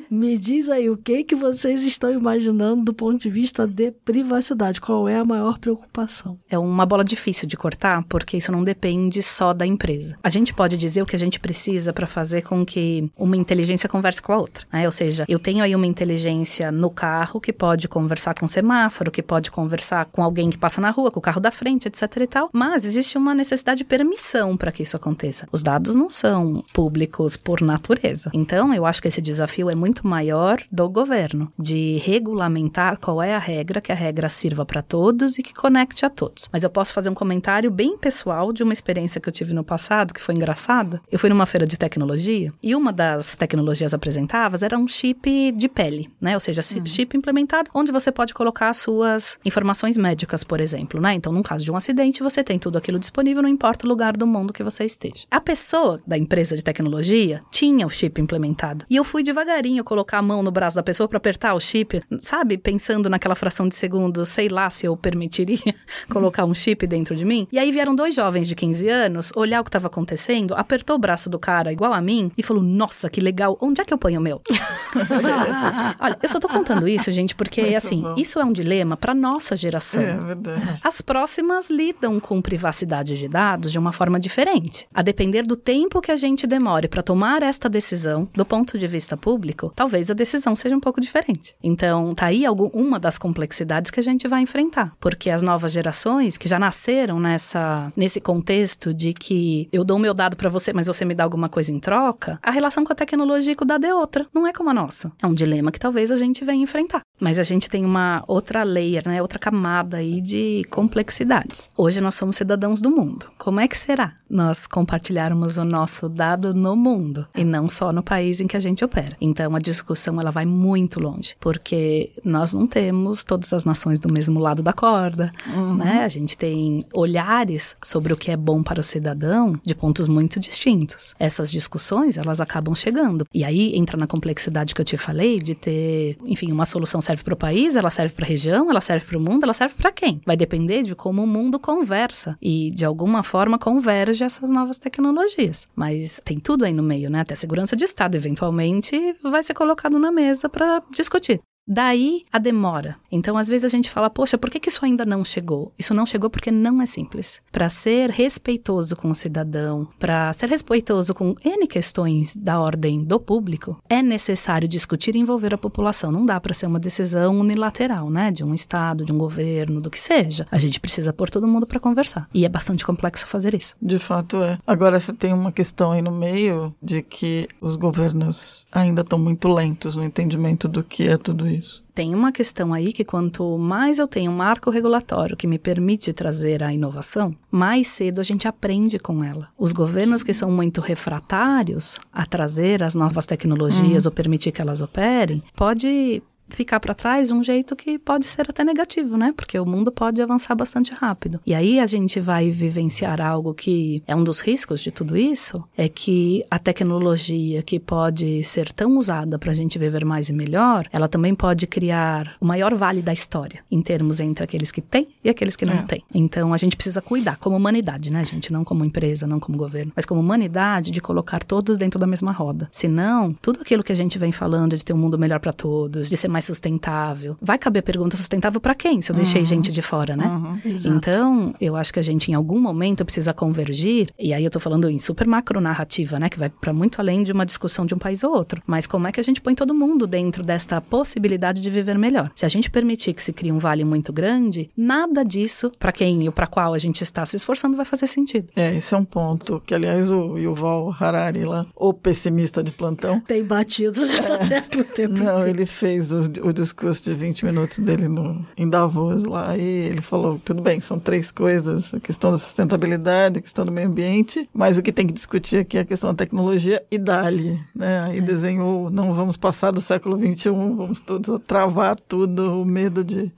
Me 0.09 0.37
diz 0.37 0.69
aí 0.69 0.89
o 0.89 0.97
que 0.97 1.23
que 1.23 1.35
vocês 1.35 1.83
estão 1.83 2.11
imaginando 2.11 2.85
do 2.85 2.93
ponto 2.93 3.21
de 3.21 3.29
vista 3.29 3.67
de 3.67 3.91
privacidade. 3.91 4.81
Qual 4.81 5.07
é 5.07 5.17
a 5.17 5.25
maior 5.25 5.59
preocupação? 5.59 6.37
É 6.49 6.57
uma 6.57 6.85
bola 6.85 7.03
difícil 7.03 7.47
de 7.47 7.57
cortar, 7.57 8.03
porque 8.07 8.37
isso 8.37 8.51
não 8.51 8.63
depende 8.63 9.21
só 9.21 9.53
da 9.53 9.65
empresa. 9.65 10.17
A 10.23 10.29
gente 10.29 10.53
pode 10.53 10.77
dizer 10.77 11.01
o 11.01 11.05
que 11.05 11.15
a 11.15 11.19
gente 11.19 11.39
precisa 11.39 11.93
para 11.93 12.07
fazer 12.07 12.41
com 12.41 12.65
que 12.65 13.09
uma 13.17 13.37
inteligência 13.37 13.89
converse 13.89 14.21
com 14.21 14.33
a 14.33 14.37
outra. 14.37 14.65
Né? 14.71 14.85
Ou 14.85 14.91
seja, 14.91 15.25
eu 15.27 15.39
tenho 15.39 15.63
aí 15.63 15.75
uma 15.75 15.85
inteligência 15.85 16.71
no 16.71 16.89
carro 16.89 17.39
que 17.39 17.53
pode 17.53 17.87
conversar 17.87 18.33
com 18.33 18.45
o 18.45 18.49
semáforo, 18.49 19.11
que 19.11 19.21
pode 19.21 19.51
conversar 19.51 20.05
com 20.05 20.23
alguém 20.23 20.49
que 20.49 20.57
passa 20.57 20.81
na 20.81 20.89
rua, 20.89 21.11
com 21.11 21.19
o 21.19 21.21
carro 21.23 21.41
da 21.41 21.51
frente, 21.51 21.87
etc 21.87 22.01
e 22.17 22.27
tal. 22.27 22.49
Mas 22.53 22.85
existe 22.85 23.17
uma 23.17 23.35
necessidade 23.35 23.79
de 23.79 23.83
permissão 23.83 24.57
para 24.57 24.71
que 24.71 24.83
isso 24.83 24.95
aconteça. 24.95 25.47
Os 25.51 25.61
dados 25.61 25.95
não 25.95 26.09
são 26.09 26.63
públicos 26.73 27.37
por 27.37 27.61
natureza. 27.61 28.31
Então, 28.33 28.73
eu 28.73 28.85
acho 28.85 29.01
que 29.01 29.07
esse 29.07 29.18
desafio 29.21 29.49
desafio 29.49 29.69
é 29.69 29.75
muito 29.75 30.05
maior 30.05 30.61
do 30.71 30.87
governo, 30.89 31.51
de 31.57 31.97
regulamentar 32.03 32.97
qual 32.99 33.21
é 33.21 33.33
a 33.33 33.39
regra, 33.39 33.81
que 33.81 33.91
a 33.91 33.95
regra 33.95 34.29
sirva 34.29 34.65
para 34.65 34.81
todos 34.81 35.37
e 35.37 35.43
que 35.43 35.53
conecte 35.53 36.05
a 36.05 36.09
todos. 36.09 36.49
Mas 36.51 36.63
eu 36.63 36.69
posso 36.69 36.93
fazer 36.93 37.09
um 37.09 37.13
comentário 37.13 37.71
bem 37.71 37.97
pessoal 37.97 38.53
de 38.53 38.63
uma 38.63 38.73
experiência 38.73 39.19
que 39.19 39.27
eu 39.27 39.33
tive 39.33 39.53
no 39.53 39.63
passado, 39.63 40.13
que 40.13 40.21
foi 40.21 40.35
engraçada. 40.35 41.01
Eu 41.11 41.17
fui 41.17 41.29
numa 41.29 41.45
feira 41.45 41.65
de 41.65 41.77
tecnologia 41.77 42.53
e 42.61 42.75
uma 42.75 42.93
das 42.93 43.35
tecnologias 43.35 43.93
apresentadas 43.93 44.61
era 44.61 44.77
um 44.77 44.87
chip 44.87 45.51
de 45.51 45.67
pele, 45.67 46.09
né? 46.21 46.35
Ou 46.35 46.39
seja, 46.39 46.61
uhum. 46.75 46.85
chip 46.85 47.17
implementado 47.17 47.69
onde 47.73 47.91
você 47.91 48.11
pode 48.11 48.33
colocar 48.33 48.73
suas 48.73 49.39
informações 49.43 49.97
médicas, 49.97 50.43
por 50.43 50.61
exemplo, 50.61 51.01
né? 51.01 51.13
Então, 51.13 51.33
no 51.33 51.43
caso 51.43 51.65
de 51.65 51.71
um 51.71 51.75
acidente, 51.75 52.21
você 52.21 52.43
tem 52.43 52.59
tudo 52.59 52.77
aquilo 52.77 52.99
disponível, 52.99 53.41
não 53.41 53.49
importa 53.49 53.85
o 53.85 53.89
lugar 53.89 54.15
do 54.15 54.27
mundo 54.27 54.53
que 54.53 54.63
você 54.63 54.83
esteja. 54.83 55.25
A 55.31 55.41
pessoa 55.41 56.01
da 56.05 56.17
empresa 56.17 56.55
de 56.55 56.63
tecnologia 56.63 57.41
tinha 57.51 57.85
o 57.85 57.89
chip 57.89 58.21
implementado 58.21 58.85
e 58.89 58.95
eu 58.95 59.03
fui 59.09 59.23
de 59.23 59.29
devagarinho 59.39 59.83
colocar 59.83 60.19
a 60.19 60.21
mão 60.21 60.43
no 60.43 60.51
braço 60.51 60.75
da 60.75 60.83
pessoa 60.83 61.07
para 61.07 61.17
apertar 61.17 61.53
o 61.53 61.59
chip, 61.59 62.01
sabe? 62.21 62.57
Pensando 62.57 63.09
naquela 63.09 63.35
fração 63.35 63.67
de 63.67 63.75
segundo, 63.75 64.25
sei 64.25 64.49
lá 64.49 64.69
se 64.69 64.85
eu 64.85 64.95
permitiria 64.95 65.75
colocar 66.09 66.45
um 66.45 66.53
chip 66.53 66.85
dentro 66.85 67.15
de 67.15 67.25
mim. 67.25 67.47
E 67.51 67.57
aí 67.57 67.71
vieram 67.71 67.95
dois 67.95 68.13
jovens 68.13 68.47
de 68.47 68.55
15 68.55 68.87
anos 68.87 69.31
olhar 69.35 69.61
o 69.61 69.63
que 69.63 69.69
estava 69.69 69.87
acontecendo, 69.87 70.53
apertou 70.55 70.95
o 70.95 70.99
braço 70.99 71.29
do 71.29 71.39
cara 71.39 71.71
igual 71.71 71.93
a 71.93 72.01
mim 72.01 72.31
e 72.37 72.43
falou: 72.43 72.61
Nossa, 72.61 73.09
que 73.09 73.19
legal, 73.19 73.57
onde 73.61 73.81
é 73.81 73.85
que 73.85 73.93
eu 73.93 73.97
ponho 73.97 74.19
o 74.19 74.23
meu? 74.23 74.41
Olha, 75.99 76.17
eu 76.21 76.29
só 76.29 76.39
tô 76.39 76.47
contando 76.47 76.87
isso, 76.87 77.11
gente, 77.11 77.33
porque 77.33 77.61
Muito 77.61 77.77
assim, 77.77 78.01
bom. 78.01 78.15
isso 78.17 78.39
é 78.39 78.45
um 78.45 78.51
dilema 78.51 78.95
para 78.95 79.13
nossa 79.15 79.55
geração. 79.55 80.03
É 80.03 80.17
verdade. 80.17 80.79
As 80.83 81.01
próximas 81.01 81.69
lidam 81.69 82.19
com 82.19 82.41
privacidade 82.41 83.17
de 83.17 83.27
dados 83.27 83.71
de 83.71 83.79
uma 83.79 83.91
forma 83.91 84.19
diferente. 84.19 84.87
A 84.93 85.01
depender 85.01 85.43
do 85.43 85.55
tempo 85.55 86.01
que 86.01 86.11
a 86.11 86.15
gente 86.15 86.45
demore 86.45 86.87
para 86.87 87.01
tomar 87.01 87.41
esta 87.41 87.69
decisão, 87.69 88.27
do 88.35 88.45
ponto 88.45 88.77
de 88.77 88.87
vista 88.87 88.98
público, 89.17 89.39
público, 89.39 89.71
talvez 89.75 90.09
a 90.11 90.13
decisão 90.13 90.55
seja 90.55 90.75
um 90.75 90.79
pouco 90.79 91.01
diferente. 91.01 91.55
Então, 91.63 92.13
tá 92.13 92.27
aí 92.27 92.43
uma 92.73 92.99
das 92.99 93.17
complexidades 93.17 93.91
que 93.91 93.99
a 93.99 94.03
gente 94.03 94.27
vai 94.27 94.41
enfrentar, 94.41 94.95
porque 94.99 95.29
as 95.29 95.41
novas 95.41 95.71
gerações 95.71 96.37
que 96.37 96.47
já 96.47 96.59
nasceram 96.59 97.19
nessa 97.19 97.91
nesse 97.95 98.19
contexto 98.19 98.93
de 98.93 99.13
que 99.13 99.67
eu 99.71 99.83
dou 99.83 99.97
meu 99.97 100.13
dado 100.13 100.35
para 100.35 100.49
você, 100.49 100.73
mas 100.73 100.87
você 100.87 101.05
me 101.05 101.15
dá 101.15 101.23
alguma 101.23 101.49
coisa 101.49 101.71
em 101.71 101.79
troca, 101.79 102.39
a 102.41 102.51
relação 102.51 102.83
com 102.83 102.91
a 102.91 102.95
tecnologia 102.95 103.53
e 103.53 103.55
com 103.55 103.63
o 103.63 103.67
dado 103.67 103.85
é 103.85 103.93
outra, 103.93 104.25
não 104.33 104.45
é 104.45 104.53
como 104.53 104.69
a 104.69 104.73
nossa. 104.73 105.11
É 105.21 105.27
um 105.27 105.33
dilema 105.33 105.71
que 105.71 105.79
talvez 105.79 106.11
a 106.11 106.17
gente 106.17 106.43
venha 106.43 106.63
enfrentar. 106.63 107.01
Mas 107.19 107.37
a 107.37 107.43
gente 107.43 107.69
tem 107.69 107.85
uma 107.85 108.23
outra 108.27 108.63
layer, 108.63 109.07
né, 109.07 109.21
outra 109.21 109.37
camada 109.37 109.97
aí 109.97 110.21
de 110.21 110.63
complexidades. 110.69 111.69
Hoje 111.77 111.99
nós 111.99 112.15
somos 112.15 112.37
cidadãos 112.37 112.81
do 112.81 112.89
mundo. 112.89 113.27
Como 113.37 113.59
é 113.59 113.67
que 113.67 113.77
será 113.77 114.13
nós 114.29 114.65
compartilharmos 114.65 115.57
o 115.57 115.65
nosso 115.65 116.07
dado 116.07 116.53
no 116.53 116.75
mundo 116.75 117.27
e 117.35 117.43
não 117.43 117.67
só 117.67 117.91
no 117.91 118.01
país 118.01 118.39
em 118.39 118.47
que 118.47 118.55
a 118.55 118.59
gente 118.59 118.83
opera? 118.89 119.15
Então 119.21 119.55
a 119.55 119.59
discussão 119.59 120.19
ela 120.19 120.31
vai 120.31 120.45
muito 120.45 120.99
longe, 120.99 121.35
porque 121.39 122.11
nós 122.23 122.53
não 122.53 122.65
temos 122.65 123.23
todas 123.23 123.53
as 123.53 123.63
nações 123.63 123.99
do 123.99 124.11
mesmo 124.11 124.39
lado 124.39 124.63
da 124.63 124.73
corda, 124.73 125.31
uhum. 125.53 125.75
né? 125.75 126.03
A 126.03 126.07
gente 126.07 126.37
tem 126.37 126.85
olhares 126.93 127.75
sobre 127.81 128.11
o 128.11 128.17
que 128.17 128.31
é 128.31 128.37
bom 128.37 128.63
para 128.63 128.81
o 128.81 128.83
cidadão 128.83 129.53
de 129.63 129.75
pontos 129.75 130.07
muito 130.07 130.39
distintos. 130.39 131.15
Essas 131.19 131.51
discussões, 131.51 132.17
elas 132.17 132.41
acabam 132.41 132.75
chegando. 132.75 133.25
E 133.33 133.43
aí 133.43 133.75
entra 133.75 133.97
na 133.97 134.07
complexidade 134.07 134.73
que 134.73 134.81
eu 134.81 134.85
te 134.85 134.97
falei 134.97 135.39
de 135.39 135.55
ter, 135.55 136.17
enfim, 136.25 136.51
uma 136.51 136.65
solução 136.65 137.01
serve 137.01 137.23
para 137.23 137.33
o 137.33 137.37
país, 137.37 137.75
ela 137.75 137.89
serve 137.89 138.15
para 138.15 138.25
a 138.25 138.27
região, 138.27 138.69
ela 138.69 138.81
serve 138.81 139.05
para 139.05 139.17
o 139.17 139.21
mundo, 139.21 139.43
ela 139.43 139.53
serve 139.53 139.75
para 139.75 139.91
quem? 139.91 140.21
Vai 140.25 140.35
depender 140.35 140.83
de 140.83 140.95
como 140.95 141.23
o 141.23 141.27
mundo 141.27 141.59
conversa 141.59 142.37
e 142.41 142.71
de 142.71 142.85
alguma 142.85 143.23
forma 143.23 143.57
converge 143.57 144.23
essas 144.23 144.49
novas 144.49 144.79
tecnologias. 144.79 145.67
Mas 145.75 146.21
tem 146.23 146.39
tudo 146.39 146.65
aí 146.65 146.73
no 146.73 146.83
meio, 146.83 147.09
né? 147.09 147.21
Até 147.21 147.35
segurança 147.35 147.75
de 147.75 147.83
Estado, 147.83 148.15
eventualmente, 148.15 148.78
vai 149.23 149.43
ser 149.43 149.53
colocado 149.53 149.97
na 149.99 150.11
mesa 150.11 150.49
para 150.49 150.81
discutir. 150.91 151.41
Daí 151.71 152.23
a 152.33 152.39
demora. 152.39 152.95
Então, 153.11 153.37
às 153.37 153.47
vezes 153.47 153.63
a 153.63 153.69
gente 153.69 153.91
fala, 153.91 154.09
poxa, 154.09 154.39
por 154.39 154.49
que, 154.49 154.67
isso 154.67 154.83
ainda 154.83 155.05
não 155.05 155.23
chegou? 155.23 155.71
Isso 155.77 155.93
não 155.93 156.03
chegou 156.03 156.27
porque 156.27 156.49
não 156.49 156.81
é 156.81 156.85
simples. 156.87 157.41
Para 157.51 157.69
ser 157.69 158.09
respeitoso 158.09 158.95
com 158.95 159.11
o 159.11 159.15
cidadão, 159.15 159.87
para 159.99 160.33
ser 160.33 160.49
respeitoso 160.49 161.13
com 161.13 161.35
N 161.45 161.67
questões 161.67 162.35
da 162.35 162.59
ordem 162.59 163.03
do 163.03 163.19
público, 163.19 163.77
é 163.87 164.01
necessário 164.01 164.67
discutir 164.67 165.15
e 165.15 165.19
envolver 165.19 165.53
a 165.53 165.59
população. 165.59 166.11
Não 166.11 166.25
dá 166.25 166.39
para 166.39 166.55
ser 166.55 166.65
uma 166.65 166.79
decisão 166.79 167.39
unilateral, 167.39 168.09
né? 168.09 168.31
De 168.31 168.43
um 168.43 168.55
Estado, 168.55 169.05
de 169.05 169.11
um 169.11 169.17
governo, 169.17 169.79
do 169.79 169.91
que 169.91 170.01
seja. 170.01 170.47
A 170.49 170.57
gente 170.57 170.79
precisa 170.79 171.13
pôr 171.13 171.29
todo 171.29 171.47
mundo 171.47 171.67
para 171.67 171.79
conversar. 171.79 172.27
E 172.33 172.45
é 172.45 172.49
bastante 172.49 172.83
complexo 172.83 173.27
fazer 173.27 173.53
isso. 173.53 173.75
De 173.79 173.99
fato 173.99 174.37
é. 174.37 174.57
Agora, 174.65 174.99
você 174.99 175.13
tem 175.13 175.33
uma 175.33 175.51
questão 175.51 175.91
aí 175.91 176.01
no 176.01 176.11
meio 176.11 176.73
de 176.81 177.03
que 177.03 177.47
os 177.61 177.77
governos 177.77 178.65
ainda 178.71 179.01
estão 179.01 179.19
muito 179.19 179.47
lentos 179.47 179.95
no 179.95 180.03
entendimento 180.03 180.67
do 180.67 180.83
que 180.83 181.07
é 181.07 181.15
tudo 181.15 181.47
isso 181.47 181.58
isso. 181.59 181.83
Tem 181.93 182.15
uma 182.15 182.31
questão 182.31 182.73
aí 182.73 182.91
que 182.91 183.03
quanto 183.05 183.57
mais 183.57 183.99
eu 183.99 184.07
tenho 184.07 184.31
um 184.31 184.35
marco 184.35 184.69
regulatório 184.69 185.37
que 185.37 185.47
me 185.47 185.59
permite 185.59 186.11
trazer 186.13 186.63
a 186.63 186.73
inovação, 186.73 187.35
mais 187.51 187.87
cedo 187.87 188.19
a 188.19 188.23
gente 188.23 188.47
aprende 188.47 188.97
com 188.97 189.23
ela. 189.23 189.49
Os 189.57 189.71
governos 189.71 190.23
que 190.23 190.33
são 190.33 190.51
muito 190.51 190.81
refratários 190.81 191.99
a 192.11 192.25
trazer 192.25 192.81
as 192.81 192.95
novas 192.95 193.25
tecnologias 193.25 194.05
hum. 194.05 194.09
ou 194.09 194.15
permitir 194.15 194.51
que 194.51 194.61
elas 194.61 194.81
operem, 194.81 195.43
pode 195.55 196.23
ficar 196.49 196.79
para 196.79 196.93
trás 196.93 197.29
de 197.29 197.33
um 197.33 197.43
jeito 197.43 197.75
que 197.75 197.97
pode 197.97 198.25
ser 198.25 198.49
até 198.49 198.63
negativo, 198.63 199.17
né? 199.17 199.33
Porque 199.35 199.59
o 199.59 199.65
mundo 199.65 199.91
pode 199.91 200.21
avançar 200.21 200.55
bastante 200.55 200.93
rápido. 200.93 201.39
E 201.45 201.53
aí 201.53 201.79
a 201.79 201.85
gente 201.85 202.19
vai 202.19 202.51
vivenciar 202.51 203.21
algo 203.21 203.53
que 203.53 204.03
é 204.07 204.15
um 204.15 204.23
dos 204.23 204.39
riscos 204.39 204.81
de 204.81 204.91
tudo 204.91 205.17
isso, 205.17 205.63
é 205.77 205.87
que 205.87 206.43
a 206.49 206.59
tecnologia 206.59 207.61
que 207.61 207.79
pode 207.79 208.43
ser 208.43 208.71
tão 208.71 208.97
usada 208.97 209.37
para 209.37 209.51
a 209.51 209.53
gente 209.53 209.77
viver 209.77 210.05
mais 210.05 210.29
e 210.29 210.33
melhor, 210.33 210.87
ela 210.91 211.07
também 211.07 211.33
pode 211.35 211.67
criar 211.67 212.35
o 212.39 212.45
maior 212.45 212.73
vale 212.75 213.01
da 213.01 213.13
história, 213.13 213.61
em 213.71 213.81
termos 213.81 214.19
entre 214.19 214.43
aqueles 214.43 214.71
que 214.71 214.81
têm 214.81 215.07
e 215.23 215.29
aqueles 215.29 215.55
que 215.55 215.65
não 215.65 215.75
é. 215.75 215.83
têm. 215.83 216.03
Então 216.13 216.53
a 216.53 216.57
gente 216.57 216.75
precisa 216.75 217.01
cuidar 217.01 217.37
como 217.37 217.55
humanidade, 217.55 218.11
né, 218.11 218.23
gente? 218.23 218.51
Não 218.51 218.63
como 218.63 218.85
empresa, 218.85 219.27
não 219.27 219.39
como 219.39 219.57
governo, 219.57 219.91
mas 219.95 220.05
como 220.05 220.21
humanidade 220.21 220.91
de 220.91 221.01
colocar 221.01 221.43
todos 221.43 221.77
dentro 221.77 221.99
da 221.99 222.07
mesma 222.07 222.31
roda. 222.31 222.67
Senão, 222.71 223.33
tudo 223.41 223.61
aquilo 223.61 223.83
que 223.83 223.91
a 223.91 223.95
gente 223.95 224.17
vem 224.17 224.31
falando 224.31 224.75
de 224.75 224.85
ter 224.85 224.93
um 224.93 224.97
mundo 224.97 225.17
melhor 225.17 225.39
para 225.39 225.53
todos, 225.53 226.09
de 226.09 226.17
ser 226.17 226.27
mais 226.27 226.38
mais 226.39 226.45
sustentável. 226.45 227.35
Vai 227.41 227.57
caber 227.57 227.83
pergunta 227.83 228.15
sustentável 228.15 228.61
para 228.61 228.73
quem? 228.73 229.01
Se 229.01 229.11
eu 229.11 229.15
deixei 229.15 229.41
uhum. 229.41 229.47
gente 229.47 229.71
de 229.71 229.81
fora, 229.81 230.15
né? 230.15 230.25
Uhum. 230.25 230.59
Então, 230.85 231.53
eu 231.59 231.75
acho 231.75 231.91
que 231.91 231.99
a 231.99 232.03
gente 232.03 232.31
em 232.31 232.33
algum 232.33 232.59
momento 232.59 233.03
precisa 233.03 233.33
convergir, 233.33 234.09
e 234.17 234.33
aí 234.33 234.43
eu 234.43 234.49
tô 234.49 234.59
falando 234.59 234.89
em 234.89 234.99
super 234.99 235.27
macro 235.27 235.59
narrativa, 235.59 236.17
né, 236.17 236.29
que 236.29 236.39
vai 236.39 236.49
para 236.49 236.71
muito 236.71 236.99
além 237.01 237.23
de 237.23 237.31
uma 237.31 237.45
discussão 237.45 237.85
de 237.85 237.93
um 237.93 237.97
país 237.97 238.23
ou 238.23 238.33
outro. 238.33 238.61
Mas 238.65 238.87
como 238.87 239.07
é 239.07 239.11
que 239.11 239.19
a 239.19 239.23
gente 239.23 239.41
põe 239.41 239.53
todo 239.53 239.73
mundo 239.73 240.07
dentro 240.07 240.43
desta 240.43 240.79
possibilidade 240.79 241.59
de 241.61 241.69
viver 241.69 241.97
melhor? 241.97 242.31
Se 242.35 242.45
a 242.45 242.49
gente 242.49 242.71
permitir 242.71 243.13
que 243.13 243.21
se 243.21 243.33
crie 243.33 243.51
um 243.51 243.57
vale 243.57 243.83
muito 243.83 244.13
grande, 244.13 244.69
nada 244.77 245.25
disso, 245.25 245.71
para 245.77 245.91
quem 245.91 246.25
e 246.25 246.31
para 246.31 246.47
qual 246.47 246.73
a 246.73 246.77
gente 246.77 247.03
está 247.03 247.25
se 247.25 247.35
esforçando, 247.35 247.75
vai 247.75 247.85
fazer 247.85 248.07
sentido. 248.07 248.47
É, 248.55 248.75
esse 248.75 248.93
é 248.93 248.97
um 248.97 249.03
ponto 249.03 249.61
que, 249.65 249.75
aliás, 249.75 250.09
o 250.09 250.37
Yuval 250.37 250.95
Harari 250.97 251.43
lá, 251.43 251.65
o 251.75 251.93
pessimista 251.93 252.63
de 252.63 252.71
plantão, 252.71 253.19
tem 253.19 253.43
batido 253.43 254.05
nessa 254.05 254.33
é, 254.35 254.47
tecla 254.47 254.81
o 254.81 254.85
tempo 254.85 255.15
Não, 255.15 255.39
inteiro. 255.39 255.49
ele 255.49 255.65
fez 255.65 256.13
o, 256.13 256.28
o, 256.43 256.53
discurso 256.53 257.03
de 257.03 257.13
20 257.13 257.45
minutos 257.45 257.79
dele 257.79 258.07
no, 258.07 258.45
em 258.57 258.69
Davos 258.69 259.23
lá 259.23 259.57
e 259.57 259.61
ele 259.61 260.01
falou, 260.01 260.39
tudo 260.43 260.61
bem, 260.61 260.79
são 260.79 260.99
três 260.99 261.31
coisas, 261.31 261.93
a 261.93 261.99
questão 261.99 262.31
da 262.31 262.37
sustentabilidade, 262.37 263.39
a 263.39 263.41
questão 263.41 263.65
do 263.65 263.71
meio 263.71 263.87
ambiente, 263.87 264.49
mas 264.53 264.77
o 264.77 264.81
que 264.81 264.91
tem 264.91 265.07
que 265.07 265.13
discutir 265.13 265.57
aqui 265.57 265.77
é 265.77 265.81
a 265.81 265.85
questão 265.85 266.11
da 266.11 266.15
tecnologia 266.15 266.83
e 266.91 266.97
dali, 266.97 267.59
né? 267.75 268.05
Aí 268.07 268.19
é. 268.19 268.21
desenhou, 268.21 268.89
não 268.89 269.13
vamos 269.13 269.37
passar 269.37 269.71
do 269.71 269.81
século 269.81 270.17
21, 270.17 270.75
vamos 270.75 270.99
todos 270.99 271.39
travar 271.45 271.99
tudo, 271.99 272.61
o 272.61 272.65
medo 272.65 273.03
de 273.03 273.31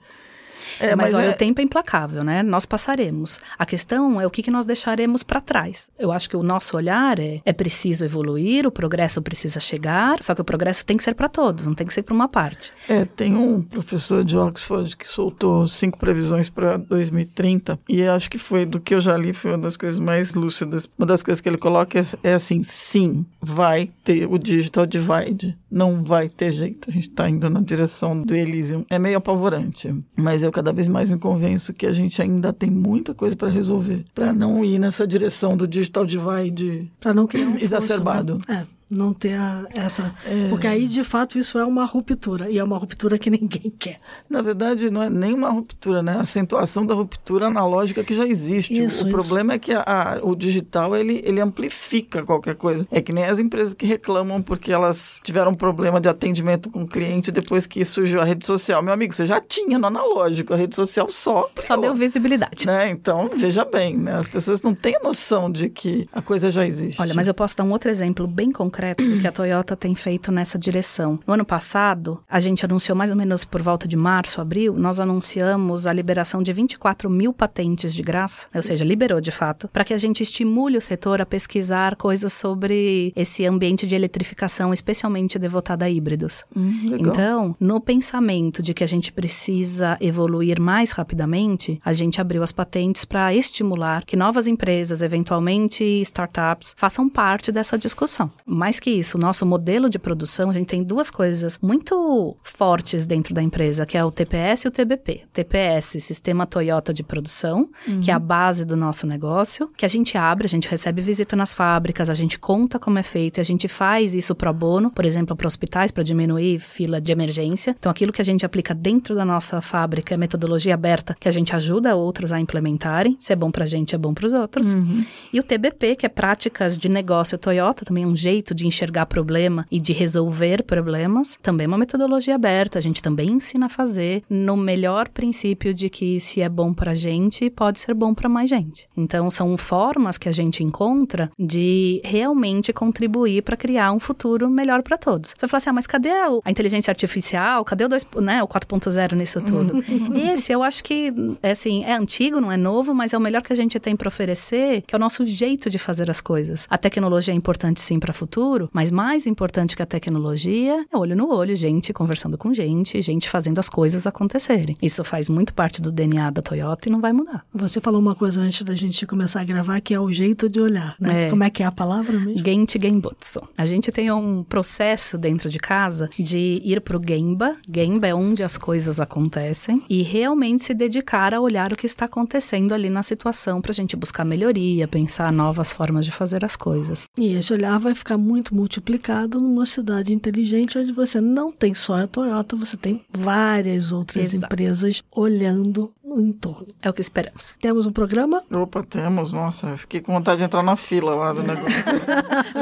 é, 0.80 0.94
mas, 0.96 1.12
mas 1.12 1.14
olha, 1.14 1.26
é... 1.26 1.30
o 1.30 1.36
tempo 1.36 1.60
é 1.60 1.64
implacável, 1.64 2.24
né? 2.24 2.42
Nós 2.42 2.66
passaremos. 2.66 3.40
A 3.58 3.66
questão 3.66 4.20
é 4.20 4.26
o 4.26 4.30
que, 4.30 4.42
que 4.42 4.50
nós 4.50 4.66
deixaremos 4.66 5.22
para 5.22 5.40
trás. 5.40 5.90
Eu 5.98 6.12
acho 6.12 6.28
que 6.28 6.36
o 6.36 6.42
nosso 6.42 6.76
olhar 6.76 7.18
é, 7.18 7.40
é 7.44 7.52
preciso 7.52 8.04
evoluir, 8.04 8.66
o 8.66 8.70
progresso 8.70 9.20
precisa 9.22 9.60
chegar, 9.60 10.22
só 10.22 10.34
que 10.34 10.40
o 10.40 10.44
progresso 10.44 10.84
tem 10.84 10.96
que 10.96 11.02
ser 11.02 11.14
para 11.14 11.28
todos, 11.28 11.66
não 11.66 11.74
tem 11.74 11.86
que 11.86 11.94
ser 11.94 12.02
para 12.02 12.14
uma 12.14 12.28
parte. 12.28 12.72
É, 12.88 13.04
tem 13.04 13.34
um 13.34 13.62
professor 13.62 14.24
de 14.24 14.36
Oxford 14.36 14.96
que 14.96 15.08
soltou 15.08 15.66
cinco 15.66 15.98
previsões 15.98 16.50
para 16.50 16.76
2030 16.76 17.78
e 17.88 18.02
acho 18.02 18.30
que 18.30 18.38
foi, 18.38 18.64
do 18.64 18.80
que 18.80 18.94
eu 18.94 19.00
já 19.00 19.16
li, 19.16 19.32
foi 19.32 19.52
uma 19.52 19.58
das 19.58 19.76
coisas 19.76 19.98
mais 19.98 20.34
lúcidas. 20.34 20.88
Uma 20.98 21.06
das 21.06 21.22
coisas 21.22 21.40
que 21.40 21.48
ele 21.48 21.58
coloca 21.58 21.98
é, 21.98 22.02
é 22.22 22.34
assim, 22.34 22.62
sim, 22.62 23.24
vai 23.40 23.88
ter 24.04 24.26
o 24.26 24.38
digital 24.38 24.86
divide, 24.86 25.56
não 25.70 26.02
vai 26.04 26.28
ter 26.28 26.52
jeito. 26.52 26.90
A 26.90 26.92
gente 26.92 27.08
está 27.08 27.28
indo 27.28 27.48
na 27.48 27.60
direção 27.60 28.20
do 28.22 28.34
Elysium. 28.34 28.84
É 28.88 28.98
meio 28.98 29.18
apavorante, 29.18 29.94
mas 30.16 30.42
eu 30.42 30.52
cada 30.62 30.72
vez 30.72 30.86
mais 30.86 31.08
me 31.08 31.18
convenço 31.18 31.72
que 31.72 31.84
a 31.84 31.92
gente 31.92 32.22
ainda 32.22 32.52
tem 32.52 32.70
muita 32.70 33.12
coisa 33.12 33.34
para 33.34 33.48
resolver, 33.48 34.04
para 34.14 34.32
não 34.32 34.64
ir 34.64 34.78
nessa 34.78 35.04
direção 35.04 35.56
do 35.56 35.66
digital 35.66 36.06
divide 36.06 36.88
para 37.00 37.12
não 37.12 37.26
criar 37.26 37.48
um 37.48 37.56
exacerbado. 37.58 38.40
Né? 38.48 38.64
É 38.78 38.81
não 38.92 39.14
ter 39.14 39.34
a, 39.34 39.66
essa. 39.74 40.14
É. 40.26 40.48
Porque 40.48 40.66
aí, 40.66 40.86
de 40.86 41.02
fato, 41.02 41.38
isso 41.38 41.58
é 41.58 41.64
uma 41.64 41.84
ruptura. 41.84 42.50
E 42.50 42.58
é 42.58 42.64
uma 42.64 42.76
ruptura 42.76 43.18
que 43.18 43.30
ninguém 43.30 43.70
quer. 43.78 43.98
Na 44.28 44.42
verdade, 44.42 44.90
não 44.90 45.02
é 45.02 45.08
nem 45.08 45.32
uma 45.32 45.48
ruptura, 45.48 46.02
né? 46.02 46.16
A 46.18 46.20
acentuação 46.20 46.86
da 46.86 46.94
ruptura 46.94 47.46
analógica 47.46 48.04
que 48.04 48.14
já 48.14 48.26
existe. 48.26 48.72
Isso, 48.72 49.04
o 49.04 49.08
isso. 49.08 49.08
problema 49.08 49.54
é 49.54 49.58
que 49.58 49.72
a, 49.72 49.82
a, 49.82 50.20
o 50.22 50.36
digital 50.36 50.94
ele, 50.94 51.22
ele 51.24 51.40
amplifica 51.40 52.22
qualquer 52.22 52.54
coisa. 52.54 52.86
É 52.90 53.00
que 53.00 53.12
nem 53.12 53.24
as 53.24 53.38
empresas 53.38 53.72
que 53.74 53.86
reclamam 53.86 54.42
porque 54.42 54.72
elas 54.72 55.20
tiveram 55.22 55.52
um 55.52 55.54
problema 55.54 56.00
de 56.00 56.08
atendimento 56.08 56.70
com 56.70 56.82
o 56.82 56.88
cliente 56.88 57.32
depois 57.32 57.66
que 57.66 57.84
surgiu 57.84 58.20
a 58.20 58.24
rede 58.24 58.46
social. 58.46 58.82
Meu 58.82 58.92
amigo, 58.92 59.14
você 59.14 59.24
já 59.24 59.40
tinha 59.40 59.78
no 59.78 59.86
analógico, 59.86 60.52
a 60.52 60.56
rede 60.56 60.76
social 60.76 61.08
só. 61.08 61.50
Só 61.56 61.76
deu 61.76 61.94
visibilidade. 61.94 62.66
Né? 62.66 62.90
Então, 62.90 63.30
veja 63.34 63.64
bem, 63.64 63.96
né? 63.96 64.16
As 64.16 64.26
pessoas 64.26 64.60
não 64.60 64.74
têm 64.74 64.98
noção 65.02 65.50
de 65.50 65.68
que 65.68 66.08
a 66.12 66.20
coisa 66.20 66.50
já 66.50 66.66
existe. 66.66 67.00
Olha, 67.00 67.14
mas 67.14 67.28
eu 67.28 67.34
posso 67.34 67.56
dar 67.56 67.64
um 67.64 67.70
outro 67.70 67.90
exemplo 67.90 68.26
bem 68.26 68.52
concreto 68.52 68.81
concreto 68.82 69.04
do 69.08 69.20
que 69.20 69.26
a 69.26 69.32
Toyota 69.32 69.76
tem 69.76 69.94
feito 69.94 70.32
nessa 70.32 70.58
direção. 70.58 71.18
No 71.26 71.34
ano 71.34 71.44
passado, 71.44 72.20
a 72.28 72.40
gente 72.40 72.64
anunciou 72.64 72.96
mais 72.96 73.10
ou 73.10 73.16
menos 73.16 73.44
por 73.44 73.62
volta 73.62 73.86
de 73.86 73.96
março, 73.96 74.40
abril, 74.40 74.74
nós 74.74 74.98
anunciamos 74.98 75.86
a 75.86 75.92
liberação 75.92 76.42
de 76.42 76.52
24 76.52 77.08
mil 77.08 77.32
patentes 77.32 77.94
de 77.94 78.02
graça, 78.02 78.48
ou 78.54 78.62
seja, 78.62 78.84
liberou 78.84 79.20
de 79.20 79.30
fato, 79.30 79.68
para 79.68 79.84
que 79.84 79.94
a 79.94 79.98
gente 79.98 80.22
estimule 80.22 80.76
o 80.76 80.82
setor 80.82 81.20
a 81.20 81.26
pesquisar 81.26 81.94
coisas 81.96 82.32
sobre 82.32 83.12
esse 83.14 83.46
ambiente 83.46 83.86
de 83.86 83.94
eletrificação, 83.94 84.72
especialmente 84.72 85.38
devotado 85.38 85.84
a 85.84 85.90
híbridos. 85.90 86.44
Hum, 86.56 86.96
então, 86.98 87.54
no 87.60 87.80
pensamento 87.80 88.62
de 88.62 88.74
que 88.74 88.82
a 88.82 88.88
gente 88.88 89.12
precisa 89.12 89.96
evoluir 90.00 90.60
mais 90.60 90.90
rapidamente, 90.90 91.80
a 91.84 91.92
gente 91.92 92.20
abriu 92.20 92.42
as 92.42 92.52
patentes 92.52 93.04
para 93.04 93.34
estimular 93.34 94.04
que 94.04 94.16
novas 94.16 94.48
empresas, 94.48 95.02
eventualmente 95.02 95.84
startups, 96.00 96.74
façam 96.76 97.08
parte 97.08 97.52
dessa 97.52 97.78
discussão. 97.78 98.30
Mas 98.44 98.71
mais 98.72 98.80
que 98.80 98.90
isso, 98.90 99.18
o 99.18 99.20
nosso 99.20 99.44
modelo 99.44 99.90
de 99.90 99.98
produção, 99.98 100.48
a 100.48 100.52
gente 100.54 100.68
tem 100.68 100.82
duas 100.82 101.10
coisas 101.10 101.58
muito 101.60 102.34
fortes 102.42 103.04
dentro 103.04 103.34
da 103.34 103.42
empresa, 103.42 103.84
que 103.84 103.98
é 103.98 104.02
o 104.04 104.10
TPS 104.10 104.64
e 104.64 104.68
o 104.68 104.70
TBP. 104.70 105.24
TPS, 105.30 105.98
Sistema 106.00 106.46
Toyota 106.46 106.90
de 106.90 107.02
Produção, 107.02 107.68
uhum. 107.86 108.00
que 108.00 108.10
é 108.10 108.14
a 108.14 108.16
uhum. 108.16 108.24
base 108.24 108.64
do 108.64 108.74
nosso 108.74 109.06
negócio, 109.06 109.70
que 109.76 109.84
a 109.84 109.88
gente 109.88 110.16
abre, 110.16 110.46
a 110.46 110.48
gente 110.48 110.66
recebe 110.66 111.02
visita 111.02 111.36
nas 111.36 111.52
fábricas, 111.52 112.08
a 112.08 112.14
gente 112.14 112.38
conta 112.38 112.78
como 112.78 112.98
é 112.98 113.02
feito, 113.02 113.42
a 113.42 113.44
gente 113.44 113.68
faz 113.68 114.14
isso 114.14 114.34
pro 114.34 114.50
bono, 114.54 114.90
por 114.90 115.04
exemplo, 115.04 115.36
para 115.36 115.46
hospitais, 115.46 115.92
para 115.92 116.02
diminuir 116.02 116.58
fila 116.58 116.98
de 116.98 117.12
emergência. 117.12 117.76
Então, 117.78 117.92
aquilo 117.92 118.10
que 118.10 118.22
a 118.22 118.24
gente 118.24 118.46
aplica 118.46 118.74
dentro 118.74 119.14
da 119.14 119.24
nossa 119.24 119.60
fábrica 119.60 120.14
é 120.14 120.16
metodologia 120.16 120.72
aberta, 120.72 121.14
que 121.20 121.28
a 121.28 121.32
gente 121.32 121.54
ajuda 121.54 121.94
outros 121.94 122.32
a 122.32 122.40
implementarem. 122.40 123.18
Se 123.20 123.34
é 123.34 123.36
bom 123.36 123.50
para 123.50 123.64
a 123.64 123.68
gente, 123.68 123.94
é 123.94 123.98
bom 123.98 124.14
para 124.14 124.24
os 124.24 124.32
outros. 124.32 124.72
Uhum. 124.72 125.04
E 125.30 125.38
o 125.38 125.42
TBP, 125.42 125.96
que 125.96 126.06
é 126.06 126.08
práticas 126.08 126.78
de 126.78 126.88
negócio 126.88 127.36
Toyota, 127.36 127.84
também 127.84 128.04
é 128.04 128.06
um 128.06 128.16
jeito 128.16 128.51
de 128.54 128.62
de 128.62 128.68
enxergar 128.68 129.06
problema 129.06 129.66
e 129.70 129.80
de 129.80 129.92
resolver 129.92 130.62
problemas, 130.62 131.36
também 131.42 131.64
é 131.64 131.68
uma 131.68 131.76
metodologia 131.78 132.36
aberta. 132.36 132.78
A 132.78 132.82
gente 132.82 133.02
também 133.02 133.28
ensina 133.28 133.66
a 133.66 133.68
fazer 133.68 134.22
no 134.30 134.56
melhor 134.56 135.08
princípio 135.08 135.74
de 135.74 135.90
que 135.90 136.20
se 136.20 136.40
é 136.40 136.48
bom 136.48 136.72
pra 136.72 136.94
gente, 136.94 137.50
pode 137.50 137.80
ser 137.80 137.92
bom 137.92 138.14
para 138.14 138.28
mais 138.28 138.48
gente. 138.48 138.88
Então 138.96 139.30
são 139.30 139.56
formas 139.56 140.16
que 140.16 140.28
a 140.28 140.32
gente 140.32 140.62
encontra 140.62 141.30
de 141.38 142.00
realmente 142.04 142.72
contribuir 142.72 143.42
para 143.42 143.56
criar 143.56 143.92
um 143.92 143.98
futuro 143.98 144.48
melhor 144.48 144.82
para 144.82 144.96
todos. 144.96 145.30
Você 145.30 145.40
vai 145.40 145.48
falar 145.48 145.58
assim: 145.58 145.70
"Ah, 145.70 145.72
mas 145.72 145.86
cadê 145.86 146.10
a 146.44 146.50
inteligência 146.50 146.90
artificial? 146.90 147.64
Cadê 147.64 147.84
o 147.84 147.88
2, 147.88 148.06
né, 148.20 148.42
o 148.42 148.46
4.0 148.46 149.16
nisso 149.16 149.40
tudo?" 149.40 149.82
Esse 150.32 150.52
eu 150.52 150.62
acho 150.62 150.84
que 150.84 151.12
é 151.42 151.50
assim, 151.50 151.84
é 151.84 151.94
antigo, 151.94 152.40
não 152.40 152.52
é 152.52 152.56
novo, 152.56 152.94
mas 152.94 153.12
é 153.12 153.18
o 153.18 153.20
melhor 153.20 153.42
que 153.42 153.52
a 153.52 153.56
gente 153.56 153.80
tem 153.80 153.96
para 153.96 154.08
oferecer, 154.08 154.82
que 154.82 154.94
é 154.94 154.96
o 154.96 155.00
nosso 155.00 155.26
jeito 155.26 155.68
de 155.68 155.78
fazer 155.78 156.08
as 156.10 156.20
coisas. 156.20 156.66
A 156.70 156.78
tecnologia 156.78 157.34
é 157.34 157.36
importante 157.36 157.80
sim 157.80 157.98
para 157.98 158.12
o 158.12 158.14
futuro, 158.14 158.41
futuro. 158.42 158.68
Mas 158.72 158.90
mais 158.90 159.26
importante 159.26 159.76
que 159.76 159.82
a 159.82 159.86
tecnologia 159.86 160.84
é 160.90 160.96
olho 160.96 161.16
no 161.16 161.32
olho, 161.32 161.54
gente 161.54 161.92
conversando 161.92 162.36
com 162.36 162.52
gente, 162.52 163.00
gente 163.00 163.28
fazendo 163.28 163.58
as 163.58 163.68
coisas 163.68 164.06
acontecerem. 164.06 164.76
Isso 164.82 165.04
faz 165.04 165.28
muito 165.28 165.54
parte 165.54 165.80
do 165.80 165.92
DNA 165.92 166.30
da 166.30 166.42
Toyota 166.42 166.88
e 166.88 166.92
não 166.92 167.00
vai 167.00 167.12
mudar. 167.12 167.44
Você 167.54 167.80
falou 167.80 168.00
uma 168.00 168.14
coisa 168.14 168.40
antes 168.40 168.64
da 168.64 168.74
gente 168.74 169.06
começar 169.06 169.40
a 169.40 169.44
gravar, 169.44 169.80
que 169.80 169.94
é 169.94 170.00
o 170.00 170.10
jeito 170.10 170.48
de 170.48 170.60
olhar, 170.60 170.96
né? 170.98 171.26
É. 171.26 171.30
Como 171.30 171.44
é 171.44 171.50
que 171.50 171.62
é 171.62 171.66
a 171.66 171.72
palavra 171.72 172.18
mesmo? 172.18 172.44
Gente 172.44 172.80
Genbutsu. 172.80 173.42
A 173.56 173.64
gente 173.64 173.92
tem 173.92 174.10
um 174.10 174.42
processo 174.42 175.16
dentro 175.16 175.48
de 175.48 175.58
casa 175.58 176.10
de 176.18 176.60
ir 176.64 176.80
pro 176.80 177.00
Genba. 177.06 177.56
Genba 177.72 178.08
é 178.08 178.14
onde 178.14 178.42
as 178.42 178.58
coisas 178.58 178.98
acontecem 178.98 179.82
e 179.88 180.02
realmente 180.02 180.64
se 180.64 180.74
dedicar 180.74 181.32
a 181.32 181.40
olhar 181.40 181.72
o 181.72 181.76
que 181.76 181.86
está 181.86 182.06
acontecendo 182.06 182.74
ali 182.74 182.90
na 182.90 183.02
situação 183.02 183.60
pra 183.60 183.72
gente 183.72 183.94
buscar 183.94 184.24
melhoria, 184.24 184.88
pensar 184.88 185.32
novas 185.32 185.72
formas 185.72 186.04
de 186.04 186.10
fazer 186.10 186.44
as 186.44 186.56
coisas. 186.56 187.06
E 187.16 187.34
esse 187.34 187.52
olhar 187.52 187.78
vai 187.78 187.94
ficar 187.94 188.18
muito 188.18 188.31
muito 188.32 188.54
multiplicado 188.54 189.38
numa 189.38 189.66
cidade 189.66 190.14
inteligente 190.14 190.78
onde 190.78 190.90
você 190.90 191.20
não 191.20 191.52
tem 191.52 191.74
só 191.74 191.96
a 192.02 192.06
Toyota, 192.06 192.56
você 192.56 192.78
tem 192.78 193.04
várias 193.10 193.92
outras 193.92 194.32
Exato. 194.32 194.46
empresas 194.46 195.02
olhando 195.14 195.92
no 196.02 196.18
entorno. 196.18 196.68
É 196.80 196.88
o 196.88 196.94
que 196.94 197.02
esperamos. 197.02 197.54
Temos 197.60 197.84
um 197.84 197.92
programa? 197.92 198.42
Opa, 198.50 198.82
temos. 198.82 199.34
Nossa, 199.34 199.66
eu 199.68 199.76
fiquei 199.76 200.00
com 200.00 200.14
vontade 200.14 200.38
de 200.38 200.44
entrar 200.44 200.62
na 200.62 200.76
fila 200.76 201.14
lá 201.14 201.34
do 201.34 201.42
negócio. 201.44 201.76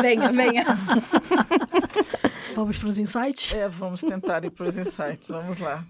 venha, 0.02 0.32
venha. 0.32 0.64
vamos 2.56 2.76
para 2.76 2.88
os 2.88 2.98
insights? 2.98 3.54
É, 3.54 3.68
vamos 3.68 4.00
tentar 4.00 4.44
ir 4.44 4.50
para 4.50 4.66
os 4.66 4.76
insights. 4.76 5.28
Vamos 5.28 5.58
lá. 5.60 5.84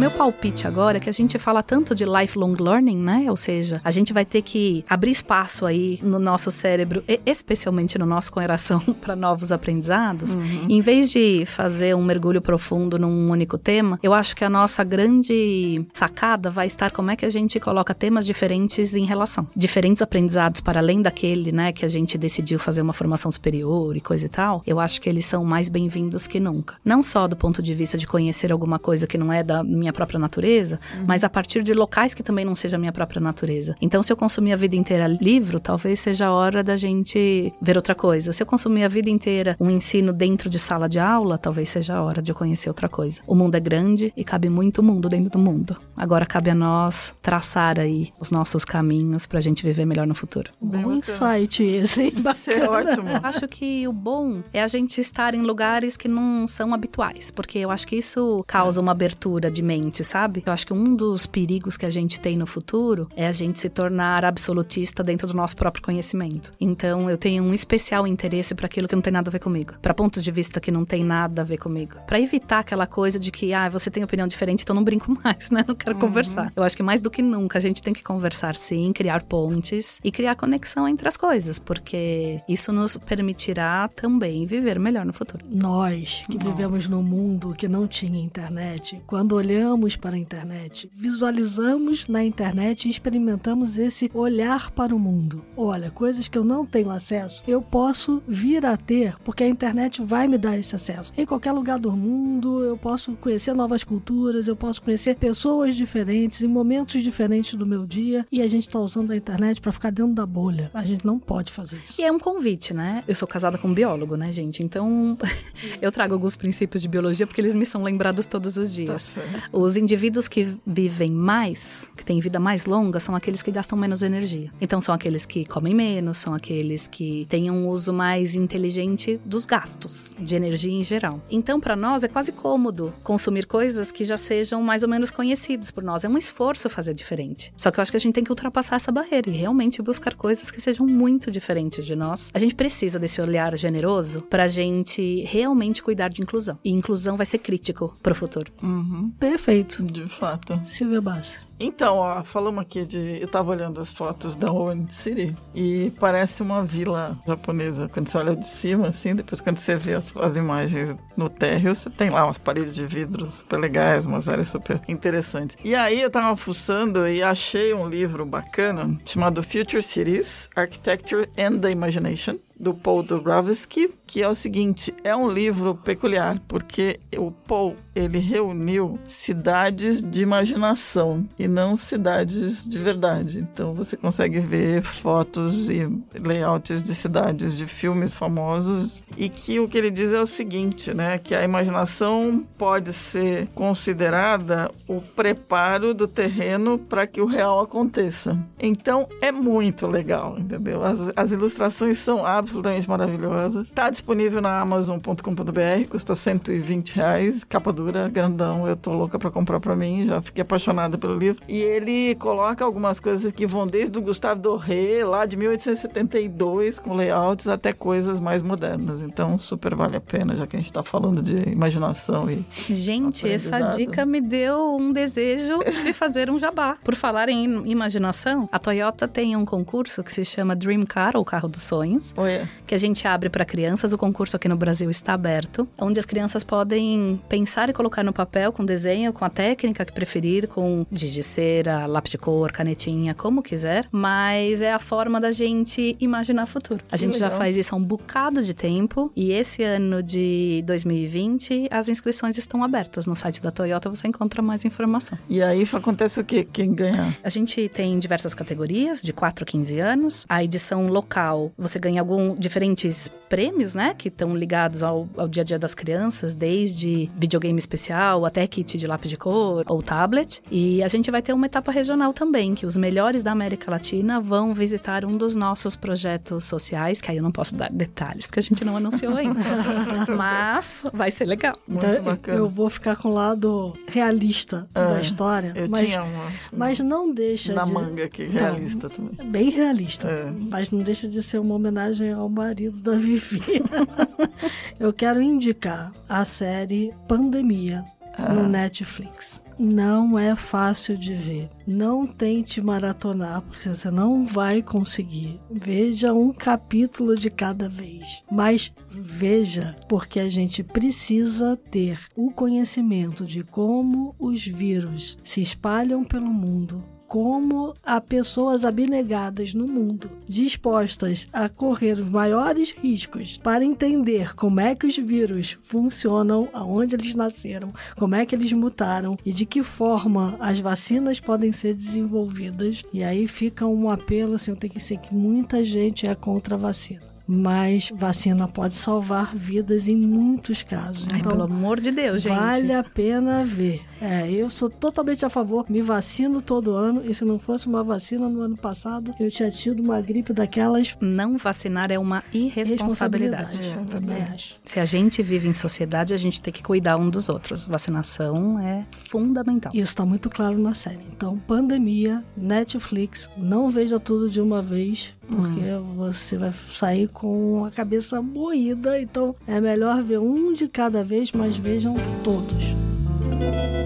Meu 0.00 0.10
palpite 0.10 0.66
agora 0.66 0.96
é 0.96 1.00
que 1.00 1.10
a 1.10 1.12
gente 1.12 1.36
fala 1.36 1.62
tanto 1.62 1.94
de 1.94 2.06
lifelong 2.06 2.54
learning, 2.58 2.96
né? 2.96 3.26
Ou 3.28 3.36
seja, 3.36 3.82
a 3.84 3.90
gente 3.90 4.14
vai 4.14 4.24
ter 4.24 4.40
que 4.40 4.82
abrir 4.88 5.10
espaço 5.10 5.66
aí 5.66 6.00
no 6.02 6.18
nosso 6.18 6.50
cérebro, 6.50 7.04
especialmente 7.26 7.98
no 7.98 8.06
nosso 8.06 8.32
coração, 8.32 8.80
para 8.98 9.14
novos 9.14 9.52
aprendizados. 9.52 10.34
Uhum. 10.34 10.66
Em 10.70 10.80
vez 10.80 11.10
de 11.10 11.44
fazer 11.44 11.94
um 11.94 12.02
mergulho 12.02 12.40
profundo 12.40 12.98
num 12.98 13.30
único 13.30 13.58
tema, 13.58 13.98
eu 14.02 14.14
acho 14.14 14.34
que 14.34 14.42
a 14.42 14.48
nossa 14.48 14.82
grande 14.82 15.84
sacada 15.92 16.50
vai 16.50 16.66
estar 16.66 16.90
como 16.92 17.10
é 17.10 17.16
que 17.16 17.26
a 17.26 17.30
gente 17.30 17.60
coloca 17.60 17.92
temas 17.92 18.24
diferentes 18.24 18.94
em 18.94 19.04
relação. 19.04 19.46
Diferentes 19.54 20.00
aprendizados 20.00 20.62
para 20.62 20.80
além 20.80 21.02
daquele, 21.02 21.52
né, 21.52 21.72
que 21.72 21.84
a 21.84 21.88
gente 21.88 22.16
decidiu 22.16 22.58
fazer 22.58 22.80
uma 22.80 22.94
formação 22.94 23.30
superior 23.30 23.94
e 23.94 24.00
coisa 24.00 24.24
e 24.24 24.30
tal. 24.30 24.62
Eu 24.66 24.80
acho 24.80 24.98
que 24.98 25.10
eles 25.10 25.26
são 25.26 25.44
mais 25.44 25.68
bem-vindos 25.68 26.26
que 26.26 26.40
nunca. 26.40 26.76
Não 26.82 27.02
só 27.02 27.28
do 27.28 27.36
ponto 27.36 27.60
de 27.60 27.74
vista 27.74 27.98
de 27.98 28.06
conhecer 28.06 28.50
alguma 28.50 28.78
coisa 28.78 29.06
que 29.06 29.18
não 29.18 29.30
é 29.30 29.42
da 29.42 29.62
minha 29.62 29.89
minha 29.90 29.92
própria 29.92 30.18
natureza, 30.18 30.78
uhum. 30.96 31.04
mas 31.06 31.24
a 31.24 31.28
partir 31.28 31.62
de 31.62 31.74
locais 31.74 32.14
que 32.14 32.22
também 32.22 32.44
não 32.44 32.54
seja 32.54 32.76
a 32.76 32.78
minha 32.78 32.92
própria 32.92 33.20
natureza. 33.20 33.74
Então, 33.80 34.02
se 34.02 34.12
eu 34.12 34.16
consumir 34.16 34.52
a 34.52 34.56
vida 34.56 34.76
inteira 34.76 35.06
livro, 35.06 35.60
talvez 35.60 36.00
seja 36.00 36.26
a 36.26 36.32
hora 36.32 36.62
da 36.62 36.76
gente 36.76 37.52
ver 37.60 37.76
outra 37.76 37.94
coisa. 37.94 38.32
Se 38.32 38.42
eu 38.42 38.46
consumir 38.46 38.84
a 38.84 38.88
vida 38.88 39.10
inteira 39.10 39.56
um 39.60 39.68
ensino 39.68 40.12
dentro 40.12 40.48
de 40.48 40.58
sala 40.58 40.88
de 40.88 40.98
aula, 40.98 41.36
talvez 41.36 41.68
seja 41.68 41.96
a 41.96 42.02
hora 42.02 42.22
de 42.22 42.30
eu 42.30 42.34
conhecer 42.34 42.68
outra 42.68 42.88
coisa. 42.88 43.20
O 43.26 43.34
mundo 43.34 43.56
é 43.56 43.60
grande 43.60 44.12
e 44.16 44.24
cabe 44.24 44.48
muito 44.48 44.82
mundo 44.82 45.08
dentro 45.08 45.30
do 45.30 45.38
mundo. 45.38 45.76
Agora 45.96 46.24
cabe 46.24 46.50
a 46.50 46.54
nós 46.54 47.12
traçar 47.20 47.78
aí 47.78 48.08
os 48.18 48.30
nossos 48.30 48.64
caminhos 48.64 49.26
para 49.26 49.38
a 49.38 49.42
gente 49.42 49.64
viver 49.64 49.84
melhor 49.84 50.06
no 50.06 50.14
futuro. 50.14 50.50
Bom 50.60 50.92
insight 50.92 51.62
esse, 51.62 52.02
hein? 52.02 52.12
Isso 52.14 52.50
é 52.50 52.68
ótimo. 52.68 53.08
Acho 53.22 53.48
que 53.48 53.86
o 53.88 53.92
bom 53.92 54.42
é 54.52 54.62
a 54.62 54.66
gente 54.66 55.00
estar 55.00 55.34
em 55.34 55.42
lugares 55.42 55.96
que 55.96 56.08
não 56.08 56.46
são 56.46 56.72
habituais, 56.72 57.30
porque 57.30 57.58
eu 57.58 57.70
acho 57.70 57.86
que 57.86 57.96
isso 57.96 58.44
causa 58.46 58.80
uma 58.80 58.92
abertura 58.92 59.50
de 59.50 59.62
mente, 59.62 59.79
sabe? 60.04 60.42
Eu 60.44 60.52
acho 60.52 60.66
que 60.66 60.72
um 60.72 60.94
dos 60.94 61.26
perigos 61.26 61.76
que 61.76 61.86
a 61.86 61.90
gente 61.90 62.20
tem 62.20 62.36
no 62.36 62.46
futuro 62.46 63.08
é 63.16 63.26
a 63.26 63.32
gente 63.32 63.58
se 63.58 63.68
tornar 63.68 64.24
absolutista 64.24 65.02
dentro 65.02 65.26
do 65.26 65.34
nosso 65.34 65.56
próprio 65.56 65.82
conhecimento. 65.82 66.52
Então, 66.60 67.08
eu 67.08 67.16
tenho 67.16 67.42
um 67.42 67.52
especial 67.52 68.06
interesse 68.06 68.54
para 68.54 68.66
aquilo 68.66 68.86
que 68.86 68.94
não 68.94 69.02
tem 69.02 69.12
nada 69.12 69.30
a 69.30 69.32
ver 69.32 69.38
comigo, 69.38 69.74
para 69.80 69.94
pontos 69.94 70.22
de 70.22 70.30
vista 70.30 70.60
que 70.60 70.70
não 70.70 70.84
tem 70.84 71.04
nada 71.04 71.42
a 71.42 71.44
ver 71.44 71.58
comigo, 71.58 71.96
para 72.06 72.20
evitar 72.20 72.60
aquela 72.60 72.86
coisa 72.86 73.18
de 73.18 73.30
que, 73.30 73.54
ah, 73.54 73.68
você 73.68 73.90
tem 73.90 74.04
opinião 74.04 74.26
diferente, 74.28 74.62
então 74.62 74.74
não 74.74 74.84
brinco 74.84 75.16
mais, 75.22 75.50
né? 75.50 75.64
Não 75.66 75.74
quero 75.74 75.94
uhum. 75.94 76.00
conversar. 76.00 76.52
Eu 76.54 76.62
acho 76.62 76.76
que 76.76 76.82
mais 76.82 77.00
do 77.00 77.10
que 77.10 77.22
nunca 77.22 77.58
a 77.58 77.60
gente 77.60 77.82
tem 77.82 77.92
que 77.92 78.02
conversar 78.02 78.54
sim, 78.54 78.92
criar 78.92 79.22
pontes 79.22 79.98
e 80.04 80.10
criar 80.10 80.34
conexão 80.34 80.86
entre 80.88 81.08
as 81.08 81.16
coisas, 81.16 81.58
porque 81.58 82.40
isso 82.48 82.72
nos 82.72 82.96
permitirá 82.96 83.88
também 83.88 84.46
viver 84.46 84.78
melhor 84.78 85.04
no 85.04 85.12
futuro. 85.12 85.44
Nós 85.48 86.22
que 86.28 86.36
Nossa. 86.36 86.50
vivemos 86.50 86.88
num 86.88 87.02
mundo 87.02 87.54
que 87.56 87.68
não 87.68 87.86
tinha 87.86 88.18
internet, 88.18 89.02
quando 89.06 89.32
olhamos 89.32 89.69
para 89.98 90.16
a 90.16 90.18
internet, 90.18 90.90
visualizamos 90.94 92.06
na 92.08 92.24
internet 92.24 92.86
e 92.86 92.90
experimentamos 92.90 93.78
esse 93.78 94.10
olhar 94.12 94.70
para 94.70 94.94
o 94.94 94.98
mundo. 94.98 95.44
Olha, 95.56 95.90
coisas 95.90 96.28
que 96.28 96.36
eu 96.36 96.44
não 96.44 96.66
tenho 96.66 96.90
acesso, 96.90 97.42
eu 97.46 97.62
posso 97.62 98.22
vir 98.26 98.64
a 98.66 98.76
ter, 98.76 99.16
porque 99.24 99.44
a 99.44 99.48
internet 99.48 100.02
vai 100.02 100.26
me 100.26 100.36
dar 100.36 100.58
esse 100.58 100.74
acesso. 100.74 101.12
Em 101.16 101.24
qualquer 101.24 101.52
lugar 101.52 101.78
do 101.78 101.92
mundo, 101.92 102.64
eu 102.64 102.76
posso 102.76 103.12
conhecer 103.16 103.54
novas 103.54 103.84
culturas, 103.84 104.48
eu 104.48 104.56
posso 104.56 104.82
conhecer 104.82 105.16
pessoas 105.16 105.76
diferentes 105.76 106.42
em 106.42 106.48
momentos 106.48 107.02
diferentes 107.02 107.54
do 107.54 107.66
meu 107.66 107.86
dia 107.86 108.26
e 108.30 108.42
a 108.42 108.48
gente 108.48 108.66
está 108.66 108.78
usando 108.78 109.10
a 109.12 109.16
internet 109.16 109.60
para 109.60 109.72
ficar 109.72 109.90
dentro 109.90 110.14
da 110.14 110.26
bolha. 110.26 110.70
A 110.74 110.84
gente 110.84 111.04
não 111.04 111.18
pode 111.18 111.52
fazer 111.52 111.78
isso. 111.88 112.00
E 112.00 112.04
é 112.04 112.10
um 112.10 112.18
convite, 112.18 112.74
né? 112.74 113.04
Eu 113.06 113.14
sou 113.14 113.28
casada 113.28 113.56
com 113.56 113.68
um 113.68 113.74
biólogo, 113.74 114.16
né, 114.16 114.32
gente? 114.32 114.62
Então 114.62 115.16
eu 115.80 115.92
trago 115.92 116.14
alguns 116.14 116.36
princípios 116.36 116.82
de 116.82 116.88
biologia 116.88 117.26
porque 117.26 117.40
eles 117.40 117.54
me 117.54 117.66
são 117.66 117.82
lembrados 117.82 118.26
todos 118.26 118.56
os 118.56 118.72
dias. 118.72 119.14
Tá 119.14 119.20
os 119.60 119.76
indivíduos 119.76 120.28
que 120.28 120.48
vivem 120.66 121.10
mais, 121.10 121.90
que 121.96 122.04
têm 122.04 122.20
vida 122.20 122.38
mais 122.38 122.66
longa, 122.66 123.00
são 123.00 123.14
aqueles 123.14 123.42
que 123.42 123.50
gastam 123.50 123.78
menos 123.78 124.02
energia. 124.02 124.52
Então 124.60 124.80
são 124.80 124.94
aqueles 124.94 125.26
que 125.26 125.44
comem 125.44 125.74
menos, 125.74 126.18
são 126.18 126.34
aqueles 126.34 126.86
que 126.86 127.26
têm 127.28 127.50
um 127.50 127.68
uso 127.68 127.92
mais 127.92 128.34
inteligente 128.34 129.20
dos 129.24 129.44
gastos 129.44 130.14
de 130.18 130.34
energia 130.34 130.72
em 130.72 130.84
geral. 130.84 131.22
Então 131.30 131.60
para 131.60 131.76
nós 131.76 132.04
é 132.04 132.08
quase 132.08 132.32
cômodo 132.32 132.92
consumir 133.02 133.46
coisas 133.46 133.92
que 133.92 134.04
já 134.04 134.16
sejam 134.16 134.62
mais 134.62 134.82
ou 134.82 134.88
menos 134.88 135.10
conhecidas 135.10 135.70
por 135.70 135.82
nós. 135.82 136.04
É 136.04 136.08
um 136.08 136.16
esforço 136.16 136.68
fazer 136.68 136.94
diferente. 136.94 137.52
Só 137.56 137.70
que 137.70 137.78
eu 137.78 137.82
acho 137.82 137.90
que 137.90 137.96
a 137.96 138.00
gente 138.00 138.14
tem 138.14 138.24
que 138.24 138.30
ultrapassar 138.30 138.76
essa 138.76 138.92
barreira 138.92 139.28
e 139.28 139.32
realmente 139.32 139.82
buscar 139.82 140.14
coisas 140.14 140.50
que 140.50 140.60
sejam 140.60 140.86
muito 140.86 141.30
diferentes 141.30 141.84
de 141.84 141.96
nós. 141.96 142.30
A 142.32 142.38
gente 142.38 142.54
precisa 142.54 142.98
desse 142.98 143.20
olhar 143.20 143.56
generoso 143.56 144.22
para 144.22 144.44
a 144.44 144.48
gente 144.48 145.24
realmente 145.24 145.82
cuidar 145.82 146.08
de 146.08 146.22
inclusão. 146.22 146.58
E 146.64 146.70
inclusão 146.70 147.16
vai 147.16 147.26
ser 147.26 147.38
crítico 147.38 147.96
para 148.02 148.12
o 148.12 148.14
futuro. 148.14 148.52
Uhum. 148.62 149.10
Perfeito. 149.18 149.49
De 149.50 150.06
fato. 150.06 150.62
Silvia 150.64 151.00
Bassa. 151.00 151.50
Então, 151.58 151.96
ó, 151.96 152.22
falamos 152.22 152.62
aqui 152.62 152.86
de. 152.86 153.20
Eu 153.20 153.26
tava 153.26 153.50
olhando 153.50 153.80
as 153.80 153.92
fotos 153.92 154.36
da 154.36 154.50
Owen 154.50 154.86
City 154.88 155.36
e 155.54 155.92
parece 155.98 156.40
uma 156.40 156.64
vila 156.64 157.18
japonesa. 157.26 157.88
Quando 157.88 158.08
você 158.08 158.16
olha 158.16 158.36
de 158.36 158.46
cima, 158.46 158.88
assim, 158.88 159.14
depois 159.14 159.40
quando 159.40 159.58
você 159.58 159.74
vê 159.74 159.94
as, 159.94 160.16
as 160.16 160.36
imagens 160.36 160.96
no 161.16 161.28
térreo, 161.28 161.74
você 161.74 161.90
tem 161.90 162.10
lá 162.10 162.24
umas 162.24 162.38
paredes 162.38 162.72
de 162.72 162.86
vidro 162.86 163.28
super 163.30 163.58
legais, 163.58 164.06
umas 164.06 164.28
áreas 164.28 164.48
super 164.48 164.80
interessantes. 164.88 165.56
E 165.62 165.74
aí 165.74 166.00
eu 166.00 166.10
tava 166.10 166.34
fuçando 166.36 167.06
e 167.08 167.22
achei 167.22 167.74
um 167.74 167.88
livro 167.88 168.24
bacana 168.24 168.96
chamado 169.04 169.42
Future 169.42 169.82
Cities 169.82 170.48
Architecture 170.54 171.28
and 171.36 171.58
the 171.58 171.70
Imagination 171.70 172.38
do 172.58 172.74
Paul 172.74 173.02
Dubrovsky, 173.02 173.90
que 174.10 174.22
é 174.22 174.28
o 174.28 174.34
seguinte, 174.34 174.92
é 175.04 175.14
um 175.14 175.30
livro 175.30 175.74
peculiar, 175.74 176.40
porque 176.48 176.98
o 177.16 177.30
Paul, 177.30 177.76
ele 177.94 178.18
reuniu 178.18 178.98
cidades 179.06 180.02
de 180.02 180.22
imaginação 180.22 181.28
e 181.38 181.46
não 181.46 181.76
cidades 181.76 182.66
de 182.66 182.78
verdade. 182.78 183.38
Então 183.38 183.72
você 183.72 183.96
consegue 183.96 184.40
ver 184.40 184.82
fotos 184.82 185.70
e 185.70 185.88
layouts 186.18 186.82
de 186.82 186.94
cidades 186.94 187.56
de 187.56 187.66
filmes 187.68 188.16
famosos 188.16 189.04
e 189.16 189.28
que 189.28 189.60
o 189.60 189.68
que 189.68 189.78
ele 189.78 189.90
diz 189.90 190.12
é 190.12 190.20
o 190.20 190.26
seguinte, 190.26 190.92
né, 190.92 191.18
que 191.18 191.34
a 191.34 191.44
imaginação 191.44 192.44
pode 192.58 192.92
ser 192.92 193.46
considerada 193.54 194.70
o 194.88 195.00
preparo 195.00 195.94
do 195.94 196.08
terreno 196.08 196.78
para 196.78 197.06
que 197.06 197.20
o 197.20 197.26
real 197.26 197.60
aconteça. 197.60 198.36
Então 198.58 199.08
é 199.20 199.30
muito 199.30 199.86
legal, 199.86 200.36
entendeu? 200.36 200.82
As, 200.82 201.10
as 201.14 201.30
ilustrações 201.30 201.98
são 201.98 202.26
absolutamente 202.26 202.80
absolutamente 202.80 202.88
maravilhosa. 202.88 203.64
Disponível 204.00 204.40
na 204.40 204.58
Amazon.com.br, 204.60 205.88
custa 205.90 206.14
120 206.14 206.94
reais, 206.94 207.44
capa 207.44 207.70
dura, 207.70 208.08
grandão. 208.08 208.66
Eu 208.66 208.74
tô 208.74 208.94
louca 208.94 209.18
para 209.18 209.30
comprar 209.30 209.60
para 209.60 209.76
mim, 209.76 210.06
já 210.06 210.22
fiquei 210.22 210.40
apaixonada 210.40 210.96
pelo 210.96 211.18
livro. 211.18 211.42
E 211.46 211.58
ele 211.58 212.14
coloca 212.14 212.64
algumas 212.64 212.98
coisas 212.98 213.30
que 213.30 213.46
vão 213.46 213.66
desde 213.66 213.98
o 213.98 214.00
Gustave 214.00 214.40
Doré, 214.40 215.04
lá 215.04 215.26
de 215.26 215.36
1872, 215.36 216.78
com 216.78 216.94
layouts, 216.94 217.46
até 217.46 217.74
coisas 217.74 218.18
mais 218.18 218.42
modernas. 218.42 219.02
Então, 219.02 219.36
super 219.36 219.74
vale 219.74 219.98
a 219.98 220.00
pena, 220.00 220.34
já 220.34 220.46
que 220.46 220.56
a 220.56 220.58
gente 220.58 220.70
está 220.70 220.82
falando 220.82 221.20
de 221.20 221.50
imaginação 221.50 222.30
e. 222.30 222.42
Gente, 222.72 223.28
essa 223.28 223.60
dica 223.68 224.06
me 224.06 224.22
deu 224.22 224.76
um 224.76 224.94
desejo 224.94 225.58
de 225.84 225.92
fazer 225.92 226.30
um 226.30 226.38
jabá. 226.38 226.78
Por 226.82 226.94
falar 226.94 227.28
em 227.28 227.68
imaginação, 227.70 228.48
a 228.50 228.58
Toyota 228.58 229.06
tem 229.06 229.36
um 229.36 229.44
concurso 229.44 230.02
que 230.02 230.10
se 230.10 230.24
chama 230.24 230.56
Dream 230.56 230.86
Car, 230.86 231.12
ou 231.16 231.24
Carro 231.24 231.48
dos 231.48 231.62
Sonhos. 231.62 232.14
Oi 232.16 232.48
que 232.70 232.74
a 232.76 232.78
gente 232.78 233.04
abre 233.08 233.28
para 233.28 233.44
crianças. 233.44 233.89
O 233.92 233.98
concurso 233.98 234.36
aqui 234.36 234.48
no 234.48 234.56
Brasil 234.56 234.88
está 234.90 235.14
aberto, 235.14 235.66
onde 235.80 235.98
as 235.98 236.06
crianças 236.06 236.44
podem 236.44 237.20
pensar 237.28 237.68
e 237.68 237.72
colocar 237.72 238.02
no 238.02 238.12
papel 238.12 238.52
com 238.52 238.64
desenho, 238.64 239.12
com 239.12 239.24
a 239.24 239.30
técnica 239.30 239.84
que 239.84 239.92
preferir, 239.92 240.48
com 240.48 240.86
giz 240.92 241.12
de 241.12 241.22
cera, 241.22 241.86
lápis 241.86 242.12
de 242.12 242.18
cor, 242.18 242.52
canetinha, 242.52 243.14
como 243.14 243.42
quiser. 243.42 243.86
Mas 243.90 244.62
é 244.62 244.72
a 244.72 244.78
forma 244.78 245.20
da 245.20 245.30
gente 245.30 245.96
imaginar 246.00 246.44
o 246.44 246.46
futuro. 246.46 246.84
A 246.90 246.96
que 246.96 246.98
gente 246.98 247.14
legal. 247.14 247.30
já 247.30 247.36
faz 247.36 247.56
isso 247.56 247.74
há 247.74 247.78
um 247.78 247.82
bocado 247.82 248.42
de 248.42 248.54
tempo 248.54 249.10
e 249.16 249.32
esse 249.32 249.62
ano 249.62 250.02
de 250.02 250.62
2020 250.66 251.68
as 251.70 251.88
inscrições 251.88 252.38
estão 252.38 252.62
abertas 252.62 253.06
no 253.06 253.16
site 253.16 253.42
da 253.42 253.50
Toyota. 253.50 253.88
Você 253.88 254.08
encontra 254.08 254.42
mais 254.42 254.64
informação. 254.64 255.18
E 255.28 255.42
aí 255.42 255.66
acontece 255.72 256.20
o 256.20 256.24
que? 256.24 256.44
Quem 256.44 256.74
ganha? 256.74 257.16
A 257.22 257.28
gente 257.28 257.68
tem 257.68 257.98
diversas 257.98 258.34
categorias, 258.34 259.02
de 259.02 259.12
4 259.12 259.44
a 259.44 259.46
15 259.46 259.80
anos. 259.80 260.26
A 260.28 260.42
edição 260.44 260.86
local, 260.86 261.52
você 261.56 261.78
ganha 261.78 262.00
algum 262.00 262.34
diferentes 262.34 263.10
prêmios, 263.28 263.76
né, 263.76 263.79
que 263.96 264.08
estão 264.08 264.36
ligados 264.36 264.82
ao, 264.82 265.08
ao, 265.16 265.28
dia 265.28 265.42
a 265.42 265.44
dia 265.44 265.58
das 265.58 265.74
crianças, 265.74 266.34
desde 266.34 267.10
videogame 267.16 267.58
especial 267.58 268.24
até 268.24 268.46
kit 268.46 268.78
de 268.78 268.86
lápis 268.86 269.10
de 269.10 269.16
cor 269.16 269.64
ou 269.68 269.82
tablet. 269.82 270.42
E 270.50 270.82
a 270.82 270.88
gente 270.88 271.10
vai 271.10 271.22
ter 271.22 271.32
uma 271.32 271.46
etapa 271.46 271.72
regional 271.72 272.12
também, 272.12 272.54
que 272.54 272.66
os 272.66 272.76
melhores 272.76 273.22
da 273.22 273.32
América 273.32 273.70
Latina 273.70 274.20
vão 274.20 274.52
visitar 274.54 275.04
um 275.04 275.16
dos 275.16 275.34
nossos 275.34 275.76
projetos 275.76 276.44
sociais, 276.44 277.00
que 277.00 277.10
aí 277.10 277.16
eu 277.16 277.22
não 277.22 277.32
posso 277.32 277.54
dar 277.54 277.70
detalhes, 277.70 278.26
porque 278.26 278.40
a 278.40 278.42
gente 278.42 278.64
não 278.64 278.76
anunciou 278.76 279.16
ainda. 279.16 279.40
mas 280.16 280.84
vai 280.92 281.10
ser 281.10 281.24
legal. 281.24 281.56
Muito 281.66 281.86
então, 281.86 282.04
bacana. 282.04 282.38
Eu 282.38 282.48
vou 282.48 282.68
ficar 282.68 282.96
com 282.96 283.08
o 283.08 283.12
lado 283.12 283.74
realista 283.86 284.68
ah, 284.74 284.84
da 284.84 285.00
história. 285.00 285.52
Eu 285.54 285.68
mas, 285.68 285.80
tinha 285.80 286.02
uma. 286.02 286.32
Mas 286.52 286.80
não 286.80 287.12
deixa 287.12 287.52
na 287.52 287.64
de... 287.64 287.72
manga 287.72 288.04
aqui, 288.04 288.24
realista 288.24 288.88
não, 288.88 289.08
também. 289.08 289.30
Bem 289.30 289.50
realista. 289.50 290.08
É. 290.08 290.30
Mas 290.50 290.70
não 290.70 290.80
deixa 290.80 291.08
de 291.08 291.22
ser 291.22 291.38
uma 291.38 291.54
homenagem 291.54 292.12
ao 292.12 292.28
marido 292.28 292.80
da 292.82 292.92
Vivi. 292.92 293.40
eu 294.78 294.92
quero 294.92 295.20
indicar 295.20 295.92
a 296.08 296.24
série 296.24 296.94
Pandemia 297.08 297.84
ah. 298.16 298.32
no 298.32 298.48
Netflix. 298.48 299.42
Não 299.58 300.18
é 300.18 300.34
fácil 300.34 300.96
de 300.96 301.12
ver. 301.12 301.50
Não 301.66 302.06
tente 302.06 302.62
maratonar, 302.62 303.42
porque 303.42 303.68
você 303.68 303.90
não 303.90 304.24
vai 304.24 304.62
conseguir. 304.62 305.38
Veja 305.50 306.14
um 306.14 306.32
capítulo 306.32 307.14
de 307.14 307.28
cada 307.28 307.68
vez. 307.68 308.22
Mas 308.32 308.72
veja, 308.88 309.76
porque 309.86 310.18
a 310.18 310.30
gente 310.30 310.62
precisa 310.62 311.58
ter 311.70 311.98
o 312.16 312.30
conhecimento 312.30 313.26
de 313.26 313.44
como 313.44 314.14
os 314.18 314.46
vírus 314.46 315.18
se 315.22 315.42
espalham 315.42 316.04
pelo 316.04 316.32
mundo 316.32 316.82
como 317.10 317.74
há 317.84 318.00
pessoas 318.00 318.64
abnegadas 318.64 319.52
no 319.52 319.66
mundo, 319.66 320.08
dispostas 320.28 321.26
a 321.32 321.48
correr 321.48 321.94
os 321.94 322.08
maiores 322.08 322.70
riscos 322.70 323.36
para 323.36 323.64
entender 323.64 324.32
como 324.36 324.60
é 324.60 324.76
que 324.76 324.86
os 324.86 324.96
vírus 324.96 325.58
funcionam, 325.60 326.48
aonde 326.52 326.94
eles 326.94 327.16
nasceram, 327.16 327.72
como 327.96 328.14
é 328.14 328.24
que 328.24 328.32
eles 328.32 328.52
mutaram 328.52 329.16
e 329.26 329.32
de 329.32 329.44
que 329.44 329.60
forma 329.60 330.36
as 330.38 330.60
vacinas 330.60 331.18
podem 331.18 331.50
ser 331.50 331.74
desenvolvidas. 331.74 332.84
E 332.92 333.02
aí 333.02 333.26
fica 333.26 333.66
um 333.66 333.90
apelo, 333.90 334.34
assim, 334.34 334.52
eu 334.52 334.56
tenho 334.56 334.72
que 334.72 334.78
ser 334.78 334.98
que 334.98 335.12
muita 335.12 335.64
gente 335.64 336.06
é 336.06 336.14
contra 336.14 336.54
a 336.54 336.58
vacina 336.58 337.09
mas 337.30 337.92
vacina 337.94 338.48
pode 338.48 338.76
salvar 338.76 339.36
vidas 339.36 339.86
em 339.86 339.94
muitos 339.94 340.64
casos. 340.64 341.06
Ai, 341.12 341.20
então, 341.20 341.30
pelo 341.30 341.44
amor 341.44 341.80
de 341.80 341.92
Deus, 341.92 342.22
gente. 342.22 342.36
Vale 342.36 342.72
a 342.72 342.82
pena 342.82 343.44
ver. 343.44 343.82
É, 344.00 344.28
eu 344.28 344.50
sou 344.50 344.68
totalmente 344.68 345.24
a 345.24 345.30
favor, 345.30 345.64
me 345.68 345.80
vacino 345.80 346.42
todo 346.42 346.74
ano, 346.74 347.02
e 347.04 347.14
se 347.14 347.24
não 347.24 347.38
fosse 347.38 347.68
uma 347.68 347.84
vacina 347.84 348.28
no 348.28 348.40
ano 348.40 348.56
passado, 348.56 349.14
eu 349.20 349.30
tinha 349.30 349.48
tido 349.48 349.80
uma 349.80 350.00
gripe 350.00 350.32
daquelas. 350.32 350.96
Não 351.00 351.38
vacinar 351.38 351.92
é 351.92 351.98
uma 351.98 352.24
irresponsabilidade. 352.32 353.58
responsabilidade. 353.58 353.94
É, 353.94 354.00
também 354.00 354.22
acho. 354.34 354.56
Se 354.64 354.80
a 354.80 354.84
gente 354.84 355.22
vive 355.22 355.46
em 355.46 355.52
sociedade, 355.52 356.12
a 356.12 356.16
gente 356.16 356.42
tem 356.42 356.52
que 356.52 356.64
cuidar 356.64 356.98
um 356.98 357.08
dos 357.08 357.28
outros. 357.28 357.64
Vacinação 357.64 358.58
é 358.58 358.84
fundamental. 358.90 359.70
Isso 359.72 359.92
está 359.92 360.04
muito 360.04 360.28
claro 360.28 360.58
na 360.58 360.74
série. 360.74 361.04
Então, 361.14 361.38
pandemia, 361.38 362.24
Netflix, 362.36 363.30
não 363.36 363.70
veja 363.70 364.00
tudo 364.00 364.28
de 364.28 364.40
uma 364.40 364.60
vez, 364.60 365.14
porque 365.30 365.60
você 365.96 366.36
vai 366.36 366.52
sair 366.72 367.08
com 367.08 367.64
a 367.64 367.70
cabeça 367.70 368.20
moída. 368.20 369.00
Então, 369.00 369.34
é 369.46 369.60
melhor 369.60 370.02
ver 370.02 370.18
um 370.18 370.52
de 370.52 370.66
cada 370.68 371.04
vez, 371.04 371.30
mas 371.32 371.56
vejam 371.56 371.94
todos. 372.24 373.79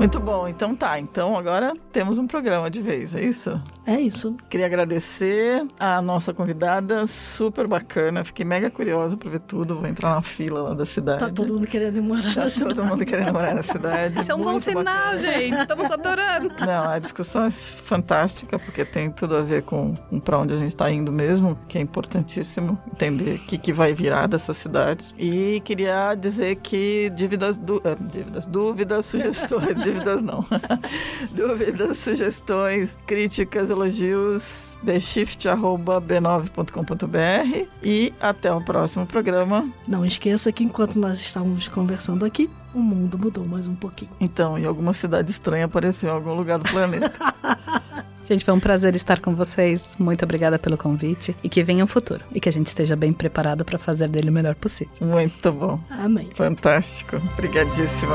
Muito 0.00 0.18
bom, 0.18 0.48
então 0.48 0.74
tá. 0.74 0.98
Então 0.98 1.36
agora 1.36 1.74
temos 1.92 2.18
um 2.18 2.26
programa 2.26 2.70
de 2.70 2.80
vez, 2.80 3.14
é 3.14 3.22
isso? 3.22 3.60
É 3.86 4.00
isso. 4.00 4.34
Queria 4.48 4.64
agradecer 4.66 5.66
a 5.78 6.00
nossa 6.00 6.32
convidada, 6.32 7.06
super 7.06 7.68
bacana. 7.68 8.24
Fiquei 8.24 8.44
mega 8.44 8.70
curiosa 8.70 9.16
pra 9.16 9.28
ver 9.28 9.40
tudo. 9.40 9.76
Vou 9.76 9.86
entrar 9.86 10.14
na 10.14 10.22
fila 10.22 10.62
lá 10.62 10.74
da 10.74 10.86
cidade. 10.86 11.18
Tá 11.20 11.28
todo 11.28 11.52
mundo 11.54 11.66
querendo 11.66 12.02
morar 12.02 12.34
Tá 12.34 12.44
na 12.44 12.48
cidade. 12.48 12.74
todo 12.74 12.84
mundo 12.86 13.04
querendo 13.04 13.32
morar 13.32 13.54
na 13.54 13.62
cidade. 13.62 14.20
Isso 14.20 14.32
é 14.32 14.34
um 14.34 14.38
bom 14.38 14.52
Muito 14.52 14.64
sinal, 14.64 14.84
bacana. 14.84 15.20
gente. 15.20 15.60
Estamos 15.60 15.90
adorando. 15.90 16.54
Não, 16.60 16.88
a 16.90 16.98
discussão 16.98 17.44
é 17.44 17.50
fantástica 17.50 18.58
porque 18.58 18.84
tem 18.84 19.10
tudo 19.10 19.36
a 19.36 19.42
ver 19.42 19.62
com, 19.64 19.94
com 19.94 20.18
para 20.20 20.38
onde 20.38 20.54
a 20.54 20.56
gente 20.56 20.68
está 20.70 20.90
indo 20.90 21.12
mesmo, 21.12 21.58
que 21.68 21.76
é 21.76 21.80
importantíssimo 21.80 22.78
entender 22.92 23.36
o 23.36 23.38
que, 23.40 23.58
que 23.58 23.72
vai 23.72 23.92
virar 23.92 24.26
dessas 24.28 24.56
cidades. 24.56 25.14
E 25.18 25.60
queria 25.64 26.14
dizer 26.14 26.56
que 26.56 27.10
dívidas, 27.14 27.56
du, 27.56 27.82
eh, 27.84 27.96
dívidas 28.00 28.46
dúvidas, 28.46 29.06
sugestões, 29.06 29.74
dívidas 29.90 30.22
não, 30.22 30.46
dúvidas, 31.34 31.98
sugestões, 31.98 32.96
críticas, 33.06 33.68
elogios, 33.70 34.78
theshift@b9.com.br 34.84 37.68
e 37.82 38.12
até 38.20 38.52
o 38.52 38.62
próximo 38.62 39.06
programa. 39.06 39.68
Não 39.86 40.04
esqueça 40.04 40.52
que 40.52 40.64
enquanto 40.64 40.98
nós 40.98 41.20
estávamos 41.20 41.68
conversando 41.68 42.24
aqui, 42.24 42.50
o 42.74 42.78
mundo 42.78 43.18
mudou 43.18 43.44
mais 43.44 43.66
um 43.66 43.74
pouquinho. 43.74 44.10
Então, 44.20 44.58
em 44.58 44.64
alguma 44.64 44.92
cidade 44.92 45.30
estranha 45.30 45.64
apareceu 45.64 46.08
em 46.08 46.12
algum 46.12 46.34
lugar 46.34 46.58
do 46.58 46.70
planeta. 46.70 47.12
Gente, 48.30 48.44
foi 48.44 48.54
um 48.54 48.60
prazer 48.60 48.94
estar 48.94 49.18
com 49.18 49.34
vocês. 49.34 49.96
Muito 49.98 50.24
obrigada 50.24 50.56
pelo 50.56 50.78
convite 50.78 51.34
e 51.42 51.48
que 51.48 51.64
venha 51.64 51.82
um 51.82 51.86
futuro 51.86 52.22
e 52.32 52.38
que 52.38 52.48
a 52.48 52.52
gente 52.52 52.68
esteja 52.68 52.94
bem 52.94 53.12
preparado 53.12 53.64
para 53.64 53.76
fazer 53.76 54.06
dele 54.06 54.30
o 54.30 54.32
melhor 54.32 54.54
possível. 54.54 54.94
Muito 55.00 55.52
bom. 55.52 55.80
Amém. 55.90 56.30
Fantástico. 56.32 57.16
Obrigadíssima. 57.32 58.14